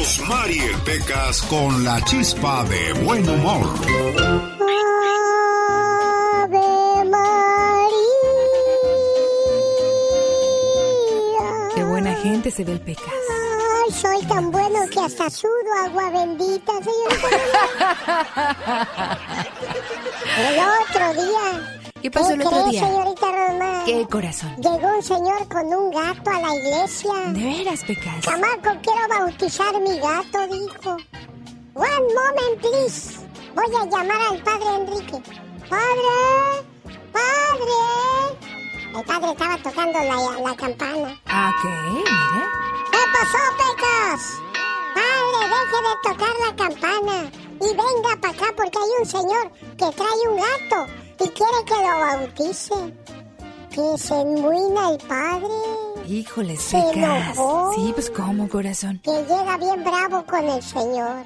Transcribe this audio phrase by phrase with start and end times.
[0.00, 3.68] Rosmar y el Pecas con la chispa de buen humor.
[6.40, 8.00] Ave María.
[11.74, 13.04] Qué buena gente se ve el Pecas.
[13.04, 15.50] Ay, soy tan bueno que hasta sudo
[15.84, 17.28] agua bendita, señorita.
[20.48, 21.79] el otro día.
[22.02, 22.80] ¿Qué pasó el otro día?
[22.80, 23.84] señorita Rosmar?
[23.84, 24.56] ¿Qué corazón?
[24.56, 27.12] Llegó un señor con un gato a la iglesia.
[27.28, 28.20] De veras, Pecas.
[28.20, 30.96] Chamaco, quiero bautizar mi gato, dijo.
[31.74, 33.18] One moment, please.
[33.54, 35.22] Voy a llamar al padre Enrique.
[35.68, 36.64] ¡Padre!
[37.12, 38.38] ¡Padre!
[38.96, 41.20] El padre estaba tocando la, la campana.
[41.26, 42.10] Ah, ok, mire.
[42.90, 44.22] ¿Qué pasó, Pecas?
[44.94, 49.96] Padre, deje de tocar la campana y venga para acá porque hay un señor que
[49.96, 52.74] trae un gato y quiere que lo bautice.
[53.70, 55.48] Que se enmuina el padre.
[56.08, 57.72] Híjole, Se enojó.
[57.74, 59.00] Sí, pues cómo, corazón.
[59.04, 61.22] que llega bien bravo con el señor.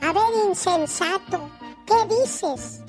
[0.00, 1.40] A ver, insensato,
[1.86, 2.80] ¿qué dices?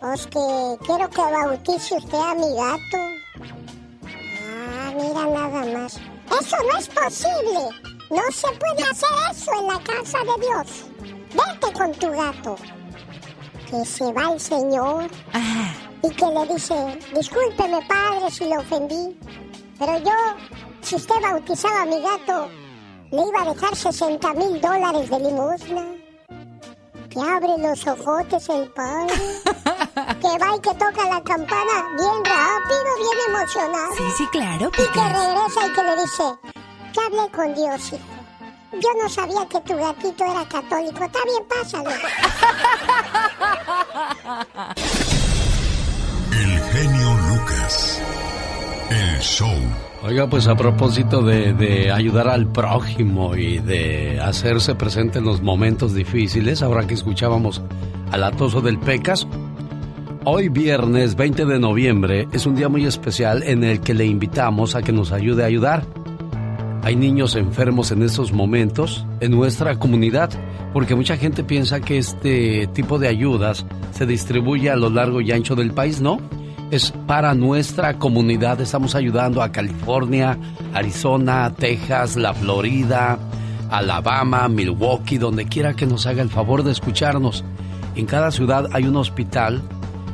[0.00, 2.98] Pues que quiero que bautice usted a mi gato.
[4.50, 6.00] Ah, mira nada más.
[6.40, 7.60] Eso no es posible.
[8.10, 10.84] No se puede hacer eso en la casa de Dios.
[11.32, 12.56] Vete con tu gato.
[13.70, 15.10] Que se va el señor.
[16.02, 19.18] Y que le dice, discúlpeme padre si lo ofendí,
[19.78, 20.12] pero yo,
[20.80, 22.48] si usted bautizaba a mi gato,
[23.10, 25.84] le iba a dejar 60 mil dólares de limosna.
[27.10, 29.14] Que abre los ojotes el padre,
[30.22, 34.92] que va y que toca la campana bien rápido, bien emocionado, sí, sí, claro, y
[34.92, 36.24] que regresa y que le dice,
[36.92, 38.17] que hable con Dios, hijo.
[38.72, 41.04] Yo no sabía que tu gatito era católico.
[41.04, 41.90] Está bien, pásalo.
[46.32, 48.02] El genio Lucas.
[48.90, 49.54] El show.
[50.02, 55.42] Oiga, pues a propósito de, de ayudar al prójimo y de hacerse presente en los
[55.42, 57.62] momentos difíciles, ahora que escuchábamos
[58.12, 59.26] al atoso del Pecas,
[60.24, 64.76] hoy viernes 20 de noviembre es un día muy especial en el que le invitamos
[64.76, 65.84] a que nos ayude a ayudar.
[66.88, 70.30] Hay niños enfermos en estos momentos en nuestra comunidad,
[70.72, 75.30] porque mucha gente piensa que este tipo de ayudas se distribuye a lo largo y
[75.30, 76.18] ancho del país, ¿no?
[76.70, 80.38] Es para nuestra comunidad, estamos ayudando a California,
[80.72, 83.18] Arizona, Texas, la Florida,
[83.68, 87.44] Alabama, Milwaukee, donde quiera que nos haga el favor de escucharnos.
[87.96, 89.60] En cada ciudad hay un hospital,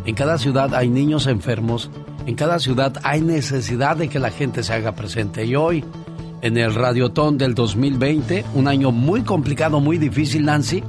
[0.06, 1.88] en cada ciudad hay niños enfermos,
[2.26, 5.44] en cada ciudad hay necesidad de que la gente se haga presente.
[5.44, 5.84] Y hoy,
[6.44, 10.84] en el Radiotón del 2020, un año muy complicado, muy difícil, Nancy,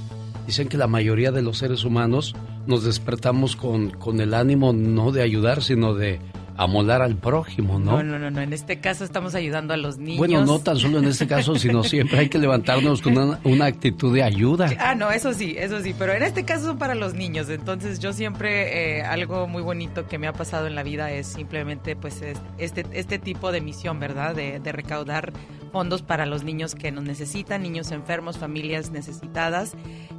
[0.47, 2.34] Dicen que la mayoría de los seres humanos
[2.66, 6.19] nos despertamos con, con el ánimo no de ayudar, sino de
[6.62, 7.97] amolar al prójimo, ¿no?
[7.97, 8.41] No, no, no, no.
[8.41, 10.19] En este caso estamos ayudando a los niños.
[10.19, 13.65] Bueno, no tan solo en este caso, sino siempre hay que levantarnos con una, una
[13.66, 14.71] actitud de ayuda.
[14.78, 17.98] Ah, no, eso sí, eso sí, pero en este caso son para los niños, entonces
[17.98, 21.97] yo siempre eh, algo muy bonito que me ha pasado en la vida es simplemente
[21.97, 24.34] pues es- este, este tipo de misión, ¿verdad?
[24.34, 25.32] De, de recaudar
[25.70, 29.75] fondos para los niños que nos necesitan, niños enfermos, familias necesitadas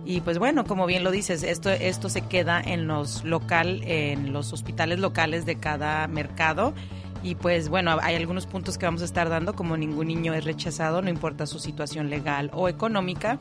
[0.05, 4.33] y pues bueno, como bien lo dices, esto, esto se queda en los local, en
[4.33, 6.73] los hospitales locales de cada mercado.
[7.23, 10.43] Y pues bueno, hay algunos puntos que vamos a estar dando, como ningún niño es
[10.43, 13.37] rechazado, no importa su situación legal o económica,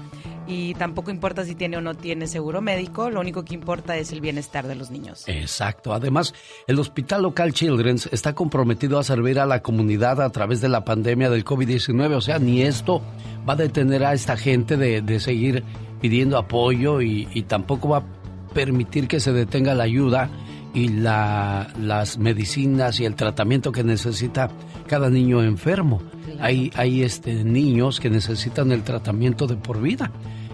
[0.46, 4.12] y tampoco importa si tiene o no tiene seguro médico, lo único que importa es
[4.12, 5.24] el bienestar de los niños.
[5.28, 5.94] Exacto.
[5.94, 6.34] Además,
[6.66, 10.84] el Hospital Local Children's está comprometido a servir a la comunidad a través de la
[10.84, 12.14] pandemia del COVID-19.
[12.14, 13.00] O sea, ni esto
[13.48, 15.64] va a detener a esta gente de, de seguir
[16.00, 18.04] pidiendo apoyo y, y tampoco va a
[18.52, 20.28] permitir que se detenga la ayuda
[20.74, 24.50] y la- las medicinas y el tratamiento que necesita
[24.86, 26.02] cada niño enfermo.
[26.40, 30.10] Hay, hay este, niños que necesitan el tratamiento de por vida.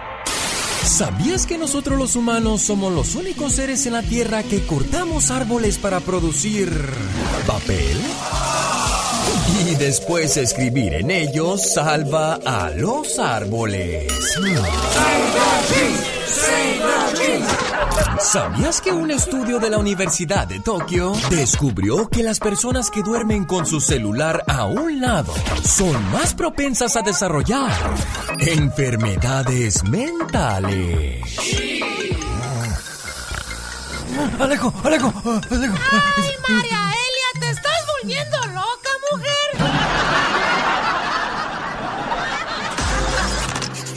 [0.96, 5.76] ¿Sabías que nosotros los humanos somos los únicos seres en la Tierra que cortamos árboles
[5.76, 6.70] para producir
[7.46, 7.98] papel?
[9.66, 14.10] Y después escribir en ellos salva a los árboles.
[18.20, 23.44] ¿Sabías que un estudio de la Universidad de Tokio descubrió que las personas que duermen
[23.44, 25.34] con su celular a un lado
[25.64, 27.70] son más propensas a desarrollar
[28.38, 31.24] enfermedades mentales?
[34.38, 35.12] Alejo, Alejo,
[35.50, 35.74] Alejo.
[35.92, 39.85] ¡Ay, María Elia, te estás volviendo loca, mujer!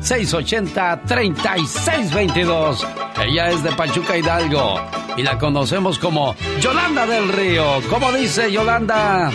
[0.00, 2.78] 1-800-680-3622.
[3.24, 4.80] Ella es de Pachuca Hidalgo
[5.16, 7.80] y la conocemos como Yolanda del Río.
[7.88, 9.30] ¿Cómo dice Yolanda?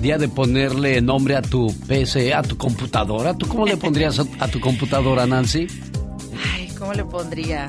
[0.00, 3.34] día de ponerle nombre a tu PC, a tu computadora.
[3.34, 5.66] ¿Tú cómo le pondrías a, tu computadora, Nancy?
[6.54, 7.66] Ay, ¿cómo le pondría?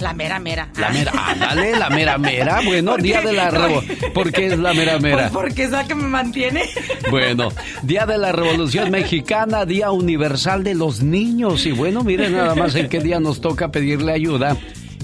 [0.00, 0.68] La mera mera.
[0.76, 2.60] La mera, ándale, la mera mera.
[2.64, 4.12] Bueno, día de la revolución.
[4.14, 5.28] ¿Por qué es la mera mera?
[5.28, 6.64] Pues porque es la que me mantiene.
[7.10, 7.48] Bueno,
[7.82, 11.66] día de la revolución mexicana, día universal de los niños.
[11.66, 14.56] Y bueno, miren nada más en qué día nos toca pedirle ayuda.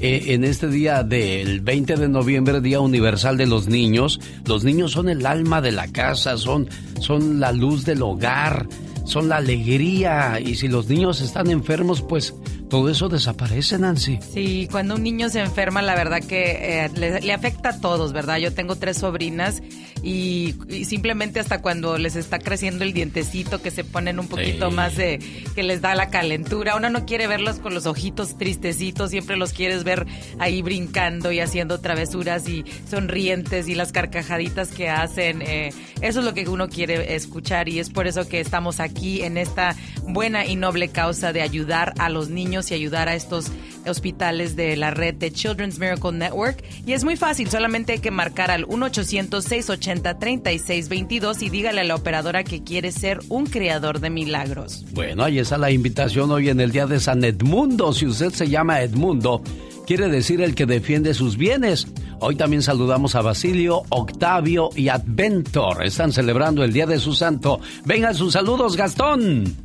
[0.06, 4.92] Eh, en este día del 20 de noviembre, Día Universal de los Niños, los niños
[4.92, 6.68] son el alma de la casa, son,
[7.00, 8.68] son la luz del hogar,
[9.06, 10.40] son la alegría.
[10.40, 12.34] Y si los niños están enfermos, pues
[12.74, 14.18] todo eso desaparece, Nancy.
[14.32, 18.38] Sí, cuando un niño se enferma, la verdad que eh, le, afecta a todos, ¿verdad?
[18.38, 19.62] Yo tengo tres sobrinas
[20.02, 24.96] y, simplemente hasta cuando les está creciendo el dientecito, que se ponen un poquito más
[24.96, 25.20] de,
[25.54, 26.74] que les da la calentura.
[26.74, 30.04] Uno no quiere verlos con los ojitos tristecitos, siempre los quieres ver
[30.40, 35.42] ahí brincando y haciendo travesuras y sonrientes y las carcajaditas que hacen.
[35.42, 35.68] Eh,
[36.00, 39.38] eso es lo que uno quiere escuchar y es por eso que estamos aquí en
[39.38, 43.46] esta buena y noble causa de ayudar a los niños y ayudar a estos
[43.86, 46.64] hospitales de la red de Children's Miracle Network.
[46.86, 52.44] Y es muy fácil, solamente hay que marcar al 1-800-680-3622 y dígale a la operadora
[52.44, 54.84] que quiere ser un creador de milagros.
[54.92, 57.92] Bueno, ahí está la invitación hoy en el día de San Edmundo.
[57.92, 59.42] Si usted se llama Edmundo,
[59.86, 61.86] quiere decir el que defiende sus bienes.
[62.20, 65.84] Hoy también saludamos a Basilio, Octavio y Adventor.
[65.84, 67.60] Están celebrando el día de su santo.
[67.84, 69.63] Vengan sus saludos, Gastón.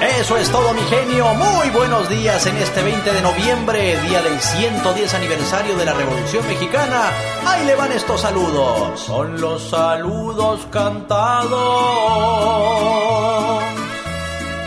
[0.00, 1.34] Eso es todo, mi genio.
[1.34, 6.46] Muy buenos días en este 20 de noviembre, día del 110 aniversario de la Revolución
[6.46, 7.10] Mexicana.
[7.46, 8.98] Ahí le van estos saludos.
[8.98, 11.60] Son los saludos cantados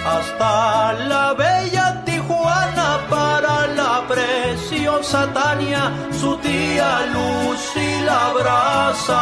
[0.05, 1.82] hasta la bella
[5.31, 9.21] Tania, su tía Lucy la abraza.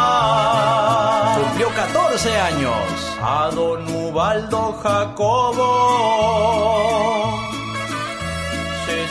[1.40, 6.32] Cumplió 14 años a don Ubaldo Jacobo.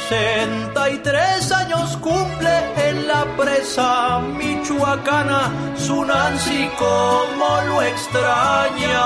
[0.08, 2.79] 63 años cumple
[3.40, 9.02] presa michoacana, su Nancy como lo extraña.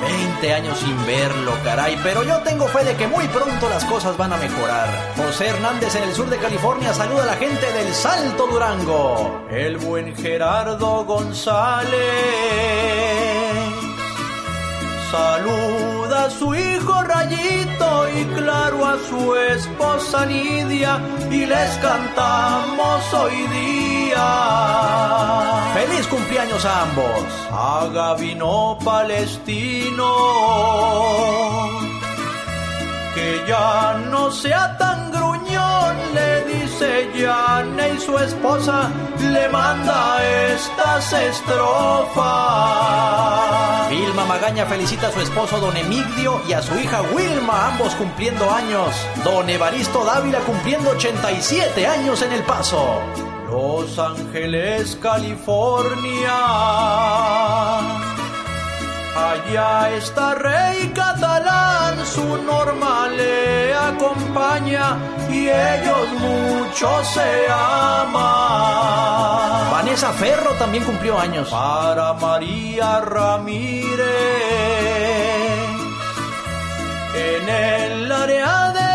[0.00, 4.16] 20 años sin verlo, caray, pero yo tengo fe de que muy pronto las cosas
[4.16, 4.88] van a mejorar.
[5.16, 9.44] José Hernández en el sur de California saluda a la gente del Salto Durango.
[9.50, 11.98] El buen Gerardo González.
[15.10, 21.00] Saluda a su hijo Rayito y claro a su esposa Lidia
[21.30, 24.26] y les cantamos hoy día.
[25.72, 27.24] Feliz cumpleaños a ambos.
[27.50, 30.12] A Gabino Palestino.
[33.18, 41.12] Que ya no sea tan gruñón, le dice Yane y su esposa le manda estas
[41.12, 42.24] estrofas.
[43.90, 48.48] Vilma Magaña felicita a su esposo Don Emigdio y a su hija Wilma, ambos cumpliendo
[48.52, 48.94] años.
[49.24, 53.00] Don Evaristo Dávila cumpliendo 87 años en El Paso.
[53.50, 56.36] Los Ángeles, California.
[59.18, 64.96] Allá está Rey Catalán, su norma le acompaña
[65.28, 68.78] y ellos mucho se aman.
[69.72, 71.48] Vanessa Ferro también cumplió años.
[71.48, 74.06] Para María Ramírez,
[77.14, 78.87] en el área de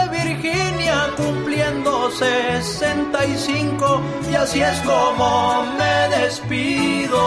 [2.12, 7.18] 65 y así es como me despido.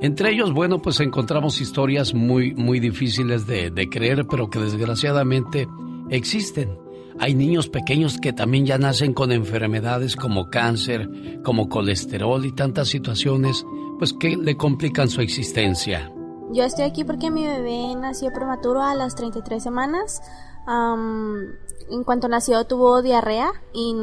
[0.00, 5.68] Entre ellos, bueno, pues encontramos historias muy, muy difíciles de, creer, pero que desgraciadamente
[6.10, 6.78] existen.
[7.20, 11.08] Hay niños pequeños que también ya nacen con enfermedades como cáncer,
[11.44, 13.64] como colesterol y tantas situaciones,
[13.98, 16.10] pues que le complican su existencia.
[16.52, 20.20] Yo estoy aquí porque mi bebé nació prematuro a las 33 semanas
[20.66, 23.94] en cuanto nació tuvo diarrea y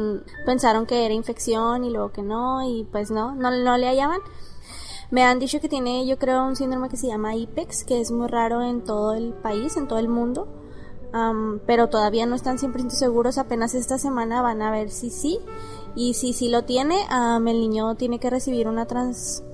[0.46, 4.20] pensaron que era infección y luego que no y pues no, no, no le hallaban.
[5.10, 8.10] Me han dicho que tiene yo creo un síndrome que se llama IPEX, que es
[8.10, 10.48] muy raro en todo el país, en todo el mundo.
[11.66, 15.38] pero todavía no están siempre seguros, apenas esta semana van a ver si sí.
[15.94, 19.44] Y si sí lo tiene, el niño tiene que recibir una trans,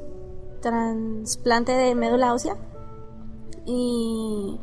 [0.60, 2.56] trasplante de médula ósea.
[3.66, 4.60] Y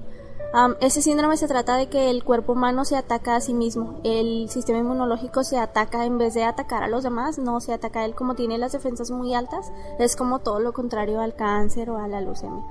[0.79, 3.99] ese síndrome se trata de que el cuerpo humano se ataca a sí mismo.
[4.03, 7.99] El sistema inmunológico se ataca en vez de atacar a los demás, no se ataca
[7.99, 9.71] a él como tiene las defensas muy altas.
[9.99, 12.63] Es como todo lo contrario al cáncer o a la leucemia.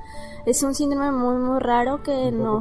[0.47, 2.61] Es un síndrome muy muy raro que no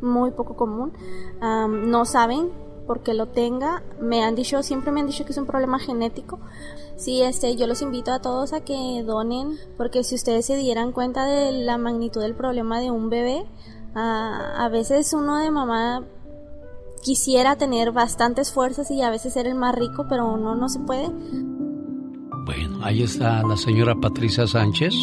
[0.00, 0.92] muy poco común.
[1.40, 2.50] no saben
[2.86, 3.82] por qué lo tenga.
[4.00, 6.38] Me han dicho siempre me han dicho que es un problema genético.
[6.96, 10.92] Sí, este, yo los invito a todos a que donen, porque si ustedes se dieran
[10.92, 13.44] cuenta de la magnitud del problema de un bebé,
[13.94, 16.02] a, veces uno de mamá
[17.02, 20.80] quisiera tener bastantes fuerzas y a veces ser el más rico, pero uno no se
[20.80, 21.08] puede.
[22.44, 24.94] Bueno, ahí está la señora Patricia Sánchez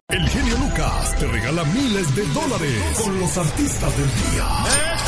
[0.10, 4.99] El genio Lucas te regala miles de dólares con los artistas del día.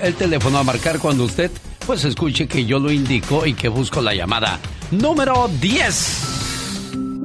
[0.03, 1.51] el teléfono a marcar cuando usted
[1.87, 6.38] pues escuche que yo lo indico y que busco la llamada número 10.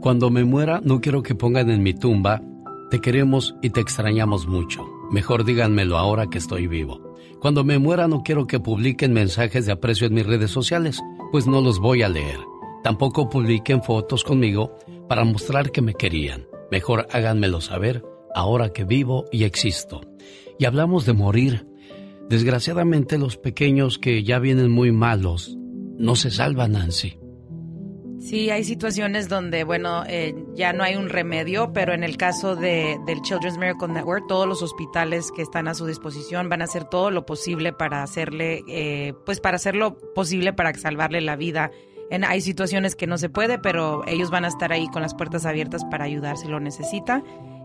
[0.00, 2.40] Cuando me muera, no quiero que pongan en mi tumba
[2.90, 4.86] te queremos y te extrañamos mucho.
[5.10, 7.16] Mejor díganmelo ahora que estoy vivo.
[7.40, 11.46] Cuando me muera no quiero que publiquen mensajes de aprecio en mis redes sociales, pues
[11.46, 12.38] no los voy a leer.
[12.82, 14.76] Tampoco publiquen fotos conmigo
[15.08, 16.46] para mostrar que me querían.
[16.70, 20.00] Mejor háganmelo saber ahora que vivo y existo.
[20.58, 21.66] Y hablamos de morir.
[22.28, 25.56] Desgraciadamente los pequeños que ya vienen muy malos
[25.98, 27.18] no se salvan, Nancy.
[28.24, 32.56] Sí, hay situaciones donde, bueno, eh, ya no hay un remedio, pero en el caso
[32.56, 36.64] de, del Children's Miracle Network, todos los hospitales que están a su disposición van a
[36.64, 41.70] hacer todo lo posible para hacerle, eh, pues para hacerlo posible para salvarle la vida.
[42.08, 45.14] En, hay situaciones que no se puede, pero ellos van a estar ahí con las
[45.14, 47.22] puertas abiertas para ayudar si lo necesita.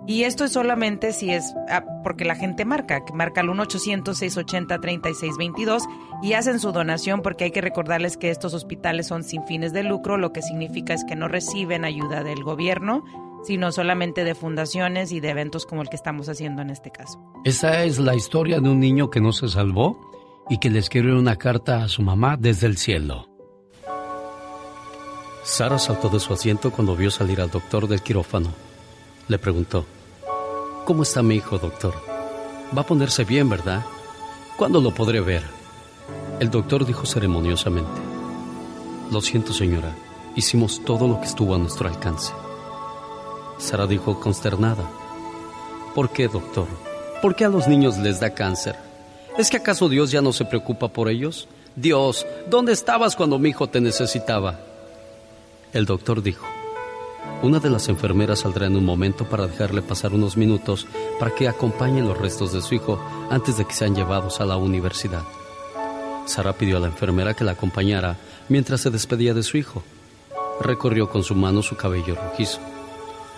[0.08, 5.84] Y esto es solamente si es ah, porque la gente marca, que marca al 1-800-680-3622
[6.24, 9.84] y hacen su donación porque hay que recordarles que estos hospitales son sin fines de
[9.84, 13.04] lucro, lo que significa es que no reciben ayuda del gobierno,
[13.44, 17.20] sino solamente de fundaciones y de eventos como el que estamos haciendo en este caso.
[17.46, 19.98] Esa es la historia de un niño que no se salvó
[20.50, 23.28] y que le escribió una carta a su mamá desde el cielo.
[25.44, 28.50] Sara saltó de su asiento cuando vio salir al doctor del quirófano.
[29.30, 29.86] Le preguntó,
[30.86, 31.94] ¿Cómo está mi hijo, doctor?
[32.76, 33.86] Va a ponerse bien, ¿verdad?
[34.58, 35.44] ¿Cuándo lo podré ver?
[36.39, 38.02] El doctor dijo ceremoniosamente,
[39.12, 39.96] Lo siento, señora,
[40.36, 42.34] hicimos todo lo que estuvo a nuestro alcance.
[43.60, 44.89] Sara dijo consternada,
[45.94, 46.65] ¿Por qué, doctor?
[47.22, 48.78] ¿Por qué a los niños les da cáncer?
[49.38, 51.48] ¿Es que acaso Dios ya no se preocupa por ellos?
[51.76, 54.60] Dios, ¿dónde estabas cuando mi hijo te necesitaba?
[55.72, 56.48] El doctor dijo,
[57.42, 60.88] una de las enfermeras saldrá en un momento para dejarle pasar unos minutos
[61.20, 64.58] para que acompañe los restos de su hijo antes de que sean llevados a la
[64.58, 65.24] universidad.
[66.26, 68.18] Sara pidió a la enfermera que la acompañara
[68.50, 69.84] mientras se despedía de su hijo.
[70.62, 72.60] Recorrió con su mano su cabello rojizo.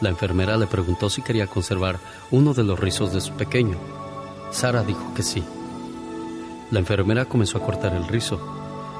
[0.01, 1.99] La enfermera le preguntó si quería conservar
[2.32, 3.77] uno de los rizos de su pequeño.
[4.49, 5.43] Sara dijo que sí.
[6.71, 8.39] La enfermera comenzó a cortar el rizo.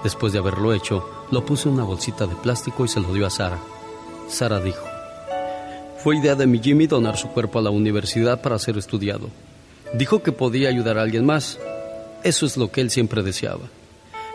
[0.04, 3.26] Después de haberlo hecho, lo puso en una bolsita de plástico y se lo dio
[3.26, 3.58] a Sara.
[4.32, 4.86] Sara dijo,
[6.02, 9.30] fue idea de mi Jimmy donar su cuerpo a la universidad para ser estudiado.
[9.94, 11.60] Dijo que podía ayudar a alguien más.
[12.24, 13.68] Eso es lo que él siempre deseaba.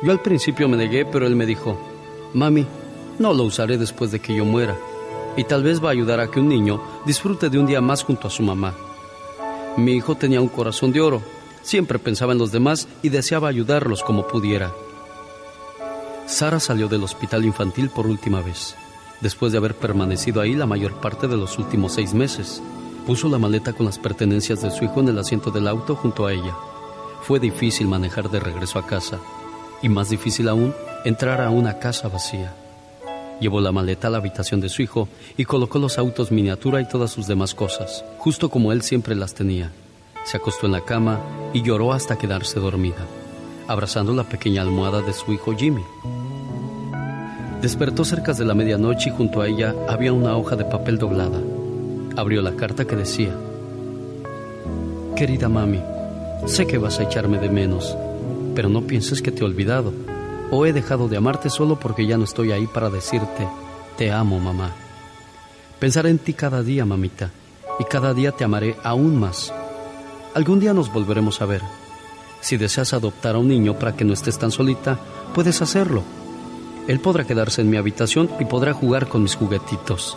[0.03, 1.77] Yo al principio me negué, pero él me dijo,
[2.35, 2.67] Mami,
[3.19, 4.77] no lo usaré después de que yo muera.
[5.37, 8.05] Y tal vez va a ayudar a que un niño disfrute de un día más
[8.05, 8.75] junto a su mamá.
[9.77, 11.23] Mi hijo tenía un corazón de oro.
[11.63, 14.73] Siempre pensaba en los demás y deseaba ayudarlos como pudiera.
[16.27, 18.77] Sara salió del hospital infantil por última vez
[19.21, 22.63] después de haber permanecido ahí la mayor parte de los últimos seis meses.
[23.07, 26.27] Puso la maleta con las pertenencias de su hijo en el asiento del auto junto
[26.27, 26.55] a ella.
[27.23, 29.19] Fue difícil manejar de regreso a casa
[29.83, 30.75] y más difícil aún
[31.05, 32.55] entrar a una casa vacía.
[33.41, 36.89] Llevó la maleta a la habitación de su hijo y colocó los autos miniatura y
[36.89, 39.73] todas sus demás cosas, justo como él siempre las tenía.
[40.25, 41.21] Se acostó en la cama
[41.53, 43.07] y lloró hasta quedarse dormida,
[43.69, 45.83] abrazando la pequeña almohada de su hijo Jimmy.
[47.61, 51.41] Despertó cerca de la medianoche y junto a ella había una hoja de papel doblada.
[52.17, 53.35] Abrió la carta que decía,
[55.17, 55.81] Querida mami,
[56.45, 57.97] sé que vas a echarme de menos,
[58.55, 59.93] pero no pienses que te he olvidado
[60.51, 63.49] o he dejado de amarte solo porque ya no estoy ahí para decirte,
[63.97, 64.73] te amo mamá.
[65.81, 67.31] Pensaré en ti cada día, mamita,
[67.81, 69.53] y cada día te amaré aún más.
[70.35, 71.63] Algún día nos volveremos a ver.
[72.41, 74.99] Si deseas adoptar a un niño para que no estés tan solita,
[75.35, 76.03] puedes hacerlo
[76.89, 80.17] él podrá quedarse en mi habitación y podrá jugar con mis juguetitos.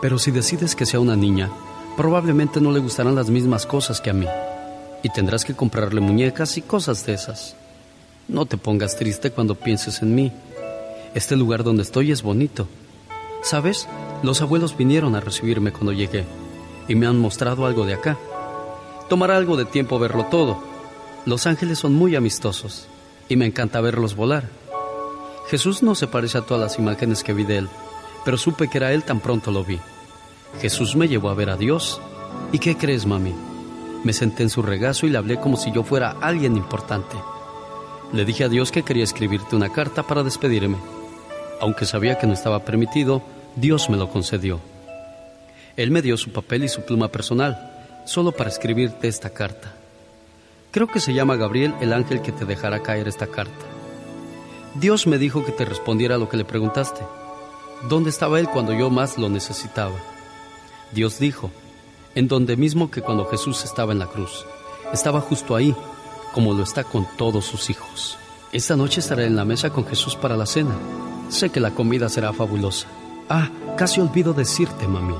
[0.00, 1.50] Pero si decides que sea una niña,
[1.96, 4.26] probablemente no le gustarán las mismas cosas que a mí.
[5.02, 7.56] Y tendrás que comprarle muñecas y cosas de esas.
[8.28, 10.32] No te pongas triste cuando pienses en mí.
[11.14, 12.68] Este lugar donde estoy es bonito.
[13.42, 13.88] ¿Sabes?
[14.22, 16.24] Los abuelos vinieron a recibirme cuando llegué
[16.88, 18.18] y me han mostrado algo de acá.
[19.08, 20.62] Tomará algo de tiempo verlo todo.
[21.26, 22.86] Los ángeles son muy amistosos
[23.28, 24.61] y me encanta verlos volar.
[25.52, 27.68] Jesús no se parece a todas las imágenes que vi de él,
[28.24, 29.78] pero supe que era él tan pronto lo vi.
[30.62, 32.00] Jesús me llevó a ver a Dios.
[32.52, 33.34] ¿Y qué crees, mami?
[34.02, 37.18] Me senté en su regazo y le hablé como si yo fuera alguien importante.
[38.14, 40.78] Le dije a Dios que quería escribirte una carta para despedirme.
[41.60, 43.22] Aunque sabía que no estaba permitido,
[43.54, 44.58] Dios me lo concedió.
[45.76, 49.74] Él me dio su papel y su pluma personal, solo para escribirte esta carta.
[50.70, 53.71] Creo que se llama Gabriel el ángel que te dejará caer esta carta.
[54.74, 57.02] Dios me dijo que te respondiera lo que le preguntaste.
[57.88, 59.96] ¿Dónde estaba Él cuando yo más lo necesitaba?
[60.92, 61.50] Dios dijo,
[62.14, 64.46] en donde mismo que cuando Jesús estaba en la cruz.
[64.92, 65.74] Estaba justo ahí,
[66.32, 68.16] como lo está con todos sus hijos.
[68.50, 70.74] Esta noche estaré en la mesa con Jesús para la cena.
[71.28, 72.86] Sé que la comida será fabulosa.
[73.28, 75.16] Ah, casi olvido decirte, mami.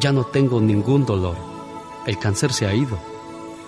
[0.00, 1.36] Ya no tengo ningún dolor.
[2.06, 2.98] El cáncer se ha ido.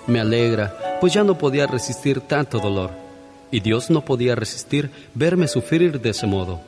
[0.07, 3.08] Me alegra, pues ya no podía resistir tanto dolor.
[3.51, 6.61] Y Dios no podía resistir verme sufrir de ese modo.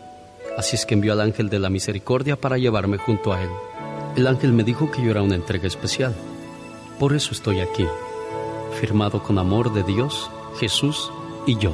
[0.56, 3.50] Así es que envió al ángel de la misericordia para llevarme junto a él.
[4.16, 6.14] El ángel me dijo que yo era una entrega especial.
[6.98, 7.86] Por eso estoy aquí,
[8.80, 11.10] firmado con amor de Dios, Jesús
[11.46, 11.72] y yo.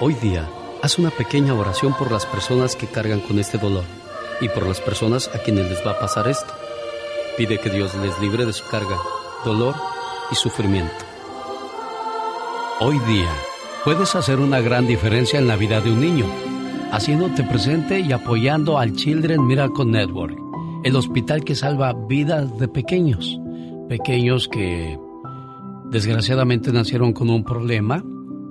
[0.00, 0.48] Hoy día,
[0.82, 3.84] haz una pequeña oración por las personas que cargan con este dolor
[4.40, 6.52] y por las personas a quienes les va a pasar esto.
[7.36, 8.98] Pide que Dios les libre de su carga,
[9.44, 9.74] dolor
[10.30, 11.13] y sufrimiento.
[12.80, 13.30] Hoy día,
[13.84, 16.26] puedes hacer una gran diferencia en la vida de un niño,
[16.90, 20.36] haciéndote presente y apoyando al Children Miracle Network,
[20.82, 23.38] el hospital que salva vidas de pequeños,
[23.88, 24.98] pequeños que
[25.90, 28.02] desgraciadamente nacieron con un problema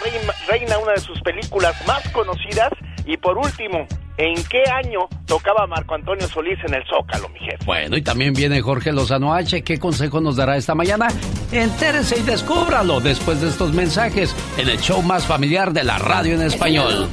[0.49, 2.71] Reina una de sus películas más conocidas?
[3.05, 7.65] Y por último, ¿en qué año tocaba Marco Antonio Solís en el Zócalo, mi jefe?
[7.65, 9.63] Bueno, y también viene Jorge Lozano H.
[9.63, 11.09] ¿Qué consejo nos dará esta mañana?
[11.53, 16.35] Entérese y descúbralo después de estos mensajes en el show más familiar de la radio
[16.35, 17.09] en español.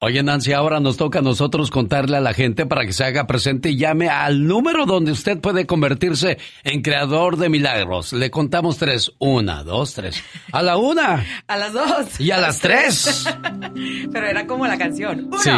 [0.00, 3.26] Oye, Nancy, ahora nos toca a nosotros contarle a la gente para que se haga
[3.26, 8.12] presente y llame al número donde usted puede convertirse en creador de milagros.
[8.12, 9.12] Le contamos tres.
[9.18, 10.22] Una, dos, tres.
[10.52, 11.24] A la una.
[11.46, 12.20] A las dos.
[12.20, 13.24] Y a las tres.
[14.12, 15.26] Pero era como la canción.
[15.28, 15.50] Uno, sí.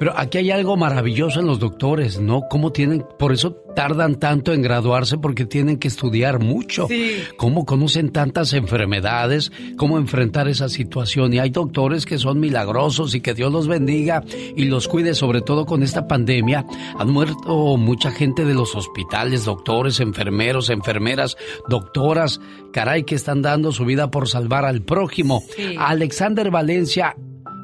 [0.00, 2.48] Pero aquí hay algo maravilloso en los doctores, ¿no?
[2.48, 6.86] Cómo tienen, por eso tardan tanto en graduarse porque tienen que estudiar mucho.
[6.88, 7.18] Sí.
[7.36, 11.34] Cómo conocen tantas enfermedades, cómo enfrentar esa situación.
[11.34, 14.24] Y hay doctores que son milagrosos y que Dios los bendiga
[14.56, 16.64] y los cuide, sobre todo con esta pandemia.
[16.98, 21.36] Han muerto mucha gente de los hospitales, doctores, enfermeros, enfermeras,
[21.68, 22.40] doctoras,
[22.72, 25.42] caray, que están dando su vida por salvar al prójimo.
[25.54, 25.74] Sí.
[25.78, 27.14] Alexander Valencia,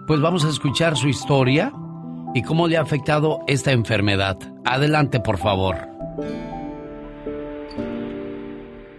[0.06, 1.72] pues vamos a escuchar su historia
[2.36, 4.36] y cómo le ha afectado esta enfermedad.
[4.66, 5.88] Adelante, por favor.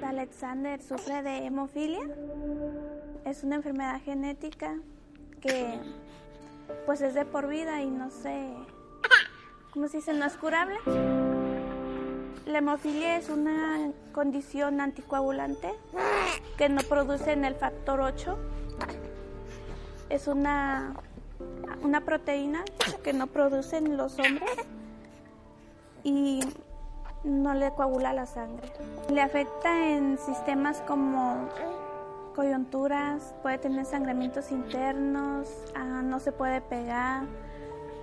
[0.04, 2.02] Alexander sufre de hemofilia.
[3.26, 4.80] Es una enfermedad genética
[5.40, 5.80] que
[6.88, 8.56] pues es de por vida y no sé,
[9.72, 10.14] ¿cómo se dice?
[10.14, 10.78] No es curable.
[12.48, 15.76] La hemofilia es una condición anticoagulante
[16.58, 18.36] que no produce en el factor 8.
[20.10, 20.96] Es una,
[21.82, 22.64] una proteína
[23.04, 24.50] que no producen los hombres
[26.04, 26.42] y
[27.24, 28.72] no le coagula la sangre.
[29.10, 31.50] Le afecta en sistemas como
[32.36, 37.24] coyunturas, puede tener sangramientos internos, ah, no se puede pegar,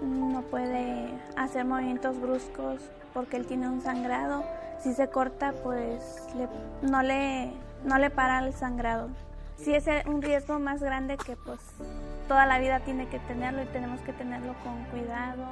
[0.03, 2.81] no puede hacer movimientos bruscos
[3.13, 4.45] porque él tiene un sangrado.
[4.81, 6.27] Si se corta, pues
[6.83, 7.53] no, le,
[7.85, 9.09] no le para el sangrado.
[9.57, 11.61] Sí es un riesgo más grande que pues
[12.29, 15.47] toda la vida tiene que tenerlo y tenemos que tenerlo con cuidado.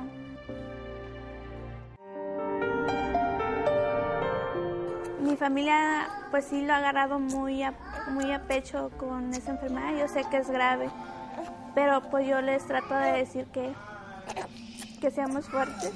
[5.21, 7.75] Mi familia pues sí lo ha agarrado muy a,
[8.11, 9.95] muy a pecho con esa enfermedad.
[9.99, 10.91] Yo sé que es grave,
[11.75, 13.73] pero pues yo les trato de decir que,
[15.01, 15.93] que seamos fuertes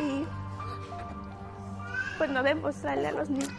[0.00, 0.26] y
[2.18, 3.52] pues no demostrarle a los niños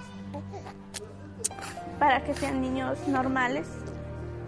[1.99, 3.67] para que sean niños normales,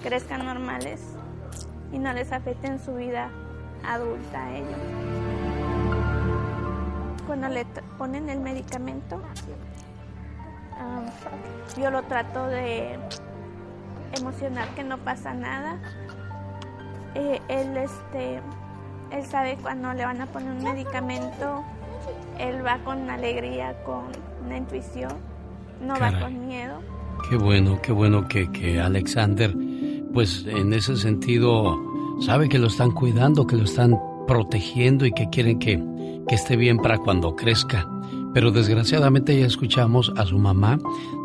[0.06, 1.02] crezcan normales
[1.92, 3.32] y no les afecten su vida
[3.84, 4.78] adulta a ellos.
[7.26, 7.66] Cuando le
[7.98, 9.20] ponen el medicamento,
[10.74, 11.02] ah,
[11.76, 13.00] yo lo trato de
[14.16, 15.80] emocionar que no pasa nada.
[17.16, 18.42] Eh, él, este,
[19.10, 21.64] él sabe cuando le van a poner un medicamento,
[22.38, 24.04] él va con alegría, con
[24.46, 25.14] una intuición,
[25.82, 26.80] no va con miedo.
[27.28, 29.56] Qué bueno, qué bueno que, que Alexander,
[30.16, 31.78] pues en ese sentido,
[32.22, 35.78] sabe que lo están cuidando, que lo están protegiendo y que quieren que,
[36.26, 37.86] que esté bien para cuando crezca.
[38.34, 40.80] Pero desgraciadamente ya escuchamos a su mamá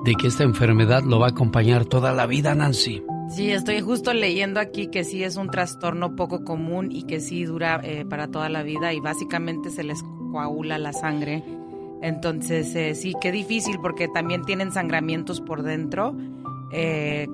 [0.05, 3.01] de que esta enfermedad lo va a acompañar toda la vida, Nancy.
[3.31, 7.45] Sí, estoy justo leyendo aquí que sí es un trastorno poco común y que sí
[7.45, 11.45] dura eh, para toda la vida y básicamente se les coagula la sangre.
[12.03, 16.17] Entonces, eh, sí, qué difícil porque también tienen sangramientos por dentro,
[16.73, 17.29] eh,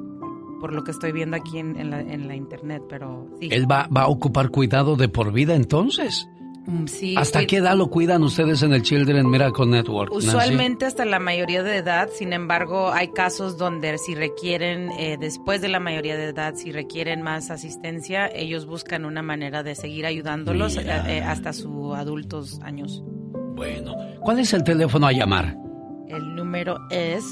[0.67, 3.49] por lo que estoy viendo aquí en, en la, en la internet, pero sí.
[3.53, 6.29] Él va, va a ocupar cuidado de por vida entonces.
[6.67, 10.11] Mm, sí, ¿Hasta cuid- qué edad lo cuidan ustedes en el Children Miracle Network?
[10.11, 10.27] Nancy?
[10.27, 15.61] Usualmente hasta la mayoría de edad, sin embargo, hay casos donde si requieren, eh, después
[15.61, 20.05] de la mayoría de edad, si requieren más asistencia, ellos buscan una manera de seguir
[20.05, 23.05] ayudándolos eh, eh, hasta sus adultos años.
[23.55, 25.57] Bueno, ¿cuál es el teléfono a llamar?
[26.09, 27.25] El número es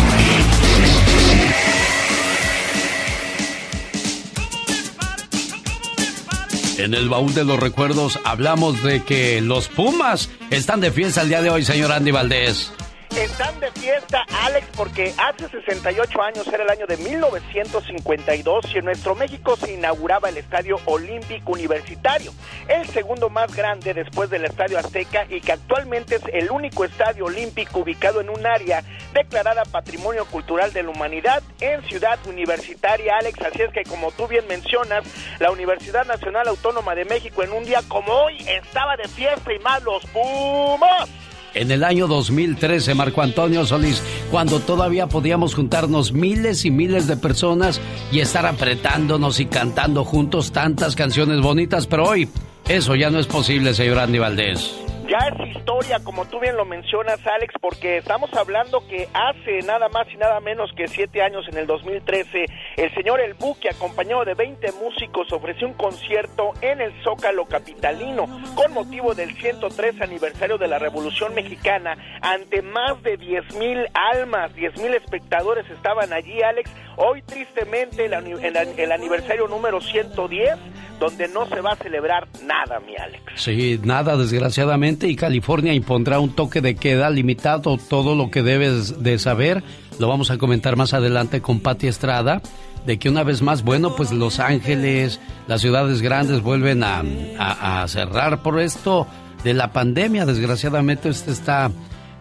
[6.77, 11.29] En el baúl de los recuerdos hablamos de que los Pumas están de fiesta el
[11.29, 12.73] día de hoy, señor Andy Valdés.
[13.17, 18.85] Están de fiesta, Alex, porque hace 68 años era el año de 1952 y en
[18.85, 22.33] nuestro México se inauguraba el Estadio Olímpico Universitario,
[22.67, 27.25] el segundo más grande después del Estadio Azteca y que actualmente es el único estadio
[27.25, 33.39] olímpico ubicado en un área declarada Patrimonio Cultural de la Humanidad en Ciudad Universitaria, Alex.
[33.43, 35.03] Así es que como tú bien mencionas,
[35.39, 39.59] la Universidad Nacional Autónoma de México en un día como hoy estaba de fiesta y
[39.59, 41.09] más los Pumas.
[41.53, 47.17] En el año 2013, Marco Antonio Solís, cuando todavía podíamos juntarnos miles y miles de
[47.17, 47.79] personas
[48.11, 52.29] y estar apretándonos y cantando juntos tantas canciones bonitas, pero hoy
[52.67, 54.82] eso ya no es posible, señor Andy Valdés.
[55.13, 59.87] Ya es historia, como tú bien lo mencionas, Alex, porque estamos hablando que hace nada
[59.87, 62.45] más y nada menos que siete años, en el 2013,
[62.77, 68.25] el señor El Buque, acompañado de 20 músicos, ofreció un concierto en el Zócalo Capitalino
[68.55, 71.95] con motivo del 103 aniversario de la Revolución Mexicana.
[72.19, 76.71] Ante más de 10 mil almas, 10 mil espectadores estaban allí, Alex.
[76.97, 80.57] Hoy, tristemente, el, el, aniversario número 110
[80.99, 83.23] donde no se va a celebrar nada, mi Alex.
[83.35, 89.03] Sí, nada, desgraciadamente, y California impondrá un toque de queda limitado, todo lo que debes
[89.03, 89.63] de saber.
[89.99, 92.41] Lo vamos a comentar más adelante con Patti Estrada,
[92.85, 97.03] de que una vez más, bueno, pues Los Ángeles, las ciudades grandes vuelven a,
[97.37, 99.07] a, cerrar por esto
[99.43, 100.25] de la pandemia.
[100.25, 101.71] Desgraciadamente, este está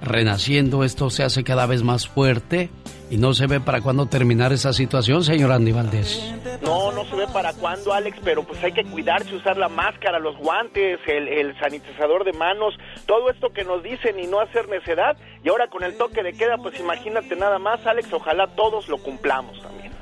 [0.03, 2.71] renaciendo, esto se hace cada vez más fuerte
[3.13, 6.33] y no se ve para cuándo terminar esa situación, señor Andy Valdés.
[6.63, 10.19] No, no se ve para cuándo, Alex, pero pues hay que cuidarse, usar la máscara,
[10.19, 12.73] los guantes, el, el sanitizador de manos,
[13.05, 15.19] todo esto que nos dicen y no hacer necedad.
[15.45, 18.97] Y ahora con el toque de queda, pues imagínate nada más, Alex, ojalá todos lo
[18.97, 19.93] cumplamos también.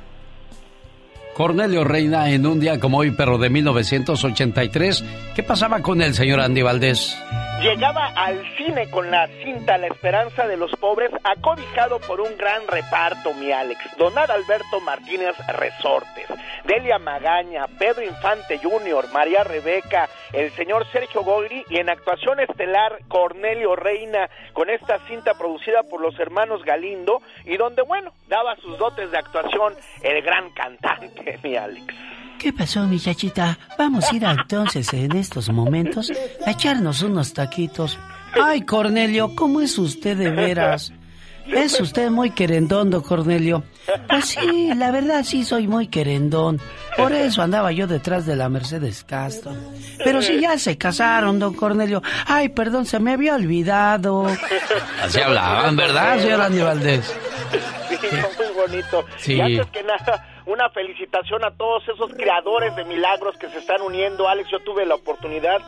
[1.34, 5.04] Cornelio Reina en un día como hoy, pero de 1983.
[5.34, 7.18] ¿Qué pasaba con el señor Andy Valdés?
[7.60, 12.66] Llegaba al cine con la cinta La Esperanza de los Pobres, acobijado por un gran
[12.66, 13.78] reparto, mi Alex.
[13.98, 16.26] Don Alberto Martínez Resortes,
[16.64, 22.98] Delia Magaña, Pedro Infante Jr., María Rebeca, el señor Sergio Gogri y en actuación estelar
[23.08, 28.78] Cornelio Reina con esta cinta producida por los hermanos Galindo y donde, bueno, daba sus
[28.78, 31.94] dotes de actuación el gran cantante, mi Alex.
[32.40, 33.58] ¿Qué pasó, muchachita?
[33.76, 36.10] Vamos a ir entonces en estos momentos
[36.46, 37.98] a echarnos unos taquitos.
[38.42, 40.90] Ay, Cornelio, ¿cómo es usted de veras?
[41.46, 43.62] Es usted muy querendón, don Cornelio.
[44.08, 46.58] Pues sí, la verdad sí soy muy querendón.
[46.96, 49.52] Por eso andaba yo detrás de la Mercedes Castro.
[50.02, 52.02] Pero si ya se casaron, don Cornelio.
[52.24, 54.26] Ay, perdón, se me había olvidado.
[55.02, 57.14] Así hablaban, ¿verdad, señor Andy Valdés?
[58.60, 59.04] Bonito.
[59.16, 59.34] Sí.
[59.34, 63.82] Y antes que nada, una felicitación a todos esos creadores de milagros que se están
[63.82, 64.28] uniendo.
[64.28, 65.60] Alex, yo tuve la oportunidad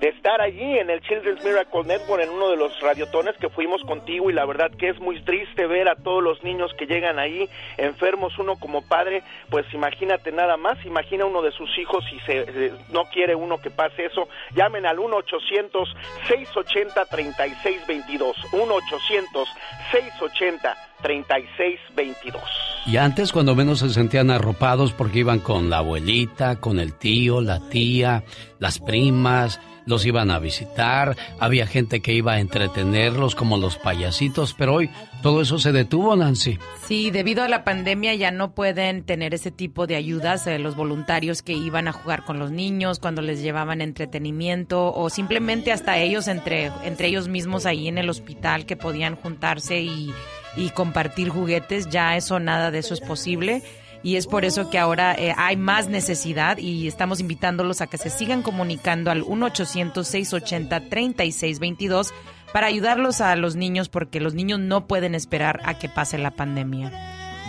[0.00, 3.82] de estar allí en el Children's Miracle Network en uno de los radiotones que fuimos
[3.82, 7.18] contigo y la verdad que es muy triste ver a todos los niños que llegan
[7.18, 12.18] ahí enfermos uno como padre pues imagínate nada más imagina uno de sus hijos y
[12.20, 15.96] se, no quiere uno que pase eso llamen al 1 800
[16.28, 19.48] 680 3622 1 800
[19.92, 22.42] 680 3622
[22.86, 27.40] Y antes, cuando menos se sentían arropados porque iban con la abuelita, con el tío,
[27.40, 28.22] la tía,
[28.58, 34.54] las primas, los iban a visitar, había gente que iba a entretenerlos como los payasitos,
[34.54, 34.88] pero hoy
[35.20, 36.58] todo eso se detuvo, Nancy.
[36.86, 40.76] Sí, debido a la pandemia ya no pueden tener ese tipo de ayudas eh, los
[40.76, 45.98] voluntarios que iban a jugar con los niños cuando les llevaban entretenimiento o simplemente hasta
[45.98, 50.14] ellos entre, entre ellos mismos ahí en el hospital que podían juntarse y
[50.56, 53.62] y compartir juguetes, ya eso, nada de eso es posible.
[54.02, 57.98] Y es por eso que ahora eh, hay más necesidad y estamos invitándolos a que
[57.98, 62.12] se sigan comunicando al 1-800-680-3622
[62.52, 66.30] para ayudarlos a los niños porque los niños no pueden esperar a que pase la
[66.30, 66.90] pandemia.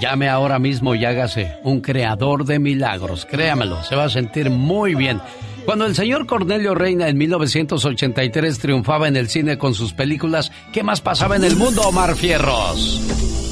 [0.01, 3.25] Llame ahora mismo y hágase un creador de milagros.
[3.25, 5.19] Créamelo, se va a sentir muy bien.
[5.65, 10.81] Cuando el señor Cornelio Reina en 1983 triunfaba en el cine con sus películas, ¿qué
[10.81, 13.50] más pasaba en el mundo, Omar Fierros?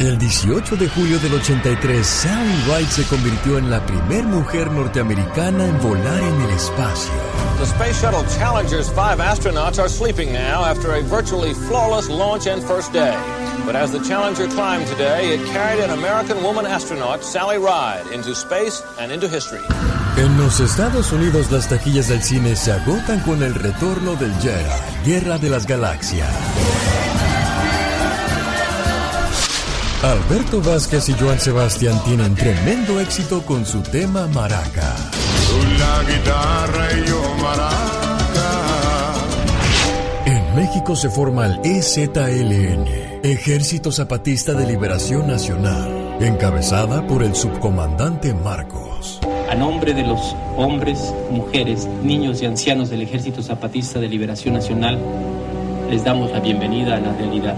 [0.00, 5.66] El 18 de julio del 83, Sally Ride se convirtió en la primer mujer norteamericana
[5.66, 7.12] en volar en el espacio.
[7.58, 12.62] The Space Shuttle Challenger's five astronauts are sleeping now after a virtually flawless launch and
[12.62, 13.14] first day.
[13.66, 18.34] But as the Challenger climbed today, it carried an American woman astronaut, Sally Ride, into
[18.34, 19.60] space and into history.
[20.16, 24.64] En los Estados Unidos las taquillas del cine se agotan con el retorno del Jedi,
[25.04, 26.30] Guerra de las Galaxias.
[30.02, 34.96] Alberto Vázquez y Joan Sebastián tienen tremendo éxito con su tema Maraca.
[35.78, 39.14] La guitarra y yo maraca.
[40.24, 42.86] En México se forma el EZLN,
[43.22, 49.20] Ejército Zapatista de Liberación Nacional, encabezada por el subcomandante Marcos.
[49.50, 54.98] A nombre de los hombres, mujeres, niños y ancianos del Ejército Zapatista de Liberación Nacional,
[55.90, 57.56] les damos la bienvenida a la realidad.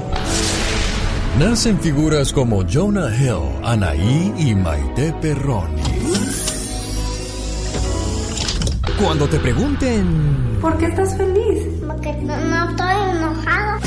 [1.38, 5.82] Nacen figuras como Jonah Hill, Anaí y Maite Perroni.
[9.00, 10.58] Cuando te pregunten...
[10.60, 11.64] ¿Por qué estás feliz?
[11.86, 13.80] Porque no, no estoy enojado.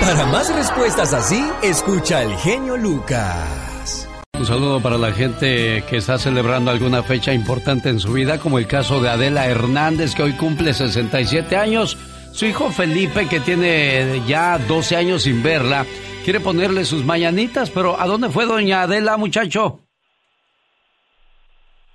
[0.00, 4.06] Para más respuestas así, escucha al genio Lucas.
[4.38, 8.60] Un saludo para la gente que está celebrando alguna fecha importante en su vida, como
[8.60, 11.98] el caso de Adela Hernández, que hoy cumple 67 años.
[12.32, 15.84] Su hijo Felipe, que tiene ya 12 años sin verla,
[16.24, 19.80] quiere ponerle sus mañanitas, pero ¿a dónde fue doña Adela, muchacho?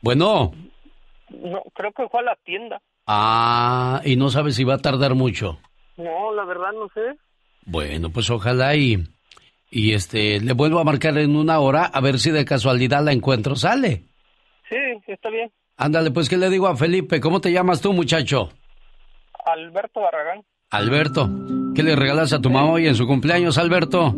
[0.01, 0.53] Bueno.
[1.29, 2.79] No, creo que fue a la tienda.
[3.07, 5.57] Ah, y no sabe si va a tardar mucho.
[5.97, 7.17] No, la verdad no sé.
[7.65, 9.03] Bueno, pues ojalá y,
[9.71, 13.13] y este, le vuelvo a marcar en una hora a ver si de casualidad la
[13.13, 13.55] encuentro.
[13.55, 14.03] ¿Sale?
[14.69, 14.75] Sí,
[15.07, 15.51] está bien.
[15.77, 17.19] Ándale, pues, ¿qué le digo a Felipe?
[17.19, 18.49] ¿Cómo te llamas tú, muchacho?
[19.45, 20.43] Alberto Barragán.
[20.71, 21.29] Alberto,
[21.75, 24.13] ¿qué le regalas a tu mamá hoy en su cumpleaños, Alberto?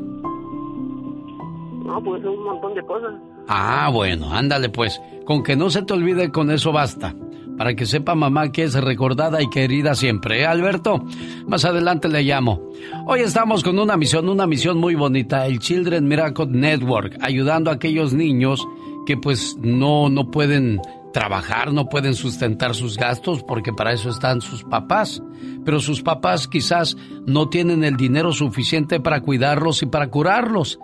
[1.85, 3.13] No, pues un montón de cosas.
[3.47, 5.01] Ah, bueno, ándale pues.
[5.25, 7.13] Con que no se te olvide, con eso basta.
[7.57, 11.03] Para que sepa mamá que es recordada y querida siempre, ¿eh, Alberto?
[11.47, 12.71] Más adelante le llamo.
[13.05, 17.73] Hoy estamos con una misión, una misión muy bonita, el Children Miracle Network, ayudando a
[17.73, 18.65] aquellos niños
[19.07, 20.81] que pues no, no pueden
[21.17, 25.19] trabajar, no pueden sustentar sus gastos porque para eso están sus papás.
[25.65, 26.95] Pero sus papás quizás
[27.25, 30.77] no tienen el dinero suficiente para cuidarlos y para curarlos.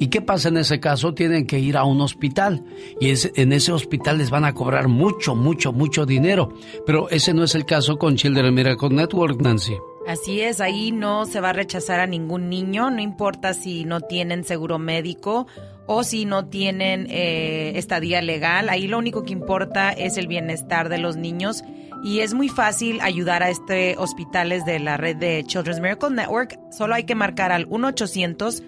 [0.00, 1.14] ¿Y qué pasa en ese caso?
[1.14, 2.64] Tienen que ir a un hospital
[3.00, 6.52] y en ese hospital les van a cobrar mucho, mucho, mucho dinero.
[6.84, 9.76] Pero ese no es el caso con Children Miracle Network, Nancy.
[10.08, 14.00] Así es, ahí no se va a rechazar a ningún niño, no importa si no
[14.00, 15.46] tienen seguro médico
[15.88, 18.68] o si no tienen eh, estadía legal.
[18.68, 21.64] Ahí lo único que importa es el bienestar de los niños
[22.04, 26.56] y es muy fácil ayudar a este hospitales de la red de Children's Miracle Network.
[26.70, 28.62] Solo hay que marcar al 1 800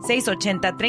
[0.00, 0.80] 680-3622,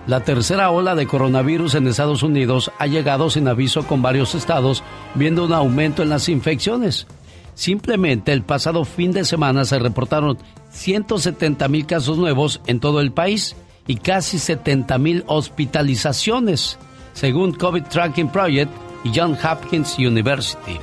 [0.06, 4.82] La tercera ola de coronavirus en Estados Unidos ha llegado sin aviso con varios estados
[5.14, 7.06] viendo un aumento en las infecciones.
[7.54, 10.36] Simplemente el pasado fin de semana se reportaron
[10.70, 13.56] 170 mil casos nuevos en todo el país
[13.88, 16.78] y casi 70 mil hospitalizaciones,
[17.14, 18.70] según COVID Tracking Project
[19.02, 20.78] y John Hopkins University.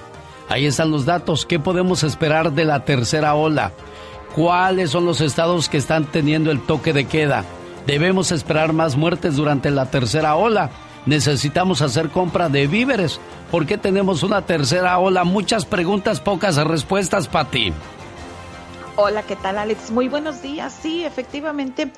[0.50, 1.46] Ahí están los datos.
[1.46, 3.72] ¿Qué podemos esperar de la tercera ola?
[4.36, 7.46] ¿Cuáles son los estados que están teniendo el toque de queda?
[7.88, 10.72] ¿Debemos esperar más muertes durante la tercera ola?
[11.06, 13.20] necesitamos hacer compra de víveres.
[13.52, 15.24] ¿Por qué tenemos una tercera ola?
[15.24, 17.74] Muchas preguntas, pocas respuestas, Pati.
[18.98, 19.92] Hola, ¿qué tal, Alex?
[19.92, 20.78] Muy buenos días.
[20.82, 21.92] Sí, efectivamente,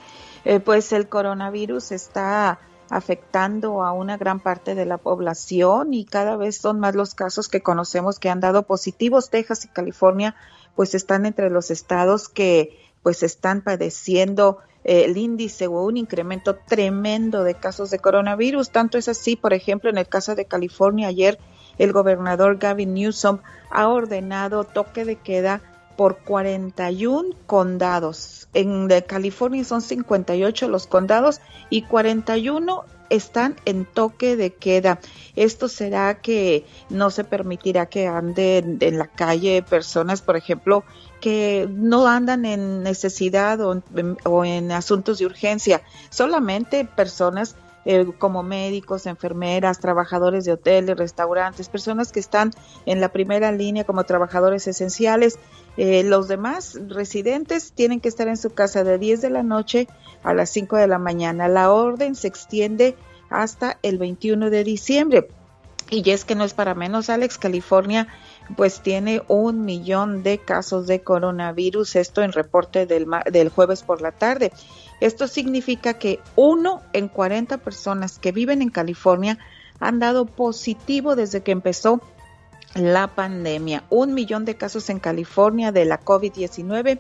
[0.50, 6.38] eh, pues el coronavirus está afectando a una gran parte de la población y cada
[6.38, 9.30] vez son más los casos que conocemos que han dado positivos.
[9.30, 10.36] Texas y California
[10.74, 17.44] pues están entre los estados que pues están padeciendo el índice o un incremento tremendo
[17.44, 18.70] de casos de coronavirus.
[18.70, 21.40] Tanto es así, por ejemplo, en el caso de California, ayer
[21.78, 23.40] el gobernador Gavin Newsom
[23.70, 25.62] ha ordenado toque de queda
[25.98, 28.48] por 41 condados.
[28.54, 35.00] En California son 58 los condados y 41 están en toque de queda.
[35.36, 40.84] Esto será que no se permitirá que anden en la calle personas, por ejemplo,
[41.20, 47.56] que no andan en necesidad o en, asuntos de urgencia, solamente personas
[47.90, 52.52] eh, como médicos, enfermeras, trabajadores de hoteles, restaurantes, personas que están
[52.86, 55.40] en la primera línea como trabajadores esenciales.
[55.78, 59.88] Eh, los demás residentes tienen que estar en su casa de 10 de la noche
[60.22, 61.48] a las 5 de la mañana.
[61.48, 62.98] La orden se extiende
[63.30, 65.30] hasta el 21 de diciembre.
[65.90, 68.10] Y es que no es para menos, Alex, California
[68.56, 74.02] pues tiene un millón de casos de coronavirus, esto en reporte del, del jueves por
[74.02, 74.52] la tarde.
[75.02, 79.38] Esto significa que uno en 40 personas que viven en California
[79.80, 82.02] han dado positivo desde que empezó
[82.76, 83.84] la pandemia.
[83.90, 87.00] Un millón de casos en California de la COVID-19,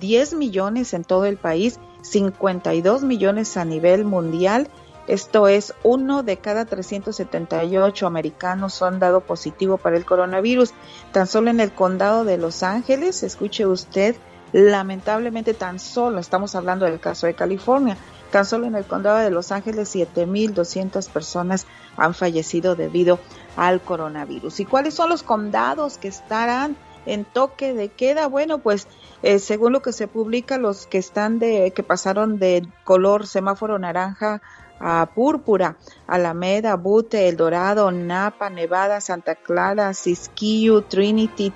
[0.00, 4.68] 10 millones en todo el país, 52 millones a nivel mundial.
[5.08, 10.72] Esto es, uno de cada 378 americanos han dado positivo para el coronavirus.
[11.12, 14.14] Tan solo en el condado de Los Ángeles, escuche usted,
[14.52, 17.98] Lamentablemente tan solo, estamos hablando del caso de California,
[18.30, 23.18] tan solo en el condado de Los Ángeles 7.200 personas han fallecido debido
[23.56, 24.60] al coronavirus.
[24.60, 28.26] ¿Y cuáles son los condados que estarán en toque de queda?
[28.26, 28.88] Bueno, pues
[29.22, 33.78] eh, según lo que se publica, los que están de, que pasaron de color semáforo
[33.78, 34.40] naranja
[34.80, 35.76] a púrpura,
[36.06, 41.52] Alameda, Butte, El Dorado, Napa, Nevada, Santa Clara, Siskiyou, Trinity,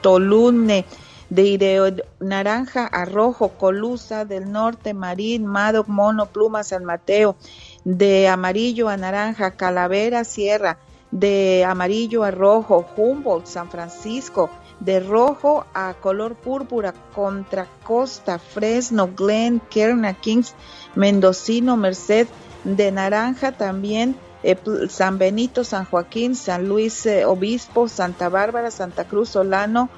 [0.00, 0.84] Tolune,
[1.30, 7.36] de naranja a rojo, Colusa del norte, Marín, Madoc, Mono, Pluma, San Mateo,
[7.84, 10.78] de amarillo a naranja, Calavera, Sierra,
[11.10, 14.50] de amarillo a rojo, Humboldt, San Francisco,
[14.84, 20.54] de rojo a color púrpura, Contra Costa, Fresno, Glen, Kerna, Kings,
[20.96, 22.26] Mendocino, Merced,
[22.64, 24.56] de naranja también eh,
[24.88, 29.88] San Benito, San Joaquín, San Luis eh, Obispo, Santa Bárbara, Santa Cruz, Solano,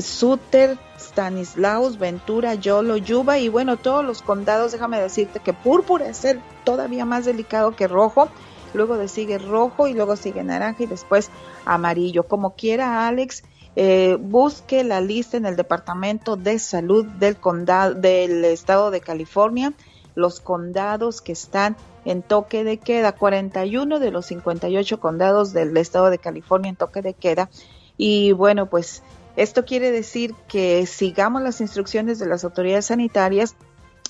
[0.00, 6.24] Suter, Stanislaus, Ventura, Yolo, Yuba y bueno, todos los condados, déjame decirte que púrpura es
[6.24, 8.28] el todavía más delicado que rojo,
[8.74, 11.30] luego sigue rojo y luego sigue naranja y después
[11.64, 12.24] amarillo.
[12.24, 13.44] Como quiera, Alex,
[13.76, 19.74] eh, busque la lista en el Departamento de Salud del condado del estado de California,
[20.14, 26.08] los condados que están en toque de queda, 41 de los 58 condados del estado
[26.08, 27.50] de California en toque de queda.
[27.98, 29.02] Y bueno, pues
[29.36, 33.56] esto quiere decir que sigamos las instrucciones de las autoridades sanitarias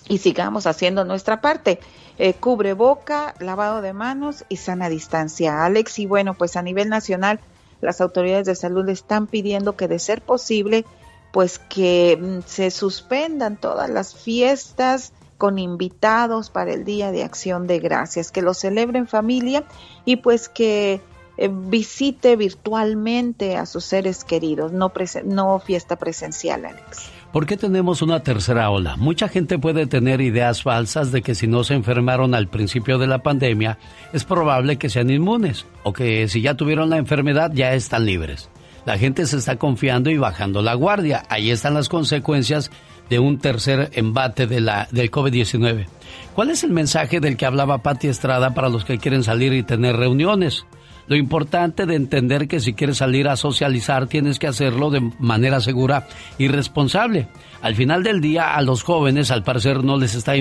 [0.09, 1.81] y sigamos haciendo nuestra parte.
[2.19, 5.99] Eh, cubre boca, lavado de manos y sana distancia, Alex.
[5.99, 7.41] Y bueno, pues a nivel nacional,
[7.81, 10.85] las autoridades de salud están pidiendo que de ser posible,
[11.33, 17.67] pues que mm, se suspendan todas las fiestas con invitados para el Día de Acción
[17.67, 19.65] de Gracias, que lo celebren familia
[20.05, 21.01] y pues que
[21.37, 24.93] eh, visite virtualmente a sus seres queridos, no,
[25.25, 27.11] no fiesta presencial, Alex.
[27.37, 28.97] ¿Por qué tenemos una tercera ola?
[28.97, 33.07] Mucha gente puede tener ideas falsas de que si no se enfermaron al principio de
[33.07, 33.77] la pandemia,
[34.15, 38.49] es probable que sean inmunes o que si ya tuvieron la enfermedad ya están libres.
[38.87, 41.25] La gente se está confiando y bajando la guardia.
[41.29, 42.71] Ahí están las consecuencias
[43.11, 45.89] de un tercer embate de la, del COVID-19.
[46.35, 49.63] ¿Cuál es el mensaje del que hablaba Patti Estrada para los que quieren salir y
[49.63, 50.65] tener reuniones?
[51.09, 55.61] Lo importante de entender que si quieres salir a socializar tienes que hacerlo de manera
[55.61, 57.29] segura y responsable.
[57.63, 60.35] Al final del día a los jóvenes al parecer no les está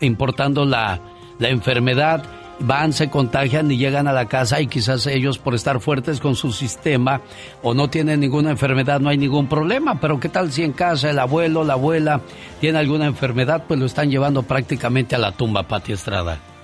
[0.00, 1.00] importando la,
[1.38, 2.22] la enfermedad,
[2.60, 6.36] van, se contagian y llegan a la casa y quizás ellos por estar fuertes con
[6.36, 7.20] su sistema
[7.62, 11.10] o no tienen ninguna enfermedad, no hay ningún problema, pero ¿qué tal si en casa
[11.10, 12.20] el abuelo, la abuela
[12.60, 13.64] tiene alguna enfermedad?
[13.66, 16.55] Pues lo están llevando prácticamente a la tumba, Pati Estrada.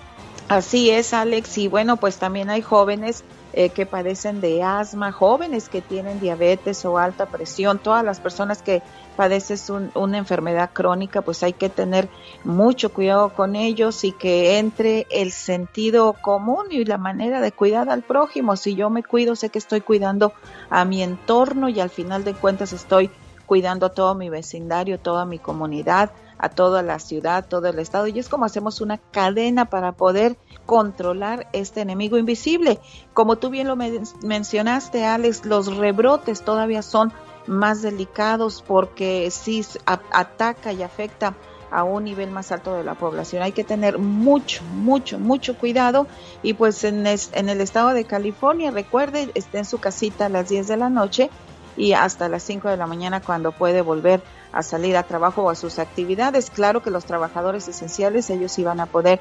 [0.53, 1.57] Así es, Alex.
[1.57, 3.24] Y bueno, pues también hay jóvenes
[3.55, 8.61] eh, que padecen de asma, jóvenes que tienen diabetes o alta presión, todas las personas
[8.61, 8.82] que
[9.16, 12.11] padecen una enfermedad crónica, pues hay que tener
[12.44, 17.88] mucho cuidado con ellos y que entre el sentido común y la manera de cuidar
[17.88, 18.55] al prójimo.
[18.57, 20.34] Si yo me cuido, sé que estoy cuidando
[20.68, 23.11] a mi entorno y al final de cuentas estoy
[23.46, 26.11] cuidando a todo mi vecindario, toda mi comunidad,
[26.43, 28.09] a toda la ciudad, todo el estado.
[28.09, 30.36] Y es como hacemos una cadena para poder
[30.66, 32.80] controlar este enemigo invisible.
[33.14, 37.12] Como tú bien lo mencionaste, Alex, los rebrotes todavía son
[37.47, 41.34] más delicados porque sí ataca y afecta
[41.70, 43.43] a un nivel más alto de la población.
[43.43, 46.09] Hay que tener mucho, mucho, mucho cuidado.
[46.43, 50.49] Y pues en, en el estado de California, recuerde, esté en su casita a las
[50.49, 51.30] 10 de la noche
[51.76, 54.22] y hasta las 5 de la mañana cuando puede volver
[54.53, 56.50] a salir a trabajo o a sus actividades.
[56.50, 59.20] Claro que los trabajadores esenciales, ellos iban a poder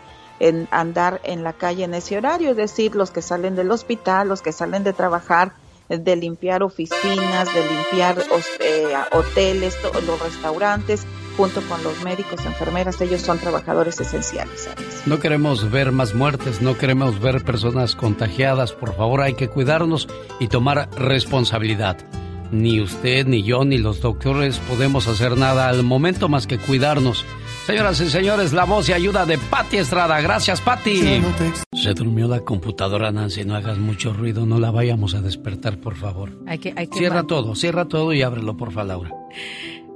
[0.71, 4.41] andar en la calle en ese horario, es decir, los que salen del hospital, los
[4.41, 5.53] que salen de trabajar,
[5.87, 8.17] de limpiar oficinas, de limpiar
[8.59, 11.05] eh, hoteles, los restaurantes,
[11.37, 14.69] junto con los médicos, enfermeras, ellos son trabajadores esenciales.
[15.05, 18.73] No queremos ver más muertes, no queremos ver personas contagiadas.
[18.73, 20.07] Por favor, hay que cuidarnos
[20.39, 21.97] y tomar responsabilidad.
[22.51, 27.23] Ni usted, ni yo, ni los doctores podemos hacer nada al momento más que cuidarnos.
[27.65, 30.19] Señoras y señores, la voz y ayuda de Patti Estrada.
[30.19, 31.21] Gracias, Patti.
[31.73, 33.45] Se durmió la computadora, Nancy.
[33.45, 34.45] No hagas mucho ruido.
[34.45, 36.31] No la vayamos a despertar, por favor.
[36.47, 39.11] Hay que, hay que cierra todo, cierra todo y ábrelo, por favor, Laura.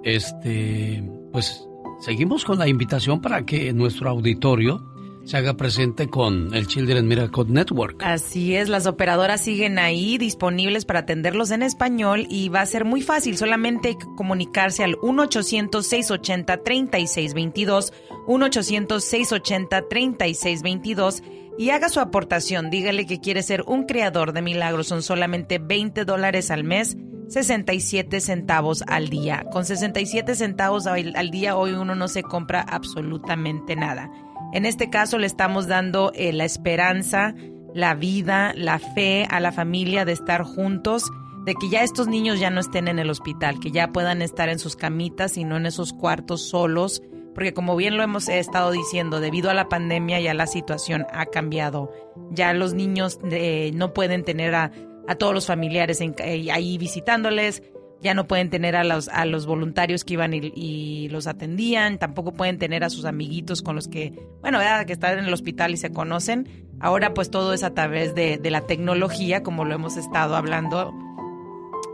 [0.04, 1.04] Este,
[1.34, 1.68] pues
[2.00, 4.95] seguimos con la invitación para que nuestro auditorio
[5.26, 8.04] se haga presente con el Children Miracle Network.
[8.04, 12.86] Así es, las operadoras siguen ahí disponibles para atenderlos en español y va a ser
[12.86, 17.92] muy fácil, solamente hay que comunicarse al 1-800-680-3622,
[18.28, 21.24] 1-800-680-3622
[21.58, 26.06] y haga su aportación, dígale que quiere ser un creador de milagros, son solamente 20
[26.06, 26.96] dólares al mes
[27.28, 29.48] 67 centavos al día.
[29.52, 34.12] Con 67 centavos al día hoy uno no se compra absolutamente nada.
[34.56, 37.36] En este caso le estamos dando eh, la esperanza,
[37.74, 41.12] la vida, la fe a la familia de estar juntos,
[41.44, 44.48] de que ya estos niños ya no estén en el hospital, que ya puedan estar
[44.48, 47.04] en sus camitas y no en esos cuartos solos,
[47.34, 51.26] porque como bien lo hemos estado diciendo, debido a la pandemia ya la situación ha
[51.26, 51.92] cambiado.
[52.32, 54.72] Ya los niños eh, no pueden tener a
[55.20, 57.62] todos los familiares eh, ahí visitándoles,
[58.06, 62.34] ya no pueden tener a los, a los voluntarios que iban y, los atendían, tampoco
[62.34, 65.78] pueden tener a sus amiguitos con los que, bueno, que están en el hospital y
[65.78, 66.70] se conocen.
[66.80, 70.94] Ahora pues todo es a través de, de la tecnología, como lo hemos estado hablando.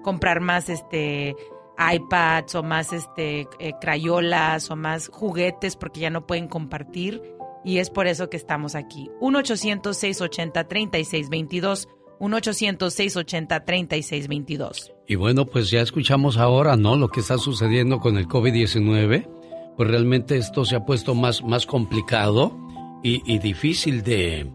[0.04, 1.36] comprar más este
[1.80, 7.24] iPads o más este eh, crayolas o más juguetes porque ya no pueden compartir
[7.66, 9.10] y es por eso que estamos aquí.
[9.20, 11.88] 1 800 680 3622
[12.20, 14.92] 1-800-680-3622.
[15.08, 16.96] Y bueno, pues ya escuchamos ahora, ¿no?
[16.96, 19.28] Lo que está sucediendo con el COVID-19.
[19.76, 22.56] Pues realmente esto se ha puesto más, más complicado
[23.04, 24.50] y, difícil de,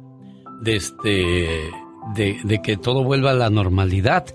[0.63, 1.71] de, este,
[2.15, 4.27] de, de que todo vuelva a la normalidad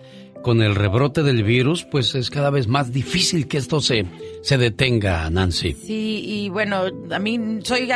[0.41, 4.05] con el rebrote del virus, pues es cada vez más difícil que esto se,
[4.41, 5.73] se detenga, Nancy.
[5.73, 7.89] Sí, y bueno, a mí soy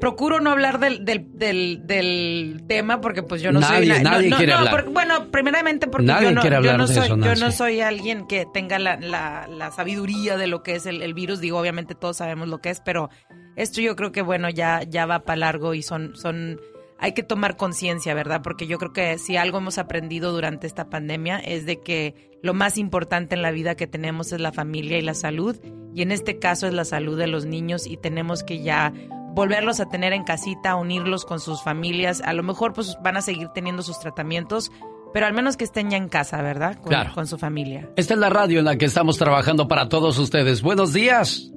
[0.00, 4.88] procuro no hablar del, del, del, tema porque pues yo no soy nadie quiere hablar.
[4.90, 8.96] bueno, primeramente porque yo no, yo no soy, yo no soy alguien que tenga la,
[8.96, 12.58] la, la sabiduría de lo que es el, el, virus, digo, obviamente todos sabemos lo
[12.58, 13.10] que es, pero
[13.56, 16.60] esto yo creo que bueno, ya ya va para largo y son son
[17.00, 18.42] hay que tomar conciencia, ¿verdad?
[18.42, 22.54] Porque yo creo que si algo hemos aprendido durante esta pandemia es de que lo
[22.54, 25.56] más importante en la vida que tenemos es la familia y la salud,
[25.94, 28.92] y en este caso es la salud de los niños y tenemos que ya
[29.34, 33.22] volverlos a tener en casita, unirlos con sus familias, a lo mejor pues van a
[33.22, 34.70] seguir teniendo sus tratamientos,
[35.14, 36.76] pero al menos que estén ya en casa, ¿verdad?
[36.76, 37.12] Con, claro.
[37.14, 37.88] con su familia.
[37.96, 40.62] Esta es la radio en la que estamos trabajando para todos ustedes.
[40.62, 41.50] Buenos días.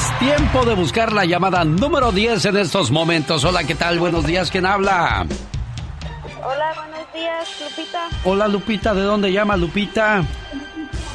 [0.00, 3.44] Es tiempo de buscar la llamada número 10 en estos momentos.
[3.44, 3.98] Hola, ¿qué tal?
[3.98, 5.26] Buenos días, ¿quién habla?
[6.42, 8.08] Hola, buenos días, Lupita.
[8.24, 10.24] Hola, Lupita, ¿de dónde llama Lupita?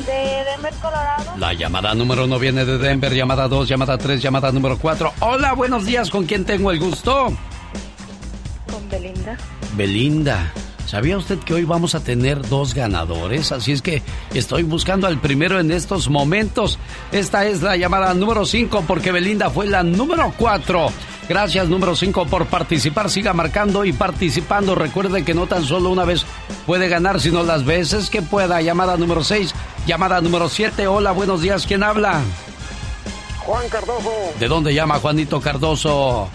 [0.06, 1.32] De Denver, Colorado.
[1.40, 5.12] La llamada número uno viene de Denver, llamada dos, llamada tres, llamada número cuatro.
[5.20, 7.34] Hola, buenos días, ¿con quién tengo el gusto?
[8.72, 9.36] Con Belinda.
[9.76, 10.54] Belinda.
[10.86, 13.52] ¿Sabía usted que hoy vamos a tener dos ganadores?
[13.52, 16.78] Así es que estoy buscando al primero en estos momentos.
[17.12, 20.88] Esta es la llamada número 5 porque Belinda fue la número 4.
[21.28, 23.10] Gracias número 5 por participar.
[23.10, 24.76] Siga marcando y participando.
[24.76, 26.24] Recuerde que no tan solo una vez
[26.68, 28.62] puede ganar, sino las veces que pueda.
[28.62, 29.56] Llamada número 6,
[29.88, 30.86] llamada número 7.
[30.86, 31.66] Hola, buenos días.
[31.66, 32.22] ¿Quién habla?
[33.40, 36.30] Juan Cardoso, ¿De dónde llama Juanito Cardoso?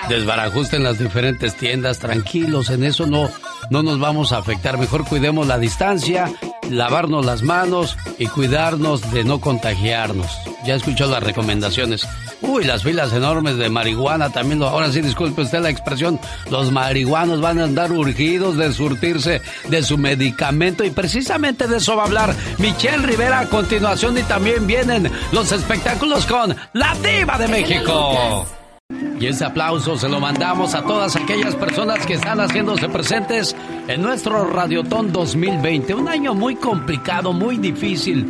[0.08, 1.98] desbarajuste en las diferentes tiendas.
[1.98, 3.28] Tranquilos, en eso no,
[3.70, 4.78] no nos vamos a afectar.
[4.78, 6.32] Mejor cuidemos la distancia,
[6.70, 10.30] lavarnos las manos y cuidarnos de no contagiarnos.
[10.64, 12.06] Ya escuchó las recomendaciones.
[12.42, 14.58] Uy, las filas enormes de marihuana también.
[14.58, 16.20] lo- ahora sí, disculpe usted la expresión.
[16.50, 21.96] Los marihuanos van a andar urgidos de surtirse de su medicamento y precisamente de eso
[21.96, 27.38] va a hablar Michelle Rivera a continuación y también vienen los espectáculos con La Diva
[27.38, 28.46] de México.
[29.18, 33.56] Y ese aplauso se lo mandamos a todas aquellas personas que están haciéndose presentes
[33.88, 35.94] en nuestro Radiotón 2020.
[35.94, 38.26] Un año muy complicado, muy difícil.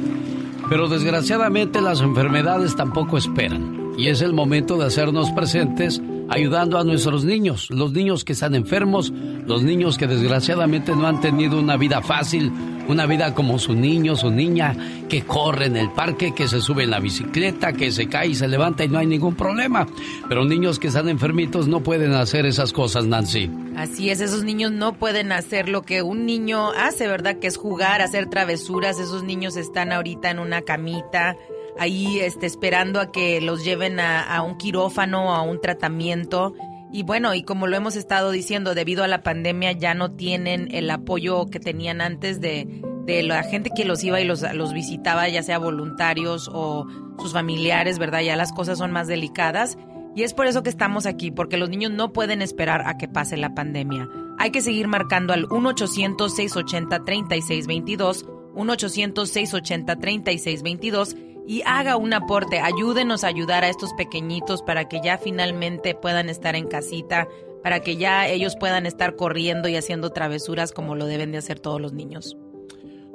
[0.68, 3.92] Pero desgraciadamente las enfermedades tampoco esperan.
[3.98, 8.54] Y es el momento de hacernos presentes ayudando a nuestros niños, los niños que están
[8.54, 9.12] enfermos,
[9.46, 12.52] los niños que desgraciadamente no han tenido una vida fácil,
[12.88, 14.76] una vida como su niño, su niña,
[15.08, 18.34] que corre en el parque, que se sube en la bicicleta, que se cae y
[18.34, 19.86] se levanta y no hay ningún problema.
[20.28, 23.50] Pero niños que están enfermitos no pueden hacer esas cosas, Nancy.
[23.76, 27.38] Así es, esos niños no pueden hacer lo que un niño hace, ¿verdad?
[27.38, 28.98] Que es jugar, hacer travesuras.
[28.98, 31.36] Esos niños están ahorita en una camita,
[31.78, 36.54] ahí este, esperando a que los lleven a, a un quirófano, a un tratamiento.
[36.92, 40.68] Y bueno, y como lo hemos estado diciendo, debido a la pandemia ya no tienen
[40.72, 44.72] el apoyo que tenían antes de, de la gente que los iba y los, los
[44.72, 46.86] visitaba, ya sea voluntarios o
[47.18, 48.20] sus familiares, ¿verdad?
[48.20, 49.76] Ya las cosas son más delicadas.
[50.14, 53.08] Y es por eso que estamos aquí, porque los niños no pueden esperar a que
[53.08, 54.08] pase la pandemia.
[54.38, 58.24] Hay que seguir marcando al 1-800-680-3622,
[58.54, 62.58] 1-800-680-3622 y haga un aporte.
[62.60, 67.28] Ayúdenos a ayudar a estos pequeñitos para que ya finalmente puedan estar en casita,
[67.62, 71.60] para que ya ellos puedan estar corriendo y haciendo travesuras como lo deben de hacer
[71.60, 72.36] todos los niños.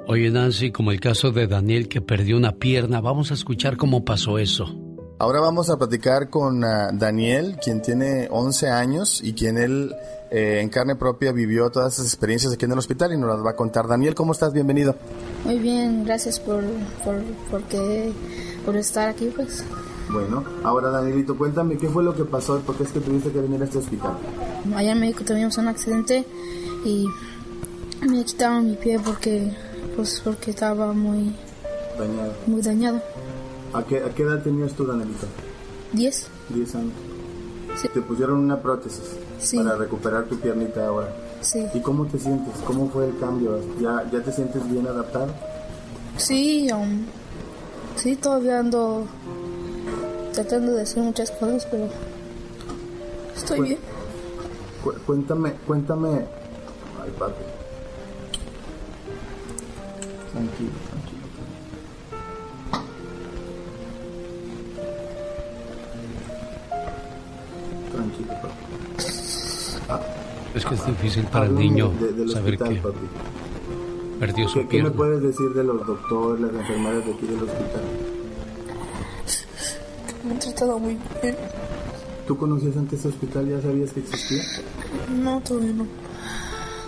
[0.06, 4.04] Oye, Nancy, como el caso de Daniel que perdió una pierna, vamos a escuchar cómo
[4.04, 4.91] pasó eso.
[5.22, 9.94] Ahora vamos a platicar con ah, Daniel, quien tiene 11 años y quien él
[10.32, 13.46] eh, en carne propia vivió todas esas experiencias aquí en el hospital y nos las
[13.46, 13.86] va a contar.
[13.86, 14.52] Daniel, ¿cómo estás?
[14.52, 14.96] Bienvenido.
[15.44, 16.64] Muy bien, gracias por,
[17.04, 18.12] por, porque,
[18.66, 19.62] por estar aquí, pues.
[20.10, 23.30] Bueno, ahora Danielito, cuéntame qué fue lo que pasó y por qué es que tuviste
[23.30, 24.18] que venir a este hospital.
[24.74, 26.26] Allá en México tuvimos un accidente
[26.84, 27.06] y
[28.00, 29.56] me quitaron mi pie porque,
[29.94, 31.32] pues, porque estaba muy,
[31.96, 32.32] Dañado.
[32.48, 33.00] muy dañado.
[33.74, 35.26] ¿A qué, a qué edad tenías tú, Danielito?
[35.92, 36.26] ¿Diez?
[36.50, 36.92] 10 años.
[37.92, 39.56] Te pusieron una prótesis Sí.
[39.56, 41.08] para recuperar tu piernita ahora.
[41.40, 41.64] Sí.
[41.74, 42.54] ¿Y cómo te sientes?
[42.66, 43.58] ¿Cómo fue el cambio?
[43.80, 45.28] ¿Ya, ya te sientes bien adaptado?
[46.18, 47.04] Sí, um,
[47.96, 49.06] sí, todavía ando
[50.34, 51.88] tratando de hacer muchas cosas, pero
[53.34, 53.78] estoy Cu- bien.
[54.84, 56.08] Cu- cuéntame, cuéntame.
[57.02, 57.42] Ay, papi.
[60.32, 60.91] Tranquilo, tranquilo.
[70.72, 73.06] Es que es difícil para el Háblame niño de- del saber hospital, que papi.
[74.20, 74.92] perdió su ¿Qué, qué me pierna.
[74.92, 77.82] puedes decir de los doctores, las enfermeras de aquí del hospital?
[80.24, 81.36] Me han tratado muy bien.
[82.26, 83.48] ¿Tú conocías antes este hospital?
[83.48, 84.42] ¿Ya sabías que existía?
[85.22, 85.86] No, todavía no.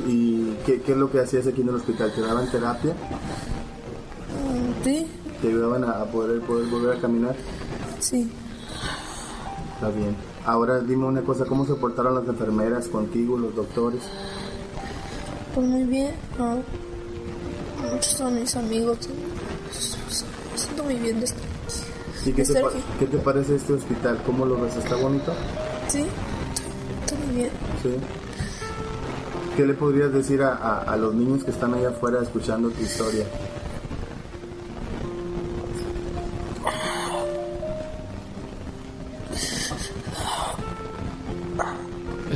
[0.06, 2.12] ¿Y qué, qué es lo que hacías aquí en el hospital?
[2.14, 2.92] ¿Te daban terapia?
[2.92, 5.06] Mm, Sí,
[5.42, 7.34] ¿Te ayudaban a, a poder, poder volver a caminar?
[7.98, 8.30] sí.
[9.74, 10.14] Está bien.
[10.44, 14.02] Ahora dime una cosa, ¿cómo se portaron las enfermeras contigo, los doctores?
[15.54, 16.14] Pues muy bien.
[16.38, 16.56] ah,
[17.92, 18.98] muchos son mis amigos.
[20.54, 21.40] Siento muy bien de estar.
[22.26, 22.62] ¿Y qué te,
[22.98, 24.18] qué parece este hospital?
[24.24, 24.76] ¿Cómo lo ves?
[24.76, 25.32] ¿Está bonito?
[25.88, 26.04] Sí,
[27.04, 27.50] está muy bien.
[27.82, 27.94] Sí.
[29.56, 32.82] ¿Qué le podrías decir a, a- a los niños que están allá afuera escuchando tu
[32.82, 33.24] historia?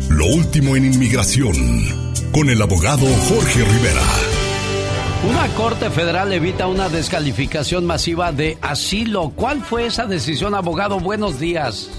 [0.09, 4.01] Lo último en inmigración con el abogado Jorge Rivera.
[5.29, 9.31] Una corte federal evita una descalificación masiva de asilo.
[9.35, 10.99] ¿Cuál fue esa decisión, abogado?
[10.99, 11.89] Buenos días.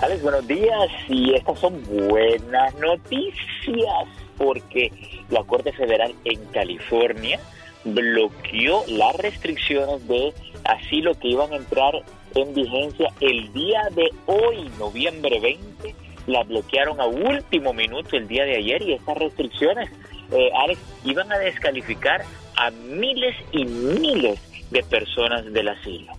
[0.00, 0.88] Alex, buenos días.
[1.08, 4.08] Y estas son buenas noticias
[4.38, 4.90] porque
[5.30, 7.38] la Corte Federal en California
[7.84, 10.32] bloqueó las restricciones de
[10.64, 11.92] asilo que iban a entrar
[12.34, 15.94] en vigencia el día de hoy, noviembre 20.
[16.28, 19.90] La bloquearon a último minuto el día de ayer y estas restricciones,
[20.30, 22.22] eh, Alex, iban a descalificar
[22.56, 24.38] a miles y miles
[24.70, 26.12] de personas del asilo.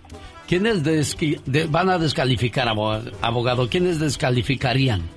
[0.48, 3.68] ¿Quiénes de- van a descalificar, abo- abogado?
[3.68, 5.08] ¿Quiénes descalificarían?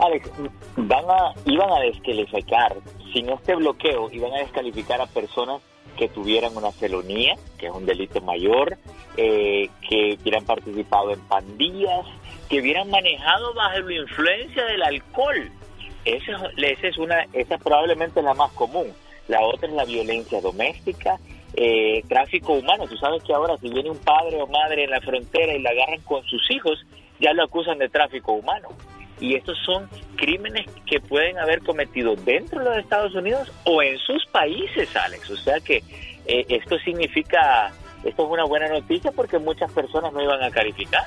[0.00, 0.30] Alex,
[0.76, 2.74] van a, iban a descalificar,
[3.12, 5.60] sin este bloqueo, iban a descalificar a personas
[5.98, 8.76] que tuvieran una felonía, que es un delito mayor,
[9.16, 12.04] eh, que hubieran participado en pandillas,
[12.48, 15.50] que hubieran manejado bajo la influencia del alcohol.
[16.04, 18.92] Esa, es- esa es una, esa es probablemente la más común.
[19.28, 21.16] La otra es la violencia doméstica,
[21.54, 22.86] eh, tráfico humano.
[22.86, 25.70] Tú sabes que ahora si viene un padre o madre en la frontera y la
[25.70, 26.84] agarran con sus hijos,
[27.20, 28.68] ya lo acusan de tráfico humano.
[29.20, 33.96] Y estos son crímenes que pueden haber cometido dentro de los Estados Unidos o en
[33.98, 35.30] sus países, Alex.
[35.30, 35.76] O sea que
[36.26, 37.72] eh, esto significa,
[38.04, 41.04] esto es una buena noticia porque muchas personas no iban a calificar.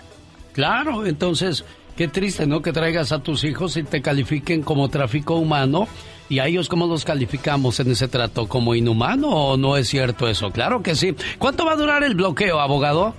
[0.57, 1.63] Claro, entonces,
[1.95, 2.63] qué triste, ¿no?
[2.63, 5.87] Que traigas a tus hijos y te califiquen como tráfico humano.
[6.29, 8.47] ¿Y a ellos cómo los calificamos en ese trato?
[8.47, 10.49] ¿Como inhumano o no es cierto eso?
[10.49, 11.15] Claro que sí.
[11.37, 13.13] ¿Cuánto va a durar el bloqueo, abogado?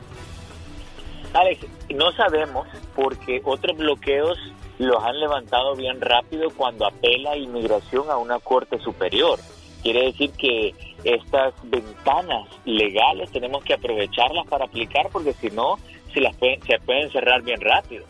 [1.32, 1.64] Alex,
[1.94, 2.66] no sabemos
[2.96, 4.36] porque otros bloqueos
[4.78, 9.38] los han levantado bien rápido cuando apela inmigración a una corte superior.
[9.84, 10.74] Quiere decir que
[11.04, 15.76] estas ventanas legales tenemos que aprovecharlas para aplicar porque si no
[16.12, 18.04] se las pueden, se pueden cerrar bien rápido.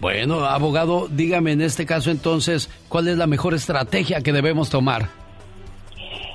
[0.00, 5.08] Bueno, abogado, dígame en este caso entonces, ¿cuál es la mejor estrategia que debemos tomar?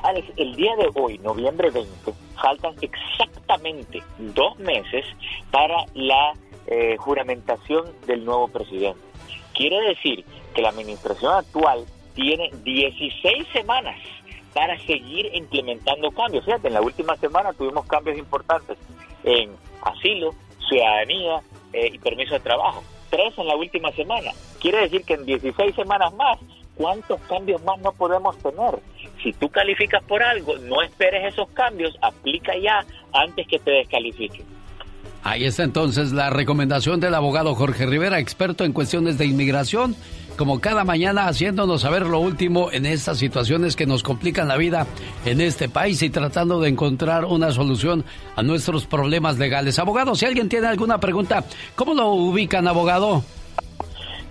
[0.03, 5.05] Alex, el día de hoy, noviembre 20, faltan exactamente dos meses
[5.51, 6.32] para la
[6.67, 9.01] eh, juramentación del nuevo presidente.
[9.53, 10.23] Quiere decir
[10.53, 13.99] que la administración actual tiene 16 semanas
[14.53, 16.45] para seguir implementando cambios.
[16.45, 18.78] Fíjate, en la última semana tuvimos cambios importantes
[19.23, 19.51] en
[19.88, 20.33] asilo,
[20.67, 21.41] ciudadanía
[21.73, 22.83] eh, y permiso de trabajo.
[23.09, 24.31] Tres en la última semana.
[24.59, 26.38] Quiere decir que en 16 semanas más,
[26.75, 28.79] ¿cuántos cambios más no podemos tener?
[29.23, 34.45] Si tú calificas por algo, no esperes esos cambios, aplica ya antes que te descalifiquen.
[35.23, 39.95] Ahí está entonces la recomendación del abogado Jorge Rivera, experto en cuestiones de inmigración,
[40.38, 44.88] como cada mañana haciéndonos saber lo último en estas situaciones que nos complican la vida
[45.25, 49.77] en este país y tratando de encontrar una solución a nuestros problemas legales.
[49.79, 51.43] Abogado, si alguien tiene alguna pregunta,
[51.75, 53.23] ¿cómo lo ubican, abogado?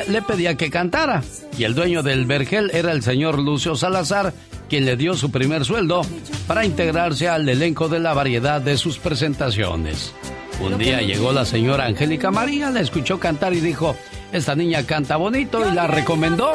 [0.08, 1.22] le pedía que cantara.
[1.58, 4.32] Y el dueño del Vergel era el señor Lucio Salazar,
[4.70, 6.00] quien le dio su primer sueldo
[6.46, 10.14] para integrarse al elenco de la variedad de sus presentaciones.
[10.62, 13.94] Un día llegó la señora Angélica María, la escuchó cantar y dijo,
[14.32, 16.52] esta niña canta bonito y la recomendó.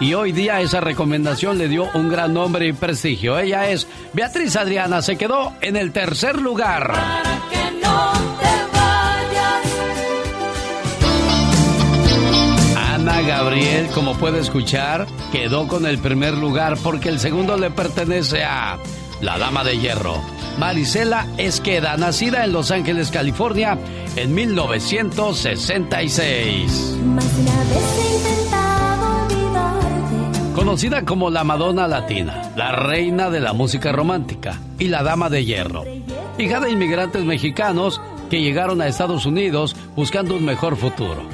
[0.00, 3.38] Y hoy día esa recomendación le dio un gran nombre y prestigio.
[3.38, 6.94] Ella es Beatriz Adriana, se quedó en el tercer lugar.
[12.76, 18.42] Ana Gabriel, como puede escuchar, quedó con el primer lugar porque el segundo le pertenece
[18.42, 18.78] a
[19.20, 20.22] la Dama de Hierro.
[20.58, 23.76] Marisela Esqueda, nacida en Los Ángeles, California,
[24.16, 26.96] en 1966.
[30.70, 35.44] Conocida como la Madonna Latina, la reina de la música romántica y la Dama de
[35.44, 35.82] Hierro.
[36.38, 38.00] Hija de inmigrantes mexicanos
[38.30, 41.24] que llegaron a Estados Unidos buscando un mejor futuro.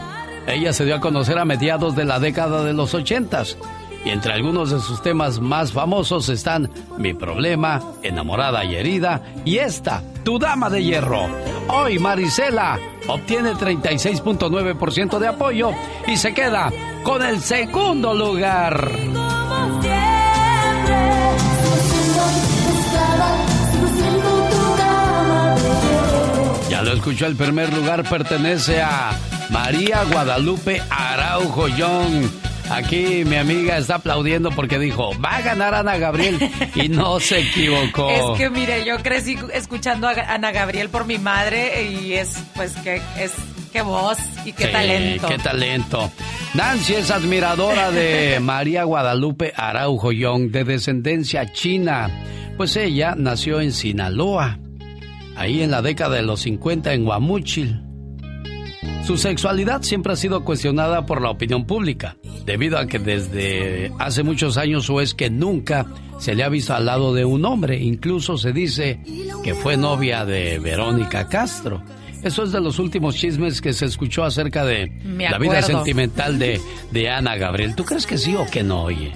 [0.46, 3.58] Ella se dio a conocer a mediados de la década de los ochentas
[4.06, 9.58] y entre algunos de sus temas más famosos están Mi problema, Enamorada y herida y
[9.58, 11.28] esta, Tu Dama de Hierro.
[11.68, 15.70] Hoy Marisela obtiene 36.9% de apoyo
[16.08, 16.72] y se queda
[17.04, 18.90] con el segundo lugar.
[26.68, 29.12] Ya lo escuchó, el primer lugar pertenece a
[29.50, 32.28] María Guadalupe Araujo Young.
[32.70, 36.38] Aquí mi amiga está aplaudiendo porque dijo, va a ganar Ana Gabriel
[36.74, 38.10] y no se equivocó.
[38.16, 42.74] Es que mire, yo crecí escuchando a Ana Gabriel por mi madre y es pues
[42.76, 43.32] que es
[43.72, 45.28] qué voz y qué talento.
[45.28, 46.10] Qué talento.
[46.54, 52.10] Nancy es admiradora de María Guadalupe Araujo Young de descendencia china,
[52.56, 54.58] pues ella nació en Sinaloa,
[55.36, 57.85] ahí en la década de los 50 en Guamúchil.
[59.06, 64.24] Su sexualidad siempre ha sido cuestionada por la opinión pública, debido a que desde hace
[64.24, 65.86] muchos años o es que nunca
[66.18, 67.78] se le ha visto al lado de un hombre.
[67.78, 68.98] Incluso se dice
[69.44, 71.84] que fue novia de Verónica Castro.
[72.24, 76.60] Eso es de los últimos chismes que se escuchó acerca de la vida sentimental de,
[76.90, 77.76] de Ana Gabriel.
[77.76, 79.12] ¿Tú crees que sí o que no, oye?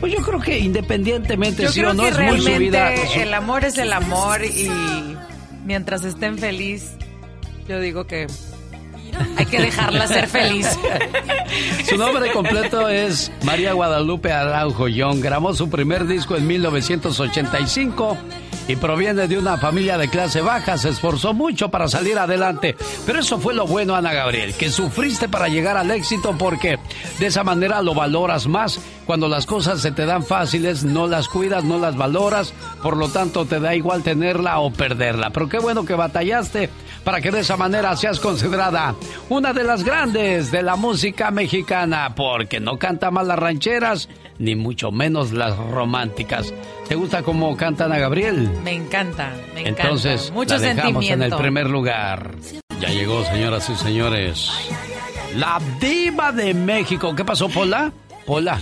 [0.00, 2.94] Pues yo creo que independientemente sí o no es muy su vida.
[2.94, 4.70] El amor es el amor y
[5.66, 6.92] mientras estén feliz,
[7.68, 8.26] yo digo que
[9.36, 10.66] hay que dejarla ser feliz.
[11.88, 15.20] Su nombre completo es María Guadalupe Araujo Young.
[15.20, 18.16] Grabó su primer disco en 1985
[18.66, 20.78] y proviene de una familia de clase baja.
[20.78, 22.76] Se esforzó mucho para salir adelante.
[23.06, 26.78] Pero eso fue lo bueno, Ana Gabriel, que sufriste para llegar al éxito porque
[27.18, 28.80] de esa manera lo valoras más.
[29.06, 32.54] Cuando las cosas se te dan fáciles, no las cuidas, no las valoras.
[32.82, 35.30] Por lo tanto, te da igual tenerla o perderla.
[35.30, 36.70] Pero qué bueno que batallaste
[37.04, 38.94] para que de esa manera seas considerada
[39.28, 44.56] una de las grandes de la música mexicana, porque no canta más las rancheras, ni
[44.56, 46.52] mucho menos las románticas.
[46.88, 48.50] ¿Te gusta cómo cantan a Gabriel?
[48.62, 49.82] Me encanta, me encanta.
[49.82, 52.34] Entonces, Mucho la dejamos en el primer lugar.
[52.80, 54.50] Ya llegó, señoras y señores.
[55.36, 57.14] La diva de México.
[57.14, 57.92] ¿Qué pasó, Pola?
[58.26, 58.58] Pola.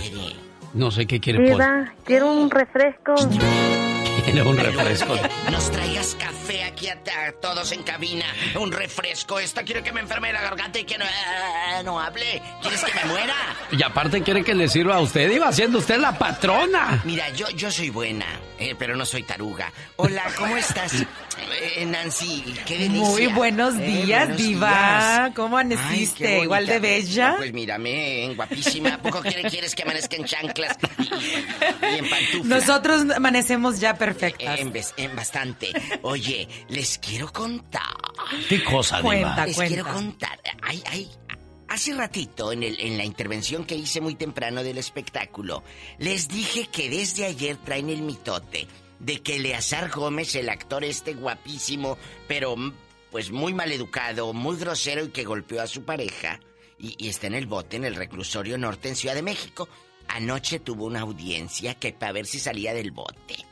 [0.73, 1.93] No sé qué quiere Pola.
[2.03, 3.13] quiero un refresco.
[4.25, 5.15] Quiere un refresco.
[5.51, 6.32] Nos traigas café
[6.73, 6.93] aquí a,
[7.27, 8.25] a todos en cabina
[8.59, 9.39] un refresco.
[9.39, 12.41] Esta quiere que me enferme la garganta y que no, eh, no hable.
[12.61, 13.35] ¿Quieres que me muera?
[13.71, 15.29] Y aparte quiere que le sirva a usted.
[15.31, 17.01] Iba siendo usted la patrona.
[17.05, 18.25] Mira, yo, yo soy buena,
[18.59, 19.71] eh, pero no soy taruga.
[19.97, 22.43] Hola, ¿cómo estás, eh, Nancy?
[22.65, 22.99] Qué delicia.
[23.07, 24.69] Muy buenos Eh, días, buenos Diva.
[24.69, 25.31] días.
[25.35, 26.39] ¿Cómo Ay, amaneciste?
[26.43, 27.35] ¿Igual de bella?
[27.37, 28.95] Pues mírame, en guapísima.
[28.95, 31.03] ¿A poco quiere- quieres que amanezca en chanclas y,
[31.95, 32.45] y en pantuflas?
[32.45, 34.59] Nosotros amanecemos ya perfectas.
[34.97, 35.69] En bastante.
[36.01, 37.81] Oye, les quiero contar.
[38.49, 39.09] ¿Qué cosa, Diva?
[39.09, 39.73] Cuenta, Les cuenta.
[39.75, 40.39] quiero contar.
[40.61, 41.09] Ay, ay,
[41.69, 45.63] hace ratito, en, el, en la intervención que hice muy temprano del espectáculo,
[45.99, 48.67] les dije que desde ayer traen el mitote
[48.99, 52.73] de que Eleazar Gómez, el actor este guapísimo, pero mm,
[53.11, 56.39] pues muy maleducado, muy grosero y que golpeó a su pareja,
[56.79, 59.67] y, y está en el bote en el reclusorio norte en Ciudad de México,
[60.07, 63.45] anoche tuvo una audiencia que para ver si salía del bote.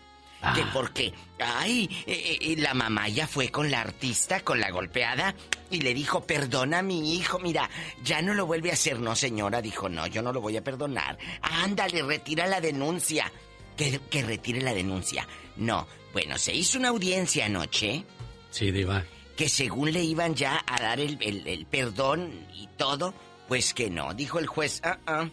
[0.56, 5.36] Que porque, ay, eh, eh, la mamá ya fue con la artista, con la golpeada,
[5.70, 7.70] y le dijo, perdona a mi hijo, mira,
[8.04, 9.00] ya no lo vuelve a hacer.
[9.00, 11.18] No, señora, dijo, no, yo no lo voy a perdonar.
[11.42, 13.32] Ándale, retira la denuncia.
[13.78, 15.28] Que, que retire la denuncia.
[15.58, 18.04] No, bueno, se hizo una audiencia anoche
[18.50, 19.04] Sí, Diva.
[19.38, 23.14] que según le iban ya a dar el, el- el perdón y todo,
[23.48, 24.14] pues que no.
[24.14, 25.30] Dijo el juez, ah, ah,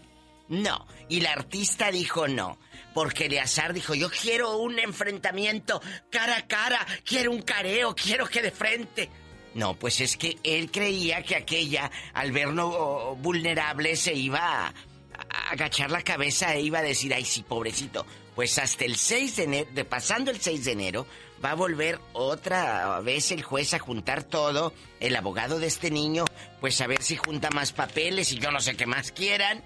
[0.49, 0.87] no.
[1.09, 2.59] Y la artista dijo no.
[2.95, 5.81] Porque Eleazar dijo, yo quiero un enfrentamiento
[6.11, 9.11] cara a cara, quiero un careo, quiero que de frente.
[9.55, 14.69] No, pues es que él creía que aquella, al verlo oh, vulnerable, se iba a,
[14.69, 18.07] a agachar la cabeza e iba a decir, ay, sí, pobrecito.
[18.35, 21.07] Pues hasta el 6 de enero, de pasando el 6 de enero,
[21.45, 26.25] va a volver otra vez el juez a juntar todo, el abogado de este niño,
[26.61, 29.63] pues a ver si junta más papeles y yo no sé qué más quieran.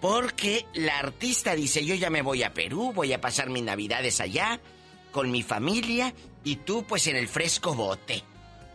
[0.00, 4.20] Porque la artista dice, yo ya me voy a Perú, voy a pasar mis navidades
[4.20, 4.60] allá,
[5.12, 8.24] con mi familia, y tú pues en el fresco bote.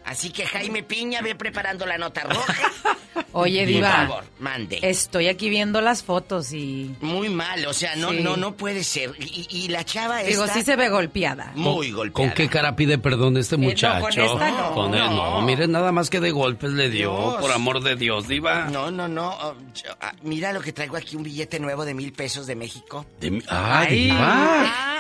[0.06, 2.72] Así que Jaime Piña ve preparando la nota roja.
[3.34, 3.92] Oye, Por Diva.
[4.08, 4.80] favor, mande.
[4.82, 6.96] Estoy aquí viendo las fotos y.
[7.02, 8.20] Muy mal, o sea, no, Sí.
[8.22, 9.14] no, no puede ser.
[9.20, 10.54] Y, y la chava Digo, esta...
[10.56, 11.52] sí se ve golpeada.
[11.56, 12.34] Muy ¿Con golpeada.
[12.34, 14.02] qué cara pide perdón este muchacho?
[14.02, 14.74] con esta no.
[14.74, 15.42] Con él no.
[15.42, 17.36] Mire, nada más que de golpes le dio, Dios.
[17.42, 18.66] por amor de Dios, Diva.
[18.66, 19.30] No, no, no.
[19.30, 22.56] oh, yo- ah, mira lo que traigo aquí, un billete nuevo de mil pesos de
[22.56, 23.06] México.
[23.20, 24.04] De ah, Ay.
[24.06, 24.18] Diva.
[24.20, 24.98] Ah,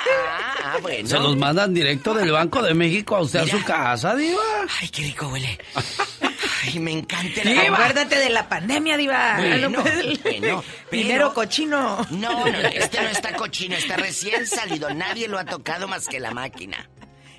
[0.63, 1.07] ah, bueno.
[1.07, 4.41] Se los mandan directo del Banco de México a usted a su casa, Diva.
[4.81, 5.57] Ay, qué rico huele.
[6.65, 7.63] Ay, me encanta Diva.
[7.63, 7.73] la...
[7.75, 9.35] Acuérdate de la pandemia, Diva.
[9.37, 12.05] Bueno, bueno, pero- Dinero cochino.
[12.11, 14.93] No, no, este no está cochino, está recién salido.
[14.93, 16.89] Nadie lo ha tocado más que la máquina.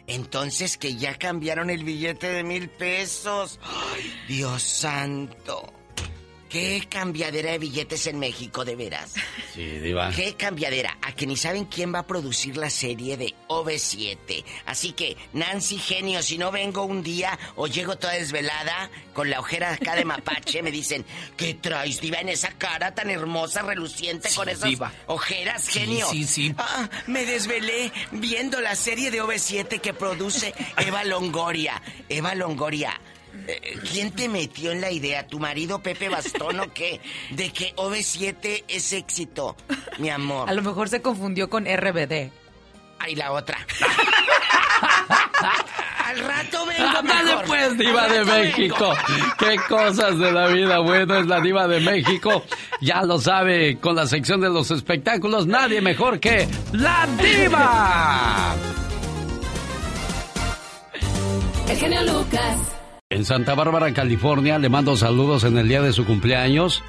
[0.06, 3.58] Entonces que ya cambiaron el billete de mil pesos.
[3.62, 5.72] Ay, Dios santo.
[6.56, 9.12] ¿Qué cambiadera de billetes en México, de veras?
[9.54, 10.10] Sí, Diva.
[10.10, 10.96] ¿Qué cambiadera?
[11.02, 14.42] A que ni saben quién va a producir la serie de OV7.
[14.64, 19.40] Así que, Nancy, genio, si no vengo un día o llego toda desvelada con la
[19.40, 21.04] ojera acá de mapache, me dicen,
[21.36, 24.92] ¿qué traes, diva, en esa cara tan hermosa, reluciente, con esas diva.
[25.08, 26.06] ojeras, Sí, genio?
[26.10, 26.54] sí, sí.
[26.56, 31.82] Ah, me desvelé viendo la serie de OV7 que produce Eva Longoria.
[32.08, 32.98] Eva Longoria.
[33.46, 35.26] Eh, ¿Quién te metió en la idea?
[35.26, 37.00] ¿Tu marido Pepe Bastón o qué?
[37.30, 39.56] De que OV7 es éxito,
[39.98, 40.48] mi amor.
[40.48, 42.30] A lo mejor se confundió con RBD.
[42.98, 43.58] Ay, la otra.
[46.04, 47.44] Al rato vengo Ándale mejor.
[47.46, 48.94] pues, diva de México.
[49.38, 50.78] Qué cosas de la vida.
[50.78, 52.44] Bueno, es la diva de México.
[52.80, 58.54] Ya lo sabe, con la sección de los espectáculos, nadie mejor que la diva.
[61.68, 62.75] El genio Lucas.
[63.08, 66.82] En Santa Bárbara, California, le mando saludos en el día de su cumpleaños.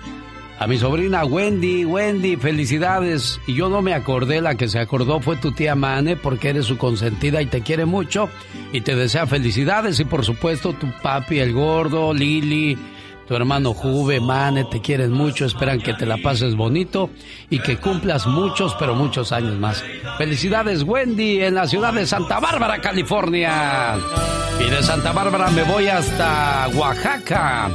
[0.57, 3.39] A mi sobrina Wendy, Wendy, felicidades.
[3.45, 6.65] Y yo no me acordé, la que se acordó fue tu tía Mane, porque eres
[6.65, 8.29] su consentida y te quiere mucho.
[8.73, 9.99] Y te desea felicidades.
[9.99, 12.75] Y por supuesto, tu papi, el gordo, Lili,
[13.27, 15.45] tu hermano Juve, Mane, te quieren mucho.
[15.45, 17.09] Esperan que te la pases bonito
[17.49, 19.83] y que cumplas muchos, pero muchos años más.
[20.17, 23.95] Felicidades, Wendy, en la ciudad de Santa Bárbara, California.
[24.65, 27.69] Y de Santa Bárbara me voy hasta Oaxaca.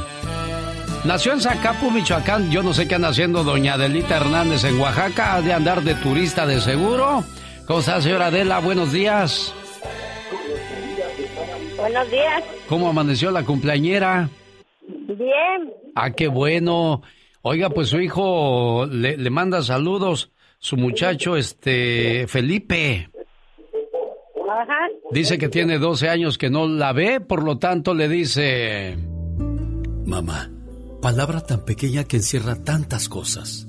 [1.05, 2.49] Nació en Zacapu, Michoacán.
[2.49, 5.35] Yo no sé qué anda haciendo doña Adelita Hernández en Oaxaca.
[5.35, 7.23] Ha de andar de turista de seguro.
[7.67, 8.59] ¿Cómo está, señora Adela?
[8.59, 9.53] Buenos días.
[11.77, 12.43] Buenos días.
[12.67, 14.29] ¿Cómo amaneció la cumpleañera?
[15.07, 15.73] Bien.
[15.95, 17.01] Ah, qué bueno.
[17.41, 20.31] Oiga, pues su hijo le, le manda saludos.
[20.59, 23.09] Su muchacho, este, Felipe.
[24.49, 24.87] Ajá.
[25.11, 28.97] Dice que tiene 12 años que no la ve, por lo tanto le dice...
[30.05, 30.51] Mamá,
[31.01, 33.67] palabra tan pequeña que encierra tantas cosas,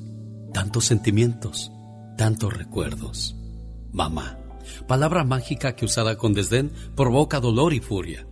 [0.52, 1.72] tantos sentimientos,
[2.16, 3.36] tantos recuerdos.
[3.92, 4.38] Mamá,
[4.88, 8.26] palabra mágica que usada con desdén provoca dolor y furia,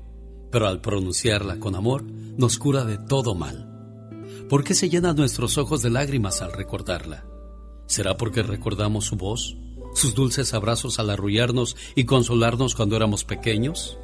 [0.52, 3.68] pero al pronunciarla con amor nos cura de todo mal.
[4.48, 7.24] ¿Por qué se llenan nuestros ojos de lágrimas al recordarla?
[7.86, 9.56] ¿Será porque recordamos su voz,
[9.94, 13.98] sus dulces abrazos al arrullarnos y consolarnos cuando éramos pequeños?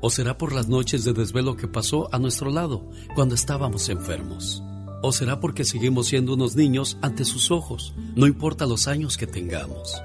[0.00, 4.62] ¿O será por las noches de desvelo que pasó a nuestro lado cuando estábamos enfermos?
[5.02, 9.26] ¿O será porque seguimos siendo unos niños ante sus ojos, no importa los años que
[9.26, 10.00] tengamos?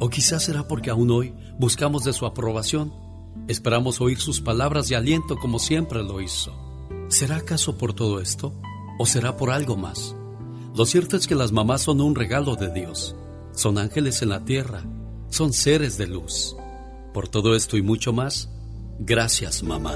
[0.00, 3.01] ¿O quizás será porque aún hoy buscamos de su aprobación?
[3.48, 6.54] Esperamos oír sus palabras de aliento como siempre lo hizo.
[7.08, 8.52] ¿Será acaso por todo esto?
[8.98, 10.16] ¿O será por algo más?
[10.74, 13.16] Lo cierto es que las mamás son un regalo de Dios.
[13.52, 14.82] Son ángeles en la tierra.
[15.28, 16.56] Son seres de luz.
[17.12, 18.50] Por todo esto y mucho más,
[18.98, 19.94] gracias mamá.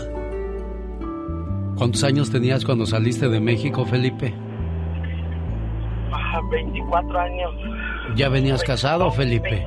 [1.77, 4.35] ¿Cuántos años tenías cuando saliste de México, Felipe?
[6.51, 7.53] 24 años.
[8.17, 9.67] ¿Ya venías casado, Felipe?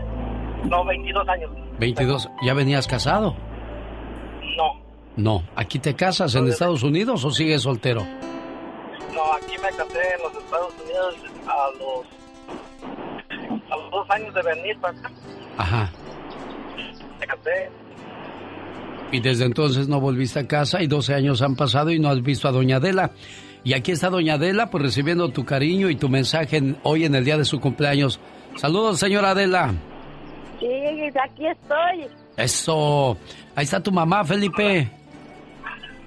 [0.66, 1.52] No, 22 años.
[1.80, 2.30] 22.
[2.44, 3.36] ¿Ya venías casado?
[4.56, 4.74] No,
[5.16, 5.44] No.
[5.56, 8.02] ¿Aquí te casas en Estados Unidos o sigues soltero?
[9.14, 11.16] no, aquí me casé en los Estados Unidos
[11.48, 15.12] a los, a los dos años de venir para acá.
[15.58, 15.90] Ajá.
[17.20, 17.70] Me casé.
[19.12, 22.22] Y desde entonces no volviste a casa y 12 años han pasado y no has
[22.22, 23.12] visto a Doña Adela.
[23.64, 27.16] Y aquí está Doña Adela, pues recibiendo tu cariño y tu mensaje en- hoy en
[27.16, 28.20] el día de su cumpleaños.
[28.56, 29.74] Saludos, señora Adela.
[30.60, 30.68] Sí,
[31.22, 32.08] aquí estoy.
[32.44, 33.18] Eso.
[33.56, 34.90] Ahí está tu mamá, Felipe.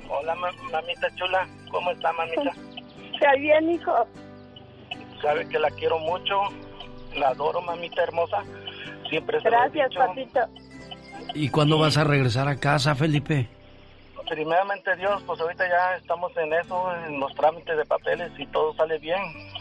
[0.09, 1.47] Hola, ma- mamita chula.
[1.71, 2.53] ¿Cómo está, mamita?
[3.15, 3.93] Está bien, hijo.
[5.21, 6.35] Sabe que la quiero mucho.
[7.17, 8.43] La adoro, mamita hermosa.
[9.11, 10.01] Siempre se lo he Gracias, dicho.
[10.01, 10.41] papito.
[11.35, 13.49] ¿Y cuándo vas a regresar a casa, Felipe?
[14.29, 18.75] Primeramente Dios, pues ahorita ya estamos en eso, en los trámites de papeles y todo
[18.75, 19.19] sale bien.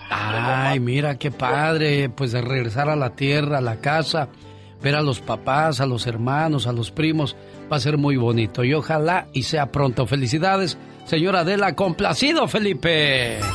[0.10, 4.30] Ay, mira qué padre, pues de regresar a la tierra, a la casa,
[4.82, 7.36] ver a los papás, a los hermanos, a los primos,
[7.72, 10.08] va a ser muy bonito y ojalá y sea pronto.
[10.08, 13.40] Felicidades, señora Adela, complacido, Felipe.
[13.40, 13.52] Ahora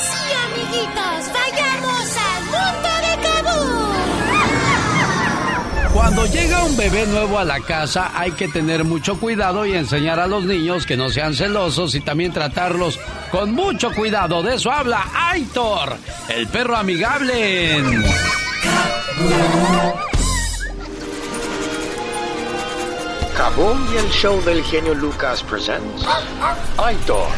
[0.00, 3.78] sí, amiguitos, vayamos al mundo de Kabul.
[5.92, 10.18] Cuando llega un bebé nuevo a la casa hay que tener mucho cuidado y enseñar
[10.18, 12.98] a los niños que no sean celosos y también tratarlos
[13.30, 14.42] con mucho cuidado.
[14.42, 15.96] De eso habla Aitor,
[16.28, 18.04] el perro amigable en...
[23.36, 26.04] Kaboom y el show del genio Lucas presents
[26.76, 27.28] Aitor,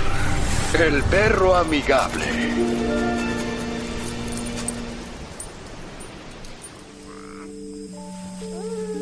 [0.78, 2.24] el perro amigable.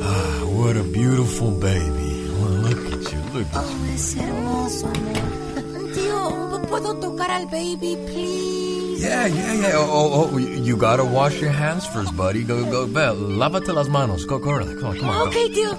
[0.03, 2.29] Ah, what a beautiful baby.
[2.41, 3.95] Oh, look at you, look at you.
[3.95, 5.93] Es hermoso, amor.
[5.95, 8.88] Tío, ¿puedo tocar al baby, please?
[8.99, 9.77] Yeah, yeah, yeah.
[9.77, 12.43] Oh, oh, oh, you gotta wash your hands first, buddy.
[12.43, 14.27] Go, go, ve, lávate las manos.
[14.27, 14.75] Go, corre.
[14.75, 15.29] Come on, come on.
[15.29, 15.71] Ok, tío.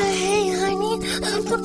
[0.00, 1.00] Hey, honey,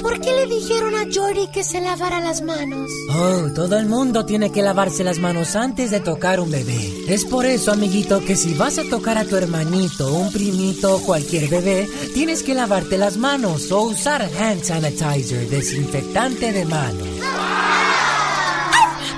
[0.01, 2.89] ¿por qué le dijeron a Jordi que se lavara las manos?
[3.11, 6.91] Oh, todo el mundo tiene que lavarse las manos antes de tocar un bebé.
[7.07, 11.03] Es por eso, amiguito, que si vas a tocar a tu hermanito, un primito o
[11.03, 17.07] cualquier bebé, tienes que lavarte las manos o usar hand sanitizer, desinfectante de manos.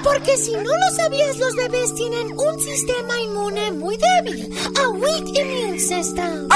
[0.05, 4.55] Porque si no lo sabías, los bebés tienen un sistema inmune muy débil.
[4.79, 6.47] A weak immune system.